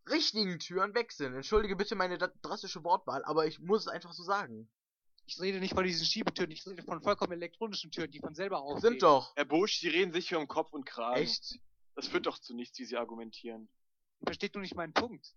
richtigen 0.09 0.61
Türen 0.61 0.95
weg 0.95 1.11
sind. 1.11 1.35
Entschuldige 1.35 1.75
bitte 1.75 1.97
meine 1.97 2.17
dra- 2.17 2.33
drastische 2.43 2.85
Wortwahl, 2.85 3.25
aber 3.25 3.47
ich 3.47 3.59
muss 3.59 3.83
es 3.83 3.89
einfach 3.89 4.13
so 4.13 4.23
sagen. 4.23 4.69
Ich 5.27 5.41
rede 5.41 5.59
nicht 5.59 5.75
von 5.75 5.85
diesen 5.85 6.07
Schiebetüren, 6.07 6.51
ich 6.51 6.67
rede 6.67 6.83
von 6.83 7.01
vollkommen 7.03 7.33
elektronischen 7.33 7.91
Türen, 7.91 8.11
die 8.11 8.21
von 8.21 8.35
selber 8.35 8.61
aufgehen. 8.61 8.81
Sind 8.93 9.03
doch. 9.03 9.35
Herr 9.37 9.47
Busch, 9.47 9.79
Sie 9.81 9.89
reden 9.89 10.13
sich 10.13 10.29
hier 10.29 10.39
um 10.39 10.47
Kopf 10.47 10.73
und 10.73 10.85
Kragen. 10.85 11.23
Echt? 11.23 11.59
Das 11.95 12.09
führt 12.09 12.27
doch 12.27 12.39
zu 12.39 12.55
nichts, 12.55 12.79
wie 12.79 12.85
Sie 12.85 12.97
argumentieren. 12.97 13.69
Versteht 14.25 14.55
du 14.55 14.61
nicht 14.61 14.75
meinen 14.75 14.93
Punkt? 14.93 15.35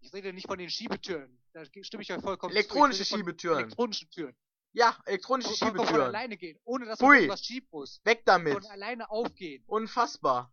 Ich 0.00 0.12
rede 0.14 0.32
nicht 0.32 0.46
von 0.46 0.58
den 0.58 0.70
Schiebetüren. 0.70 1.40
Da 1.52 1.64
stimme 1.64 2.02
ich 2.02 2.12
euch 2.12 2.22
vollkommen 2.22 2.52
Elektronische 2.54 3.04
zu. 3.04 3.10
Von 3.10 3.18
Schiebetüren. 3.18 3.58
Elektronischen 3.58 4.10
Türen. 4.10 4.36
Ja, 4.72 4.96
elektronische 5.06 5.54
von 5.56 5.68
Schiebetüren. 5.68 6.00
alleine 6.02 6.36
gehen, 6.36 6.58
ohne 6.64 6.86
dass 6.86 7.00
man 7.00 7.10
Hui. 7.10 7.16
irgendwas 7.16 7.44
schieben 7.44 7.68
muss. 7.72 8.00
Weg 8.04 8.22
damit. 8.24 8.54
Von 8.54 8.66
alleine 8.66 9.10
aufgehen. 9.10 9.64
Unfassbar. 9.66 10.52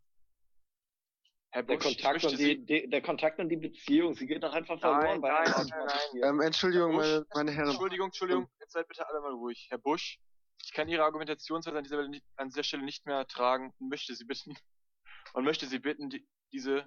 Herr 1.51 1.63
Der 1.63 1.75
Busch, 1.75 1.85
ich 1.85 2.01
Kontakt, 2.03 2.25
und 2.25 2.37
die, 2.37 2.65
die, 2.65 2.89
der 2.89 3.01
Kontakt 3.01 3.39
und 3.39 3.47
die 3.47 3.55
Beziehung, 3.55 4.13
sie 4.13 4.25
geht 4.27 4.43
doch 4.43 4.51
einfach 4.51 4.77
Nein, 4.81 4.81
verloren 4.81 5.21
bei 5.21 5.29
nein, 5.29 5.37
einem 5.53 5.53
nein, 5.53 5.67
nein, 5.69 5.79
Automatisierung. 5.79 6.29
Ähm, 6.29 6.41
Entschuldigung, 6.41 6.91
Herr 6.91 6.99
meine, 6.99 7.25
meine 7.33 7.51
Herren. 7.51 7.69
Entschuldigung, 7.69 8.05
Entschuldigung, 8.07 8.49
jetzt 8.65 8.73
seid 8.73 8.87
bitte 8.87 9.07
alle 9.07 9.21
mal 9.21 9.33
ruhig. 9.33 9.67
Herr 9.69 9.77
Busch, 9.77 10.19
ich 10.63 10.73
kann 10.73 10.89
Ihre 10.89 11.03
Argumentationsweise 11.03 11.77
an 11.77 11.83
dieser, 11.83 11.97
Stelle 11.97 12.09
nicht- 12.09 12.25
an 12.35 12.49
dieser 12.49 12.63
Stelle 12.63 12.83
nicht 12.83 13.05
mehr 13.05 13.17
ertragen 13.17 13.73
und 13.79 13.89
möchte 13.89 14.15
Sie 14.15 14.25
bitten, 14.25 14.55
und 15.33 15.43
möchte 15.43 15.67
Sie 15.67 15.79
bitten, 15.79 16.09
die, 16.09 16.27
diese 16.51 16.85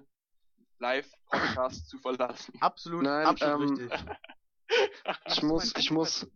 Live-Podcast 0.79 1.87
zu 1.89 1.97
verlassen. 1.99 2.53
Absolut, 2.59 3.03
Nein, 3.03 3.25
absolut 3.25 3.79
ähm, 3.79 3.87
richtig. 3.91 4.09
Ich 5.25 5.41
muss, 5.41 5.73
ich 5.77 5.89
muss, 5.89 6.27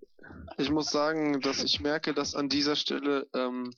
ich 0.57 0.71
muss 0.71 0.89
sagen, 0.89 1.39
dass 1.41 1.63
ich 1.63 1.79
merke, 1.81 2.15
dass 2.15 2.33
an 2.33 2.49
dieser 2.49 2.75
Stelle 2.75 3.29
ähm, 3.35 3.71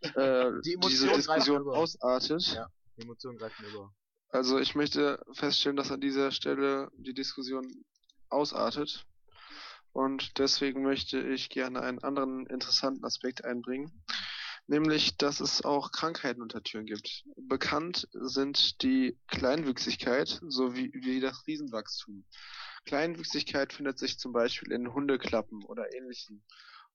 äh, 0.00 0.50
Die 0.64 0.78
diese 0.82 1.08
Diskussion 1.08 1.68
ausartet. 1.68 2.54
Ja. 2.54 2.70
Die 2.96 3.02
Emotionen 3.02 3.36
greifen 3.36 3.66
über. 3.66 3.92
Also 4.30 4.58
ich 4.58 4.74
möchte 4.76 5.22
feststellen, 5.34 5.76
dass 5.76 5.90
an 5.90 6.00
dieser 6.00 6.30
Stelle 6.30 6.90
die 6.96 7.12
Diskussion 7.12 7.70
ausartet. 8.30 9.04
Und 9.96 10.36
deswegen 10.36 10.82
möchte 10.82 11.18
ich 11.18 11.48
gerne 11.48 11.80
einen 11.80 12.00
anderen 12.00 12.44
interessanten 12.44 13.02
Aspekt 13.06 13.46
einbringen. 13.46 13.90
Nämlich, 14.66 15.16
dass 15.16 15.40
es 15.40 15.64
auch 15.64 15.90
Krankheiten 15.90 16.42
unter 16.42 16.62
Türen 16.62 16.84
gibt. 16.84 17.24
Bekannt 17.36 18.06
sind 18.12 18.82
die 18.82 19.16
Kleinwüchsigkeit 19.26 20.38
sowie 20.48 20.92
wie 20.92 21.20
das 21.20 21.46
Riesenwachstum. 21.46 22.26
Kleinwüchsigkeit 22.84 23.72
findet 23.72 23.98
sich 23.98 24.18
zum 24.18 24.34
Beispiel 24.34 24.70
in 24.70 24.92
Hundeklappen 24.92 25.64
oder 25.64 25.90
ähnlichen. 25.94 26.44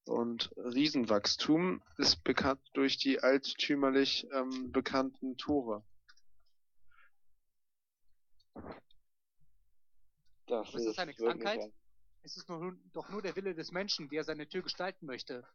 Und 0.06 0.52
Riesenwachstum 0.58 1.82
ist 1.98 2.24
bekannt 2.24 2.62
durch 2.76 3.00
die 3.00 3.20
alttümerlich 3.20 4.28
ähm, 4.32 4.72
bekannten 4.72 5.38
Tore. 5.38 5.84
Das 10.46 10.76
ist 10.76 10.86
das 10.86 10.98
eine 11.00 11.18
wirklich 11.18 11.44
Krankheit? 11.44 11.72
Es 12.24 12.38
ist 12.38 12.50
nur, 12.50 12.78
doch 12.94 13.10
nur 13.10 13.22
der 13.22 13.36
Wille 13.36 13.56
des 13.56 13.72
Menschen, 13.72 14.10
der 14.10 14.24
seine 14.24 14.48
Tür 14.48 14.62
gestalten 14.62 15.06
möchte. 15.06 15.48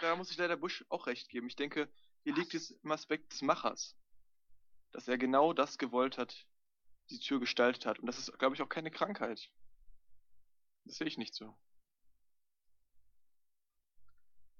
Da 0.00 0.16
muss 0.16 0.30
ich 0.30 0.36
leider 0.36 0.56
Busch 0.56 0.84
auch 0.88 1.06
recht 1.06 1.28
geben. 1.28 1.46
Ich 1.46 1.56
denke, 1.56 1.88
hier 2.24 2.34
liegt 2.34 2.54
es 2.54 2.70
im 2.70 2.90
Aspekt 2.90 3.32
des 3.32 3.42
Machers. 3.42 3.96
Dass 4.90 5.06
er 5.06 5.18
genau 5.18 5.52
das 5.52 5.78
gewollt 5.78 6.18
hat, 6.18 6.46
die 7.10 7.20
Tür 7.20 7.38
gestaltet 7.38 7.86
hat. 7.86 8.00
Und 8.00 8.06
das 8.06 8.18
ist, 8.18 8.38
glaube 8.38 8.56
ich, 8.56 8.62
auch 8.62 8.68
keine 8.68 8.90
Krankheit. 8.90 9.50
Das 10.84 10.96
sehe 10.96 11.06
ich 11.06 11.18
nicht 11.18 11.34
so. 11.34 11.56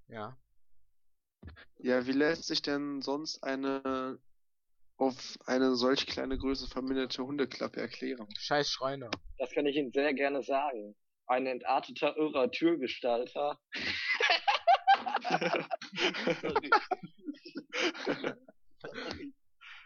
Ja. 0.06 0.38
Ja, 1.78 2.06
wie 2.06 2.12
lässt 2.12 2.44
sich 2.44 2.62
denn 2.62 3.02
sonst 3.02 3.42
eine 3.42 4.20
auf 4.98 5.38
eine 5.46 5.74
solch 5.76 6.06
kleine 6.06 6.36
Größe 6.38 6.66
verminderte 6.68 7.22
Hundeklappe 7.24 7.80
erklären? 7.80 8.28
Scheiß 8.38 8.68
Schreiner. 8.68 9.10
Das 9.38 9.50
kann 9.52 9.66
ich 9.66 9.76
Ihnen 9.76 9.92
sehr 9.92 10.12
gerne 10.14 10.42
sagen. 10.42 10.94
Ein 11.26 11.46
entarteter, 11.46 12.16
irrer 12.16 12.50
Türgestalter. 12.50 13.58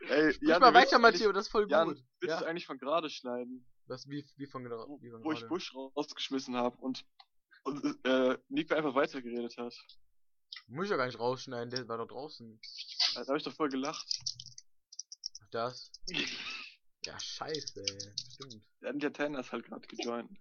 Ey, 0.08 0.36
Jan, 0.42 0.60
mal 0.60 0.72
du 0.72 0.78
weiter, 0.78 0.98
Matteo, 0.98 1.32
das 1.32 1.46
ist 1.46 1.52
voll 1.52 1.70
Jan, 1.70 1.88
gut. 1.88 1.98
willst 2.20 2.40
du 2.40 2.44
Ja. 2.44 2.48
eigentlich 2.48 2.66
von 2.66 2.78
gerade 2.78 3.08
schneiden? 3.08 3.66
Was, 3.86 4.08
wie, 4.08 4.24
wie 4.36 4.46
von 4.46 4.62
genau, 4.64 4.98
wie 5.00 5.10
von 5.10 5.22
Wo 5.24 5.32
ich 5.32 5.38
gerade. 5.40 5.48
Busch 5.48 5.74
rausgeschmissen 5.74 6.56
habe 6.56 6.76
und, 6.78 7.04
und 7.64 7.98
äh, 8.04 8.36
Nico 8.48 8.74
einfach 8.74 8.94
weitergeredet 8.94 9.56
hat. 9.58 9.74
Muss 10.66 10.84
ich 10.86 10.90
ja 10.90 10.96
gar 10.96 11.06
nicht 11.06 11.18
rausschneiden, 11.18 11.70
der 11.70 11.88
war 11.88 11.98
doch 11.98 12.08
draußen. 12.08 12.60
Da 13.14 13.26
habe 13.26 13.38
ich 13.38 13.44
doch 13.44 13.54
voll 13.54 13.68
gelacht. 13.68 14.06
Das. 15.52 15.90
Ja, 17.04 17.18
scheiße, 17.18 17.80
ey. 17.80 18.12
Stimmt. 18.32 18.64
Der 18.80 18.90
Entertainer 18.90 19.40
ist 19.40 19.50
halt 19.50 19.64
gerade 19.64 19.84
gejoint. 19.88 20.38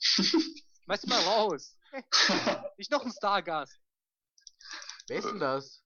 Schmeiß 0.00 1.06
mal 1.06 1.22
raus. 1.22 1.78
Nicht 2.78 2.90
noch 2.90 3.04
ein 3.04 3.12
Stargast. 3.12 3.78
Wer 5.06 5.18
ist 5.20 5.28
denn 5.28 5.38
das? 5.38 5.84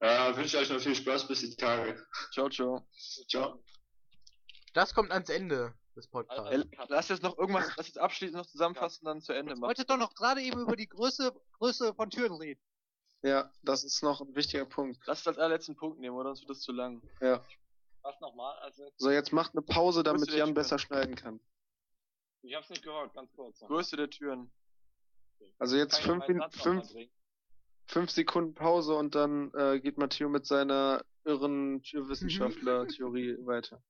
Äh, 0.00 0.36
wünsche 0.36 0.58
euch 0.58 0.68
noch 0.68 0.78
viel 0.78 0.94
Spaß 0.94 1.26
bis 1.26 1.40
die 1.40 1.56
Tage. 1.56 2.06
Ciao, 2.34 2.50
ciao. 2.50 2.86
Ciao. 3.30 3.64
Das 4.74 4.92
kommt 4.92 5.10
ans 5.10 5.30
Ende 5.30 5.74
des 5.96 6.06
Podcasts. 6.06 6.66
lass 6.88 7.08
jetzt 7.08 7.22
noch 7.22 7.38
irgendwas, 7.38 7.72
lass 7.78 7.86
jetzt 7.86 7.98
abschließend 7.98 8.36
noch 8.36 8.46
zusammenfassen, 8.46 9.06
dann 9.06 9.22
zu 9.22 9.32
Ende 9.32 9.54
Ich 9.54 9.58
machen. 9.58 9.68
wollte 9.68 9.86
doch 9.86 9.96
noch 9.96 10.14
gerade 10.14 10.42
eben 10.42 10.60
über 10.60 10.76
die 10.76 10.86
Größe, 10.86 11.32
Größe 11.52 11.94
von 11.94 12.10
Türen 12.10 12.34
reden. 12.34 12.60
Ja, 13.22 13.50
das 13.62 13.84
ist 13.84 14.02
noch 14.02 14.20
ein 14.20 14.34
wichtiger 14.34 14.64
Punkt. 14.64 15.00
Lass 15.06 15.20
es 15.20 15.26
als 15.26 15.38
allerletzten 15.38 15.74
Punkt 15.76 15.98
nehmen, 15.98 16.16
oder? 16.16 16.30
Sonst 16.30 16.42
wird 16.42 16.50
das 16.50 16.60
zu 16.60 16.72
lang. 16.72 17.02
Ja. 17.20 17.44
Was 18.02 18.20
nochmal? 18.20 18.56
Also, 18.60 18.90
So, 18.96 19.10
jetzt 19.10 19.32
macht 19.32 19.54
eine 19.54 19.62
Pause, 19.62 20.02
damit 20.02 20.30
Jan 20.30 20.54
besser 20.54 20.78
schneiden 20.78 21.16
kann. 21.16 21.40
ich 22.42 22.54
hab's 22.54 22.70
nicht 22.70 22.82
gehört, 22.84 23.12
ganz 23.14 23.32
kurz. 23.32 23.58
Größe 23.60 23.96
der 23.96 24.08
Türen. 24.08 24.50
Also 25.58 25.76
jetzt 25.76 25.98
fünf, 26.00 26.24
fünf, 26.52 26.92
fünf 27.86 28.10
Sekunden 28.10 28.54
Pause 28.54 28.94
und 28.94 29.14
dann 29.14 29.52
äh, 29.54 29.80
geht 29.80 29.98
Matteo 29.98 30.28
mit 30.28 30.46
seiner 30.46 31.04
irren 31.24 31.82
Türwissenschaftler-Theorie 31.82 33.36
weiter. 33.46 33.82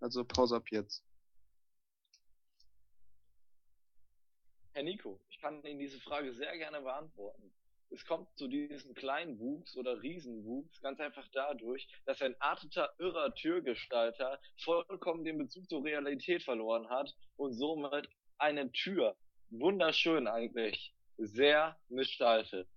Also 0.00 0.24
Pause 0.24 0.56
ab 0.56 0.70
jetzt. 0.70 1.02
Herr 4.72 4.82
Nico, 4.82 5.20
ich 5.28 5.40
kann 5.40 5.64
Ihnen 5.64 5.78
diese 5.80 5.98
Frage 6.00 6.32
sehr 6.34 6.56
gerne 6.56 6.80
beantworten. 6.80 7.52
Es 7.90 8.04
kommt 8.04 8.28
zu 8.36 8.48
diesem 8.48 8.94
kleinen 8.94 9.38
Wuchs 9.38 9.76
oder 9.76 10.02
Riesenwuchs 10.02 10.80
ganz 10.82 11.00
einfach 11.00 11.26
dadurch, 11.32 11.88
dass 12.04 12.20
ein 12.20 12.38
arteter, 12.40 12.92
irrer 12.98 13.34
Türgestalter 13.34 14.38
vollkommen 14.58 15.24
den 15.24 15.38
Bezug 15.38 15.68
zur 15.68 15.84
Realität 15.84 16.42
verloren 16.42 16.88
hat 16.90 17.14
und 17.36 17.54
somit 17.54 18.08
eine 18.36 18.70
Tür, 18.72 19.16
wunderschön 19.50 20.28
eigentlich, 20.28 20.94
sehr 21.16 21.78
missgestaltet. 21.88 22.68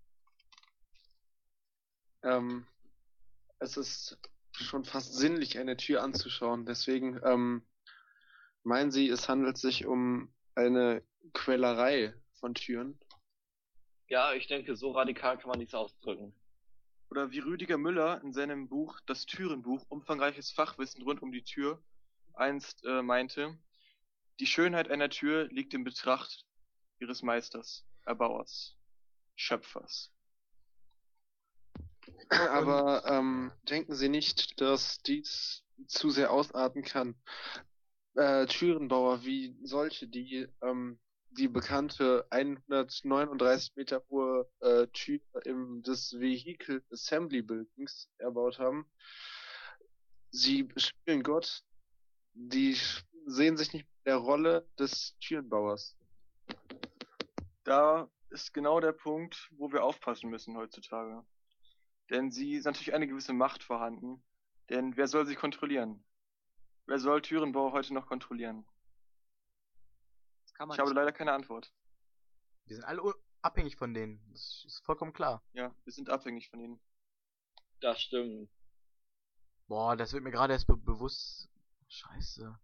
Ähm, 2.24 2.66
es 3.60 3.78
ist 3.78 4.18
schon 4.52 4.86
fast 4.86 5.14
sinnlich, 5.16 5.58
eine 5.58 5.78
Tür 5.78 6.04
anzuschauen. 6.04 6.66
Deswegen 6.66 7.20
ähm, 7.24 7.68
meinen 8.64 8.92
Sie, 8.92 9.10
es 9.10 9.28
handelt 9.28 9.58
sich 9.58 9.86
um 9.86 10.34
eine 10.56 11.04
Quälerei 11.34 12.14
von 12.40 12.54
Türen? 12.54 13.00
Ja, 14.12 14.34
ich 14.34 14.48
denke, 14.48 14.76
so 14.76 14.92
radikal 14.92 15.38
kann 15.38 15.48
man 15.48 15.60
nichts 15.60 15.74
ausdrücken. 15.74 16.36
oder 17.10 17.32
wie 17.32 17.40
Rüdiger 17.40 17.78
Müller 17.78 18.22
in 18.22 18.34
seinem 18.34 18.68
Buch 18.68 19.00
Das 19.06 19.26
Türenbuch 19.26 19.86
umfangreiches 19.88 20.52
Fachwissen 20.52 21.02
rund 21.04 21.22
um 21.22 21.32
die 21.32 21.46
Tür 21.46 21.82
einst 22.34 22.84
äh, 22.84 23.02
meinte, 23.02 23.58
die 24.42 24.48
Schönheit 24.48 24.92
einer 24.92 25.10
Tür 25.10 25.48
liegt 25.48 25.74
im 25.74 25.86
Betracht 25.86 26.46
ihres 27.00 27.22
Meisters, 27.22 27.86
Erbauers, 28.04 28.76
Schöpfers. 29.38 30.12
Aber 32.32 33.06
ähm, 33.06 33.54
denken 33.70 33.96
Sie 33.96 34.10
nicht, 34.10 34.60
dass 34.60 35.02
dies 35.04 35.64
zu 35.88 36.10
sehr 36.10 36.32
ausarten 36.32 36.84
kann? 36.84 37.16
Äh, 38.16 38.46
Türenbauer 38.48 39.24
wie 39.24 39.58
solche, 39.64 40.10
die 40.10 40.50
ähm, 40.62 41.00
die 41.32 41.48
bekannte 41.48 42.26
139 42.30 43.76
Meter 43.76 44.04
hohe 44.10 44.50
äh, 44.60 44.88
Tür 44.88 45.20
im 45.46 45.82
des 45.82 46.20
Vehicle 46.20 46.84
Assembly 46.92 47.42
Buildings 47.42 48.10
erbaut 48.18 48.60
haben, 48.60 48.86
sie 50.30 50.68
spielen 50.76 51.24
Gott, 51.24 51.64
die 52.34 52.78
sehen 53.26 53.58
sich 53.58 53.74
nicht 53.74 53.88
der 54.06 54.18
Rolle 54.18 54.68
des 54.78 55.18
Türenbauers. 55.20 55.96
Da 57.64 58.10
ist 58.30 58.54
genau 58.54 58.80
der 58.80 58.94
Punkt, 58.94 59.50
wo 59.52 59.72
wir 59.72 59.84
aufpassen 59.84 60.30
müssen 60.30 60.58
heutzutage. 60.58 61.24
Denn 62.10 62.32
sie 62.32 62.56
ist 62.56 62.66
natürlich 62.66 62.94
eine 62.94 63.08
gewisse 63.08 63.34
Macht 63.34 63.64
vorhanden. 63.64 64.24
Denn 64.70 64.98
wer 64.98 65.08
soll 65.08 65.26
sie 65.26 65.36
kontrollieren? 65.36 66.04
Wer 66.88 67.00
soll 67.00 67.22
Türenbauer 67.22 67.72
heute 67.72 67.94
noch 67.94 68.08
kontrollieren? 68.08 68.66
Kann 70.62 70.68
man 70.68 70.76
Ich 70.76 70.80
habe 70.80 70.94
leider 70.94 71.12
keine 71.12 71.34
Antwort. 71.34 71.74
Wir 72.66 72.76
sind 72.76 72.86
alle 72.86 73.02
abhängig 73.42 73.78
von 73.78 73.96
denen. 73.96 74.22
Das 74.32 74.64
ist 74.68 74.86
vollkommen 74.86 75.12
klar. 75.12 75.44
Ja, 75.54 75.74
wir 75.84 75.92
sind 75.92 76.08
abhängig 76.08 76.52
von 76.52 76.60
ihnen. 76.60 76.80
Das 77.80 78.00
stimmt. 78.00 78.48
Boah, 79.66 79.98
das 79.98 80.14
wird 80.14 80.24
mir 80.24 80.30
gerade 80.30 80.54
erst 80.54 80.68
be 80.68 80.78
bewusst. 80.78 81.50
Scheiße. 81.88 82.60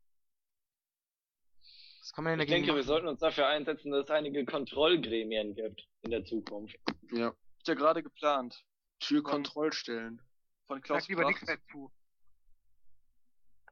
Was 2.01 2.13
kann 2.13 2.23
man 2.23 2.33
denn 2.33 2.41
Ich 2.41 2.51
dagegen 2.51 2.67
denke, 2.67 2.75
wir 2.75 2.83
machen? 2.83 2.87
sollten 2.87 3.07
uns 3.07 3.19
dafür 3.19 3.47
einsetzen, 3.47 3.89
dass 3.89 4.03
es 4.03 4.11
einige 4.11 4.45
Kontrollgremien 4.45 5.55
gibt 5.55 5.89
in 6.03 6.11
der 6.11 6.23
Zukunft. 6.23 6.77
Ja. 7.11 7.29
Ist 7.57 7.67
ja 7.67 7.73
gerade 7.73 8.03
geplant. 8.03 8.63
Türkontrollstellen. 8.99 10.21
Von 10.67 10.77
Ich 10.77 10.83
Klaus 10.83 11.01
sag 11.01 11.09
lieber 11.09 11.25
nichts 11.25 11.47
dazu. 11.47 11.91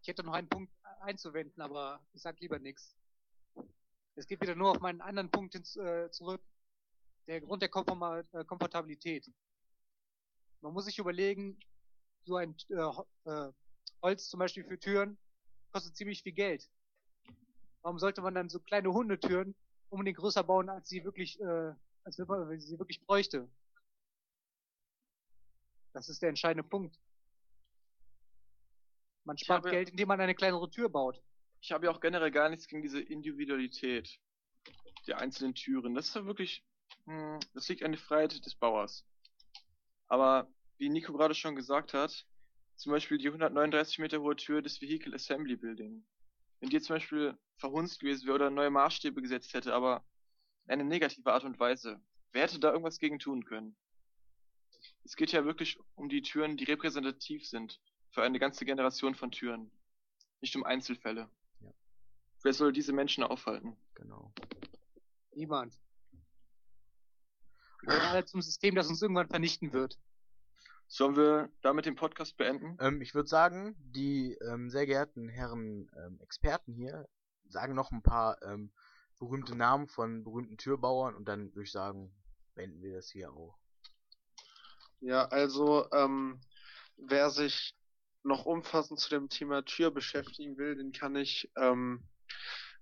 Ich 0.01 0.07
hätte 0.07 0.23
noch 0.23 0.33
einen 0.33 0.49
Punkt 0.49 0.73
einzuwenden, 1.01 1.61
aber 1.61 2.03
ich 2.13 2.23
sag 2.23 2.39
lieber 2.39 2.57
nichts. 2.57 2.97
Es 4.15 4.27
geht 4.27 4.41
wieder 4.41 4.55
nur 4.55 4.71
auf 4.71 4.79
meinen 4.79 5.01
anderen 5.01 5.29
Punkt 5.29 5.53
hin, 5.53 5.63
äh, 5.83 6.09
zurück. 6.09 6.41
Der 7.27 7.41
Grund 7.41 7.61
der 7.61 7.69
Komforma 7.69 8.23
äh, 8.31 8.45
Komfortabilität. 8.45 9.29
Man 10.61 10.73
muss 10.73 10.85
sich 10.85 10.97
überlegen, 10.97 11.59
so 12.23 12.37
ein 12.37 12.55
äh, 12.69 13.29
äh, 13.29 13.51
Holz 14.01 14.29
zum 14.29 14.39
Beispiel 14.39 14.63
für 14.63 14.79
Türen 14.79 15.17
kostet 15.71 15.95
ziemlich 15.95 16.23
viel 16.23 16.31
Geld. 16.31 16.69
Warum 17.81 17.99
sollte 17.99 18.21
man 18.21 18.33
dann 18.33 18.49
so 18.49 18.59
kleine 18.59 18.91
Hundetüren 18.93 19.53
unbedingt 19.89 20.17
größer 20.17 20.43
bauen, 20.43 20.69
als 20.69 20.87
sie 20.87 21.03
wirklich, 21.03 21.39
äh, 21.41 21.73
als 22.03 22.17
man 22.17 22.59
sie 22.59 22.79
wirklich 22.79 23.05
bräuchte? 23.05 23.49
Das 25.93 26.09
ist 26.09 26.21
der 26.21 26.29
entscheidende 26.29 26.67
Punkt. 26.67 26.97
Man 29.23 29.37
spart 29.37 29.65
Geld, 29.65 29.89
indem 29.89 30.07
man 30.07 30.21
eine 30.21 30.35
kleinere 30.35 30.69
Tür 30.69 30.89
baut. 30.89 31.21
Ich 31.65 31.71
habe 31.71 31.87
ja 31.87 31.91
auch 31.91 31.99
generell 31.99 32.29
gar 32.29 32.47
nichts 32.47 32.67
gegen 32.67 32.83
diese 32.83 33.01
Individualität 33.01 34.19
der 35.07 35.17
einzelnen 35.17 35.55
Türen. 35.55 35.95
Das 35.95 36.09
ist 36.09 36.15
ja 36.15 36.23
wirklich, 36.23 36.63
hm, 37.05 37.39
das 37.55 37.67
liegt 37.67 37.81
an 37.81 37.91
der 37.91 37.99
Freiheit 37.99 38.45
des 38.45 38.53
Bauers. 38.53 39.03
Aber 40.05 40.47
wie 40.77 40.89
Nico 40.89 41.11
gerade 41.11 41.33
schon 41.33 41.55
gesagt 41.55 41.95
hat, 41.95 42.27
zum 42.75 42.91
Beispiel 42.91 43.17
die 43.17 43.29
139 43.29 43.97
Meter 43.97 44.21
hohe 44.21 44.35
Tür 44.35 44.61
des 44.61 44.79
Vehicle 44.79 45.15
Assembly 45.15 45.55
Building. 45.55 46.05
Wenn 46.59 46.69
die 46.69 46.79
zum 46.81 46.97
Beispiel 46.97 47.35
verhunzt 47.57 47.99
gewesen 47.99 48.27
wäre 48.27 48.35
oder 48.35 48.49
neue 48.51 48.69
Maßstäbe 48.69 49.19
gesetzt 49.19 49.55
hätte, 49.55 49.73
aber 49.73 50.05
in 50.65 50.73
eine 50.73 50.85
negative 50.85 51.33
Art 51.33 51.45
und 51.45 51.59
Weise, 51.59 51.99
wer 52.31 52.43
hätte 52.43 52.59
da 52.59 52.73
irgendwas 52.73 52.99
gegen 52.99 53.17
tun 53.17 53.43
können? 53.43 53.75
Es 55.03 55.15
geht 55.15 55.31
ja 55.31 55.45
wirklich 55.45 55.79
um 55.95 56.09
die 56.09 56.21
Türen, 56.21 56.57
die 56.57 56.65
repräsentativ 56.65 57.47
sind 57.47 57.81
für 58.11 58.21
eine 58.21 58.37
ganze 58.37 58.65
Generation 58.65 59.15
von 59.15 59.31
Türen. 59.31 59.71
Nicht 60.41 60.55
um 60.55 60.63
Einzelfälle. 60.63 61.27
Wer 62.45 62.53
soll 62.53 62.71
diese 62.71 62.93
Menschen 62.93 63.23
aufhalten? 63.23 63.75
Genau. 63.95 64.31
Niemand. 65.33 65.81
Wir 67.81 67.87
gehören 67.87 68.05
alle 68.05 68.25
zum 68.25 68.39
System, 68.43 68.75
das 68.75 68.87
uns 68.87 69.01
irgendwann 69.01 69.27
vernichten 69.27 69.73
wird. 69.73 69.97
Sollen 70.85 71.15
wir 71.15 71.49
damit 71.63 71.87
den 71.87 71.95
Podcast 71.95 72.37
beenden? 72.37 72.77
Ähm, 72.79 73.01
ich 73.01 73.15
würde 73.15 73.27
sagen, 73.27 73.75
die 73.79 74.37
ähm, 74.47 74.69
sehr 74.69 74.85
geehrten 74.85 75.27
Herren 75.27 75.89
ähm, 75.97 76.19
Experten 76.21 76.71
hier 76.71 77.09
sagen 77.47 77.73
noch 77.73 77.91
ein 77.91 78.03
paar 78.03 78.39
ähm, 78.43 78.71
berühmte 79.17 79.55
Namen 79.55 79.87
von 79.87 80.23
berühmten 80.23 80.57
Türbauern 80.57 81.15
und 81.15 81.27
dann 81.27 81.47
würde 81.55 81.63
ich 81.63 81.71
sagen, 81.71 82.13
beenden 82.53 82.79
wir 82.83 82.97
das 82.97 83.09
hier 83.09 83.33
auch. 83.33 83.57
Ja, 84.99 85.25
also 85.29 85.89
ähm, 85.91 86.39
wer 86.95 87.31
sich 87.31 87.75
noch 88.21 88.45
umfassend 88.45 88.99
zu 88.99 89.09
dem 89.09 89.29
Thema 89.29 89.65
Tür 89.65 89.89
beschäftigen 89.89 90.57
will, 90.57 90.75
den 90.75 90.91
kann 90.91 91.15
ich 91.15 91.51
ähm, 91.57 92.07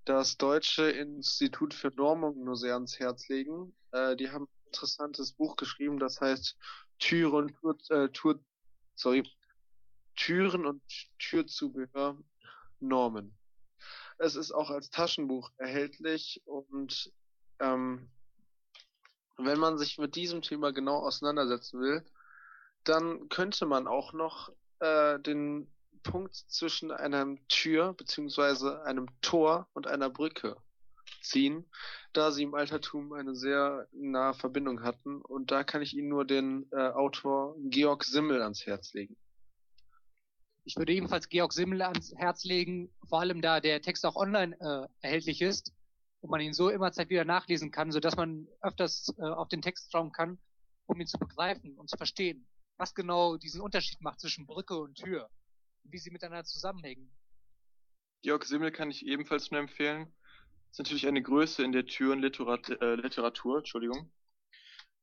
das 0.05 0.37
Deutsche 0.37 0.89
Institut 0.89 1.73
für 1.73 1.89
Normung 1.89 2.43
nur 2.43 2.57
sehr 2.57 2.73
ans 2.73 2.99
Herz 2.99 3.27
legen. 3.29 3.73
Äh, 3.91 4.15
die 4.15 4.29
haben 4.29 4.45
ein 4.45 4.67
interessantes 4.67 5.33
Buch 5.33 5.55
geschrieben, 5.55 5.99
das 5.99 6.19
heißt 6.19 6.57
Türen 6.99 7.55
äh, 7.89 8.09
Tür, 8.09 8.39
sorry, 8.95 9.23
Türen 10.15 10.65
und 10.65 10.81
Türzubehör 11.19 12.17
Normen. 12.79 13.37
Es 14.17 14.35
ist 14.35 14.51
auch 14.51 14.69
als 14.69 14.89
Taschenbuch 14.89 15.51
erhältlich 15.57 16.41
und 16.45 17.11
ähm, 17.59 18.09
wenn 19.37 19.59
man 19.59 19.77
sich 19.77 19.97
mit 19.97 20.15
diesem 20.15 20.41
Thema 20.41 20.71
genau 20.71 20.97
auseinandersetzen 20.97 21.79
will, 21.79 22.05
dann 22.83 23.29
könnte 23.29 23.65
man 23.65 23.87
auch 23.87 24.13
noch 24.13 24.51
äh, 24.79 25.19
den 25.19 25.73
Punkt 26.03 26.35
zwischen 26.35 26.91
einer 26.91 27.35
Tür 27.47 27.93
beziehungsweise 27.93 28.83
einem 28.83 29.07
Tor 29.21 29.67
und 29.73 29.87
einer 29.87 30.09
Brücke 30.09 30.57
ziehen, 31.21 31.65
da 32.11 32.31
sie 32.31 32.43
im 32.43 32.53
Altertum 32.53 33.13
eine 33.13 33.35
sehr 33.35 33.87
nahe 33.91 34.33
Verbindung 34.33 34.83
hatten. 34.83 35.21
Und 35.21 35.51
da 35.51 35.63
kann 35.63 35.81
ich 35.81 35.95
Ihnen 35.95 36.09
nur 36.09 36.25
den 36.25 36.67
äh, 36.71 36.89
Autor 36.89 37.55
Georg 37.69 38.03
Simmel 38.03 38.41
ans 38.41 38.65
Herz 38.65 38.93
legen. 38.93 39.15
Ich 40.65 40.77
würde 40.77 40.93
ebenfalls 40.93 41.27
Georg 41.27 41.51
Simmel 41.53 41.81
ans 41.81 42.13
Herz 42.15 42.43
legen, 42.43 42.93
vor 43.09 43.19
allem 43.19 43.41
da 43.41 43.59
der 43.59 43.81
Text 43.81 44.05
auch 44.05 44.15
online 44.15 44.55
äh, 44.59 44.87
erhältlich 45.01 45.41
ist 45.41 45.73
und 46.21 46.29
man 46.29 46.39
ihn 46.39 46.53
so 46.53 46.69
immer 46.69 46.91
wieder 46.91 47.25
nachlesen 47.25 47.71
kann, 47.71 47.91
sodass 47.91 48.15
man 48.15 48.47
öfters 48.61 49.13
äh, 49.17 49.23
auf 49.23 49.49
den 49.49 49.61
Text 49.61 49.91
schauen 49.91 50.11
kann, 50.11 50.39
um 50.85 50.99
ihn 51.01 51.07
zu 51.07 51.17
begreifen 51.17 51.75
und 51.77 51.89
zu 51.89 51.97
verstehen, 51.97 52.47
was 52.77 52.93
genau 52.93 53.35
diesen 53.35 53.59
Unterschied 53.59 53.99
macht 54.01 54.21
zwischen 54.21 54.45
Brücke 54.45 54.77
und 54.77 54.95
Tür 54.95 55.29
wie 55.83 55.97
sie 55.97 56.11
miteinander 56.11 56.45
zusammenhängen. 56.45 57.11
Georg 58.21 58.45
Simmel 58.45 58.71
kann 58.71 58.89
ich 58.89 59.05
ebenfalls 59.05 59.51
nur 59.51 59.59
empfehlen. 59.59 60.13
Ist 60.71 60.79
natürlich 60.79 61.07
eine 61.07 61.21
Größe 61.21 61.63
in 61.63 61.71
der 61.71 61.85
Türenliteratur, 61.85 62.81
äh, 62.81 62.95
Literatur, 62.95 63.59
Entschuldigung. 63.59 64.11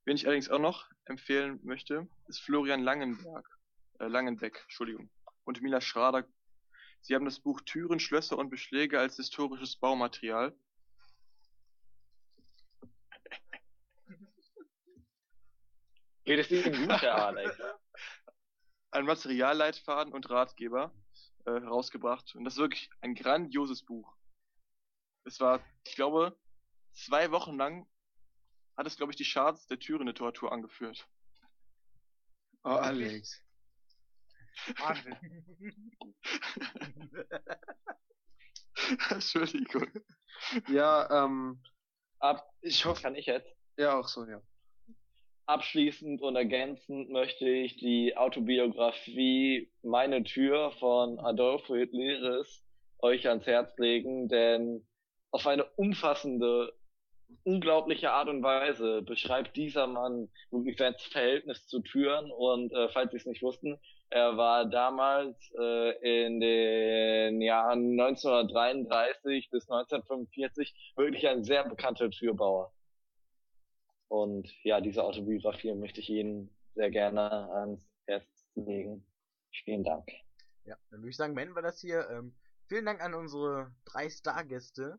Wen 0.04 0.16
ich 0.16 0.26
allerdings 0.26 0.48
auch 0.48 0.58
noch 0.58 0.90
empfehlen 1.04 1.60
möchte, 1.62 2.08
ist 2.26 2.40
Florian 2.40 2.82
Langenberg, 2.82 3.46
äh, 4.00 4.06
Langenbeck, 4.06 4.60
Entschuldigung, 4.62 5.10
und 5.44 5.60
Mila 5.62 5.80
Schrader. 5.80 6.26
Sie 7.02 7.14
haben 7.14 7.24
das 7.24 7.40
Buch 7.40 7.60
Türen, 7.60 8.00
Schlösser 8.00 8.38
und 8.38 8.50
Beschläge 8.50 8.98
als 8.98 9.16
historisches 9.16 9.76
Baumaterial. 9.76 10.56
Geht 16.24 16.38
es 16.38 16.50
Ihnen 16.50 16.88
gut, 16.88 17.02
Herr 17.02 17.26
Alex? 17.26 17.58
Ein 18.90 19.04
Materialleitfaden 19.04 20.12
und 20.12 20.28
Ratgeber 20.30 20.92
äh, 21.46 21.52
herausgebracht. 21.52 22.34
Und 22.34 22.44
das 22.44 22.54
ist 22.54 22.60
wirklich 22.60 22.90
ein 23.00 23.14
grandioses 23.14 23.84
Buch. 23.84 24.16
Es 25.24 25.38
war, 25.40 25.60
ich 25.86 25.94
glaube, 25.94 26.36
zwei 26.92 27.30
Wochen 27.30 27.56
lang 27.56 27.86
hat 28.76 28.86
es, 28.86 28.96
glaube 28.96 29.12
ich, 29.12 29.16
die 29.16 29.30
Charts 29.30 29.66
der 29.66 29.78
Türenliteratur 29.78 30.52
angeführt. 30.52 31.06
Oh, 32.64 32.70
Alex. 32.70 33.42
Wahnsinn. 34.78 35.16
Entschuldigung. 39.10 39.88
Ja, 40.68 41.24
ähm, 41.24 41.62
Ab, 42.18 42.46
ich 42.60 42.84
hoffe, 42.84 43.02
kann 43.02 43.14
ich 43.14 43.26
jetzt? 43.26 43.48
ja 43.76 43.98
auch 43.98 44.08
so, 44.08 44.26
ja. 44.26 44.42
Abschließend 45.50 46.22
und 46.22 46.36
ergänzend 46.36 47.10
möchte 47.10 47.48
ich 47.48 47.76
die 47.76 48.16
Autobiografie 48.16 49.68
Meine 49.82 50.22
Tür 50.22 50.70
von 50.78 51.18
Adolfo 51.18 51.74
Hitleris 51.74 52.64
euch 53.00 53.26
ans 53.26 53.48
Herz 53.48 53.76
legen, 53.76 54.28
denn 54.28 54.86
auf 55.32 55.48
eine 55.48 55.64
umfassende 55.74 56.72
unglaubliche 57.42 58.12
Art 58.12 58.28
und 58.28 58.44
Weise 58.44 59.02
beschreibt 59.02 59.56
dieser 59.56 59.88
Mann 59.88 60.28
wirklich 60.52 60.78
sein 60.78 60.94
Verhältnis 61.10 61.66
zu 61.66 61.80
Türen 61.80 62.30
und 62.30 62.72
äh, 62.72 62.88
falls 62.90 63.10
Sie 63.10 63.16
es 63.16 63.26
nicht 63.26 63.42
wussten, 63.42 63.76
er 64.08 64.36
war 64.36 64.66
damals 64.66 65.36
äh, 65.58 66.26
in 66.26 66.38
den 66.38 67.40
Jahren 67.40 67.98
1933 67.98 69.50
bis 69.50 69.68
1945 69.68 70.92
wirklich 70.94 71.26
ein 71.26 71.42
sehr 71.42 71.68
bekannter 71.68 72.08
Türbauer. 72.08 72.72
Und 74.10 74.52
ja, 74.64 74.80
diese 74.80 75.04
Autobiografie 75.04 75.72
möchte 75.72 76.00
ich 76.00 76.10
Ihnen 76.10 76.50
sehr 76.74 76.90
gerne 76.90 77.48
ans 77.52 77.88
Herz 78.06 78.50
legen. 78.56 79.06
Vielen 79.64 79.84
Dank. 79.84 80.08
Ja, 80.64 80.76
dann 80.90 81.00
würde 81.00 81.10
ich 81.10 81.16
sagen, 81.16 81.36
beenden 81.36 81.54
wir 81.54 81.62
das 81.62 81.80
hier. 81.80 82.10
Ähm, 82.10 82.34
vielen 82.66 82.86
Dank 82.86 83.00
an 83.00 83.14
unsere 83.14 83.72
drei 83.84 84.10
Stargäste. 84.10 84.98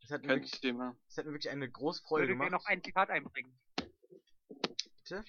Das 0.00 0.10
hat, 0.10 0.22
mir 0.22 0.30
wirklich, 0.30 0.60
Thema. 0.60 0.96
das 1.06 1.18
hat 1.18 1.26
mir 1.26 1.32
wirklich 1.32 1.52
eine 1.52 1.70
große 1.70 2.02
Freude 2.02 2.24
Würde 2.24 2.34
mir 2.34 2.46
gemacht. 2.46 2.64
noch 2.64 2.66
ein 2.66 2.82
Zitat 2.82 3.08
einbringen. 3.10 3.56
Bitte? 3.76 5.24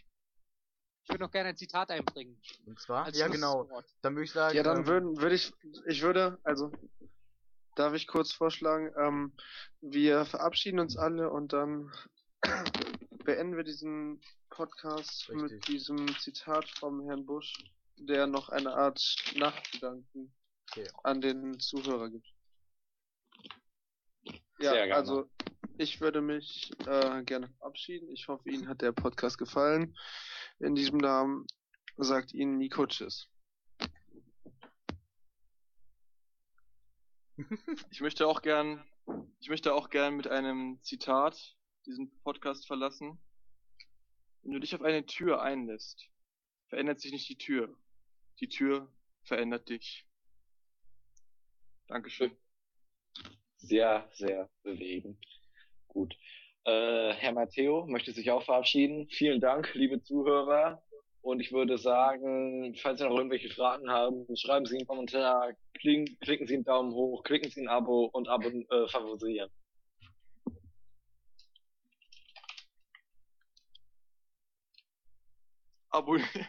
Ich 1.04 1.10
würde 1.10 1.24
noch 1.24 1.32
gerne 1.32 1.50
ein 1.50 1.58
Zitat 1.58 1.92
einbringen. 1.92 2.42
Und 2.66 2.80
zwar? 2.80 3.06
als 3.06 3.20
Ja, 3.20 3.28
genau. 3.28 3.70
Dann 4.02 4.16
würde 4.16 4.26
ich 4.26 4.32
sagen. 4.32 4.58
Ja, 4.58 4.64
dann 4.64 4.80
ähm, 4.80 4.88
würden, 4.88 5.22
würde 5.22 5.36
ich, 5.36 5.54
ich 5.86 6.02
würde, 6.02 6.40
also, 6.42 6.72
darf 7.76 7.94
ich 7.94 8.08
kurz 8.08 8.32
vorschlagen, 8.32 8.92
ähm, 8.98 9.34
wir 9.82 10.26
verabschieden 10.26 10.80
uns 10.80 10.98
alle 10.98 11.30
und 11.30 11.54
dann 11.54 11.92
beenden 13.24 13.56
wir 13.58 13.64
diesen 13.64 14.22
Podcast 14.50 15.30
Richtig. 15.30 15.52
mit 15.52 15.68
diesem 15.68 16.08
Zitat 16.20 16.70
vom 16.70 17.06
Herrn 17.06 17.26
Busch, 17.26 17.54
der 17.98 18.28
noch 18.28 18.50
eine 18.50 18.74
Art 18.74 19.02
Nachtgedanken 19.36 20.34
Okay. 20.72 20.88
an 21.04 21.22
den 21.22 21.60
Zuhörer 21.60 22.10
gibt. 22.10 22.28
Ja, 24.60 24.72
Sehr 24.72 24.88
gerne. 24.88 24.96
also 24.96 25.30
ich 25.78 26.02
würde 26.02 26.22
mich 26.22 26.72
äh, 26.88 27.24
gerne 27.24 27.50
verabschieden. 27.60 28.10
Ich 28.10 28.28
hoffe, 28.28 28.50
Ihnen 28.50 28.68
hat 28.68 28.82
der 28.82 28.92
Podcast 28.92 29.38
gefallen. 29.38 29.96
In 30.60 30.76
diesem 30.76 30.98
Namen 30.98 31.46
sagt 31.98 32.34
Ihnen 32.34 32.58
Nico 32.58 32.86
Tschüss. 32.88 33.28
Ich 37.92 38.02
möchte 38.02 38.28
auch 38.28 38.42
gern, 38.42 38.84
ich 39.40 39.50
möchte 39.50 39.74
auch 39.74 39.90
gern 39.90 40.16
mit 40.16 40.28
einem 40.28 40.80
Zitat 40.84 41.56
diesen 41.86 42.12
Podcast 42.22 42.68
verlassen. 42.68 43.20
Wenn 44.42 44.54
du 44.54 44.60
dich 44.60 44.76
auf 44.76 44.82
eine 44.82 45.06
Tür 45.06 45.42
einlässt, 45.42 46.10
verändert 46.68 47.00
sich 47.00 47.12
nicht 47.12 47.30
die 47.30 47.38
Tür. 47.38 47.76
Die 48.40 48.50
Tür 48.50 48.92
verändert 49.24 49.70
dich. 49.70 50.06
Dankeschön. 51.88 52.36
Sehr, 53.58 54.10
sehr 54.14 54.50
bewegend. 54.64 55.24
Gut. 55.88 56.16
Äh, 56.66 57.14
Herr 57.14 57.34
Matteo 57.34 57.86
möchte 57.86 58.12
sich 58.12 58.32
auch 58.32 58.44
verabschieden. 58.44 59.08
Vielen 59.10 59.40
Dank, 59.40 59.74
liebe 59.76 60.02
Zuhörer. 60.02 60.84
Und 61.22 61.40
ich 61.40 61.52
würde 61.52 61.78
sagen, 61.78 62.76
falls 62.76 63.00
Sie 63.00 63.06
noch 63.06 63.18
irgendwelche 63.18 63.50
Fragen 63.50 63.90
haben, 63.90 64.28
schreiben 64.36 64.66
Sie 64.66 64.78
einen 64.78 64.88
Kommentar, 64.88 65.54
klicken, 65.74 66.20
klicken 66.20 66.46
Sie 66.46 66.56
einen 66.56 66.64
Daumen 66.64 66.94
hoch, 66.94 67.24
klicken 67.24 67.50
Sie 67.50 67.62
ein 67.62 67.68
Abo 67.68 68.06
und 68.06 68.28
abon 68.28 68.68
äh, 68.70 68.88
favorisieren. 68.88 69.50
Abonnieren. 75.96 76.48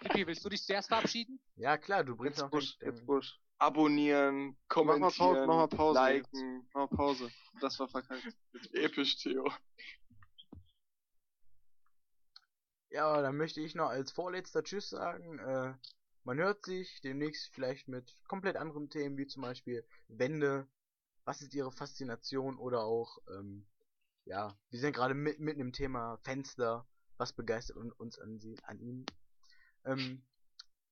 Pippi, 0.00 0.26
willst 0.26 0.44
du 0.44 0.48
dich 0.48 0.62
zuerst 0.64 0.88
verabschieden? 0.88 1.40
Ja, 1.56 1.76
klar, 1.76 2.04
du 2.04 2.14
bringst 2.16 2.38
Jetzt 2.38 2.44
noch 2.44 2.50
Busch, 2.50 2.78
den, 2.78 2.88
jetzt 2.90 3.04
Busch. 3.06 3.40
Abonnieren, 3.58 4.56
Mach 4.68 4.84
mal 4.84 4.98
Pause, 5.00 5.16
kommentieren, 5.18 5.46
mach 5.48 5.56
mal 5.56 5.66
Pause. 5.68 5.98
liken. 5.98 6.60
Jetzt. 6.62 6.74
Mach 6.74 6.90
mal 6.90 6.96
Pause. 6.96 7.30
Das 7.60 7.78
war 7.80 7.88
verkackt. 7.88 8.36
Episch, 8.72 9.16
Theo. 9.16 9.50
Ja, 12.90 13.20
dann 13.20 13.36
möchte 13.36 13.60
ich 13.60 13.74
noch 13.74 13.88
als 13.88 14.12
vorletzter 14.12 14.62
Tschüss 14.62 14.90
sagen. 14.90 15.40
Äh, 15.40 15.74
man 16.22 16.38
hört 16.38 16.64
sich 16.64 17.00
demnächst 17.00 17.52
vielleicht 17.52 17.88
mit 17.88 18.16
komplett 18.28 18.56
anderen 18.56 18.90
Themen, 18.90 19.18
wie 19.18 19.26
zum 19.26 19.42
Beispiel 19.42 19.84
Wände. 20.06 20.68
Was 21.24 21.42
ist 21.42 21.52
ihre 21.52 21.72
Faszination? 21.72 22.56
Oder 22.58 22.84
auch, 22.84 23.18
ähm, 23.28 23.66
ja, 24.28 24.54
wir 24.70 24.78
sind 24.78 24.94
gerade 24.94 25.14
mit, 25.14 25.40
mitten 25.40 25.60
im 25.60 25.72
Thema 25.72 26.18
Fenster. 26.18 26.86
Was 27.16 27.32
begeistert 27.32 27.76
un- 27.76 27.92
uns 27.92 28.18
an, 28.18 28.38
sie, 28.38 28.56
an 28.62 28.78
ihnen? 28.78 29.06
Ähm, 29.84 30.22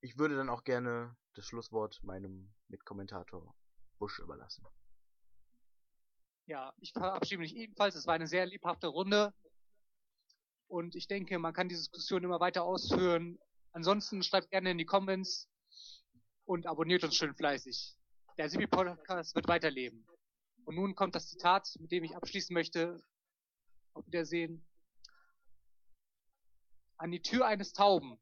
ich 0.01 0.19
würde 0.19 0.37
dann 0.37 0.49
auch 0.49 0.65
gerne 0.65 1.17
das 1.35 1.47
Schlusswort 1.47 2.03
meinem 2.03 2.53
Mitkommentator 2.69 3.55
Busch 3.99 4.19
überlassen. 4.19 4.67
Ja, 6.47 6.73
ich 6.79 6.93
verabschiede 6.93 7.41
mich 7.41 7.55
ebenfalls. 7.55 7.95
Es 7.95 8.07
war 8.07 8.15
eine 8.15 8.27
sehr 8.27 8.47
lebhafte 8.47 8.89
Runde. 8.89 9.35
Und 10.67 10.97
ich 10.97 11.07
denke, 11.07 11.39
man 11.39 11.53
kann 11.53 11.69
die 11.69 11.77
Diskussion 11.77 12.25
immer 12.25 12.41
weiter 12.41 12.65
ausführen. 12.65 13.39
Ansonsten 13.73 14.23
schreibt 14.23 14.51
gerne 14.51 14.71
in 14.71 14.79
die 14.79 14.87
Comments 14.87 15.49
und 16.45 16.67
abonniert 16.67 17.05
uns 17.05 17.15
schön 17.17 17.35
fleißig. 17.35 17.97
Der 18.39 18.49
Sibi 18.49 18.67
Podcast 18.67 19.35
wird 19.35 19.47
weiterleben. 19.47 20.07
Und 20.65 20.75
nun 20.75 20.95
kommt 20.95 21.15
das 21.15 21.29
Zitat, 21.29 21.69
mit 21.79 21.93
dem 21.93 22.03
ich 22.03 22.17
abschließen 22.17 22.55
möchte. 22.55 23.01
Auf 23.97 24.07
Wiedersehen. 24.07 24.63
An 26.99 27.11
die 27.11 27.23
Tür 27.23 27.47
eines 27.47 27.73
Tauben 27.73 28.21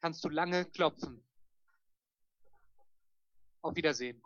kannst 0.00 0.24
du 0.24 0.28
lange 0.28 0.64
klopfen. 0.64 1.24
Auf 3.62 3.76
Wiedersehen. 3.76 4.20